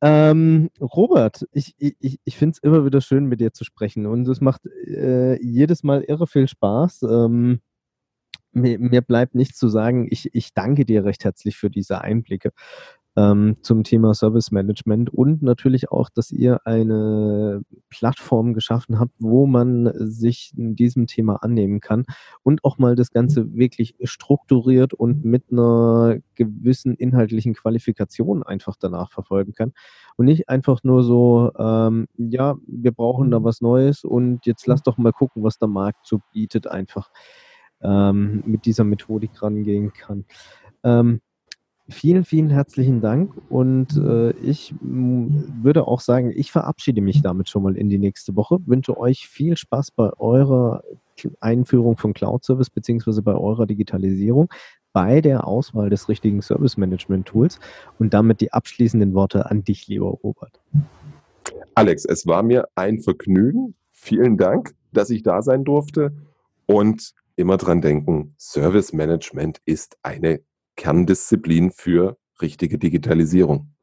Ähm, 0.00 0.70
Robert, 0.80 1.46
ich, 1.52 1.74
ich, 1.78 2.20
ich 2.22 2.36
finde 2.36 2.52
es 2.52 2.62
immer 2.62 2.84
wieder 2.84 3.00
schön, 3.00 3.26
mit 3.26 3.40
dir 3.40 3.52
zu 3.52 3.64
sprechen 3.64 4.06
und 4.06 4.28
es 4.28 4.40
macht 4.40 4.66
äh, 4.86 5.42
jedes 5.42 5.82
Mal 5.82 6.02
irre 6.04 6.26
viel 6.26 6.48
Spaß. 6.48 7.02
Ähm, 7.02 7.60
mir, 8.52 8.78
mir, 8.78 9.02
bleibt 9.02 9.34
nichts 9.34 9.58
zu 9.58 9.68
sagen. 9.68 10.08
Ich, 10.10 10.30
ich 10.34 10.54
danke 10.54 10.84
dir 10.84 11.04
recht 11.04 11.24
herzlich 11.24 11.56
für 11.56 11.70
diese 11.70 12.00
Einblicke 12.00 12.52
ähm, 13.18 13.56
zum 13.62 13.82
Thema 13.82 14.14
Service 14.14 14.52
Management 14.52 15.12
und 15.12 15.42
natürlich 15.42 15.90
auch, 15.90 16.08
dass 16.08 16.30
ihr 16.30 16.64
eine 16.66 17.62
Plattform 17.90 18.54
geschaffen 18.54 19.00
habt, 19.00 19.12
wo 19.18 19.46
man 19.46 19.90
sich 19.94 20.52
diesem 20.54 21.08
Thema 21.08 21.42
annehmen 21.42 21.80
kann 21.80 22.04
und 22.44 22.62
auch 22.62 22.78
mal 22.78 22.94
das 22.94 23.10
Ganze 23.10 23.56
wirklich 23.56 23.96
strukturiert 24.04 24.94
und 24.94 25.24
mit 25.24 25.44
einer 25.50 26.18
gewissen 26.36 26.94
inhaltlichen 26.94 27.54
Qualifikation 27.54 28.44
einfach 28.44 28.76
danach 28.78 29.10
verfolgen 29.10 29.52
kann 29.52 29.72
und 30.16 30.26
nicht 30.26 30.48
einfach 30.48 30.84
nur 30.84 31.02
so, 31.02 31.50
ähm, 31.58 32.06
ja, 32.16 32.56
wir 32.68 32.92
brauchen 32.92 33.32
da 33.32 33.42
was 33.42 33.60
Neues 33.60 34.04
und 34.04 34.46
jetzt 34.46 34.66
lass 34.68 34.82
doch 34.82 34.96
mal 34.96 35.12
gucken, 35.12 35.42
was 35.42 35.58
der 35.58 35.68
Markt 35.68 36.06
so 36.06 36.20
bietet, 36.32 36.68
einfach 36.68 37.10
ähm, 37.82 38.44
mit 38.46 38.64
dieser 38.64 38.84
Methodik 38.84 39.42
rangehen 39.42 39.92
kann. 39.92 40.24
Ähm, 40.84 41.20
Vielen, 41.90 42.24
vielen 42.24 42.50
herzlichen 42.50 43.00
Dank 43.00 43.32
und 43.48 43.96
äh, 43.96 44.32
ich 44.42 44.74
würde 44.80 45.88
auch 45.88 46.00
sagen, 46.00 46.30
ich 46.34 46.52
verabschiede 46.52 47.00
mich 47.00 47.22
damit 47.22 47.48
schon 47.48 47.62
mal 47.62 47.76
in 47.78 47.88
die 47.88 47.98
nächste 47.98 48.36
Woche. 48.36 48.58
Wünsche 48.66 48.98
euch 48.98 49.26
viel 49.26 49.56
Spaß 49.56 49.92
bei 49.92 50.12
eurer 50.18 50.82
Einführung 51.40 51.96
von 51.96 52.12
Cloud 52.12 52.44
Service 52.44 52.68
beziehungsweise 52.68 53.22
bei 53.22 53.34
eurer 53.34 53.64
Digitalisierung, 53.66 54.52
bei 54.92 55.22
der 55.22 55.46
Auswahl 55.46 55.88
des 55.88 56.10
richtigen 56.10 56.42
Service 56.42 56.76
Management 56.76 57.26
Tools 57.26 57.58
und 57.98 58.12
damit 58.12 58.42
die 58.42 58.52
abschließenden 58.52 59.14
Worte 59.14 59.50
an 59.50 59.64
dich, 59.64 59.88
lieber 59.88 60.08
Robert. 60.08 60.60
Alex, 61.74 62.04
es 62.04 62.26
war 62.26 62.42
mir 62.42 62.68
ein 62.74 63.00
Vergnügen. 63.00 63.74
Vielen 63.92 64.36
Dank, 64.36 64.74
dass 64.92 65.08
ich 65.08 65.22
da 65.22 65.40
sein 65.40 65.64
durfte 65.64 66.12
und 66.66 67.14
immer 67.36 67.56
dran 67.56 67.80
denken, 67.80 68.34
Service 68.36 68.92
Management 68.92 69.60
ist 69.64 69.96
eine 70.02 70.40
Kerndisziplin 70.78 71.70
für 71.70 72.16
richtige 72.40 72.78
Digitalisierung. 72.78 73.74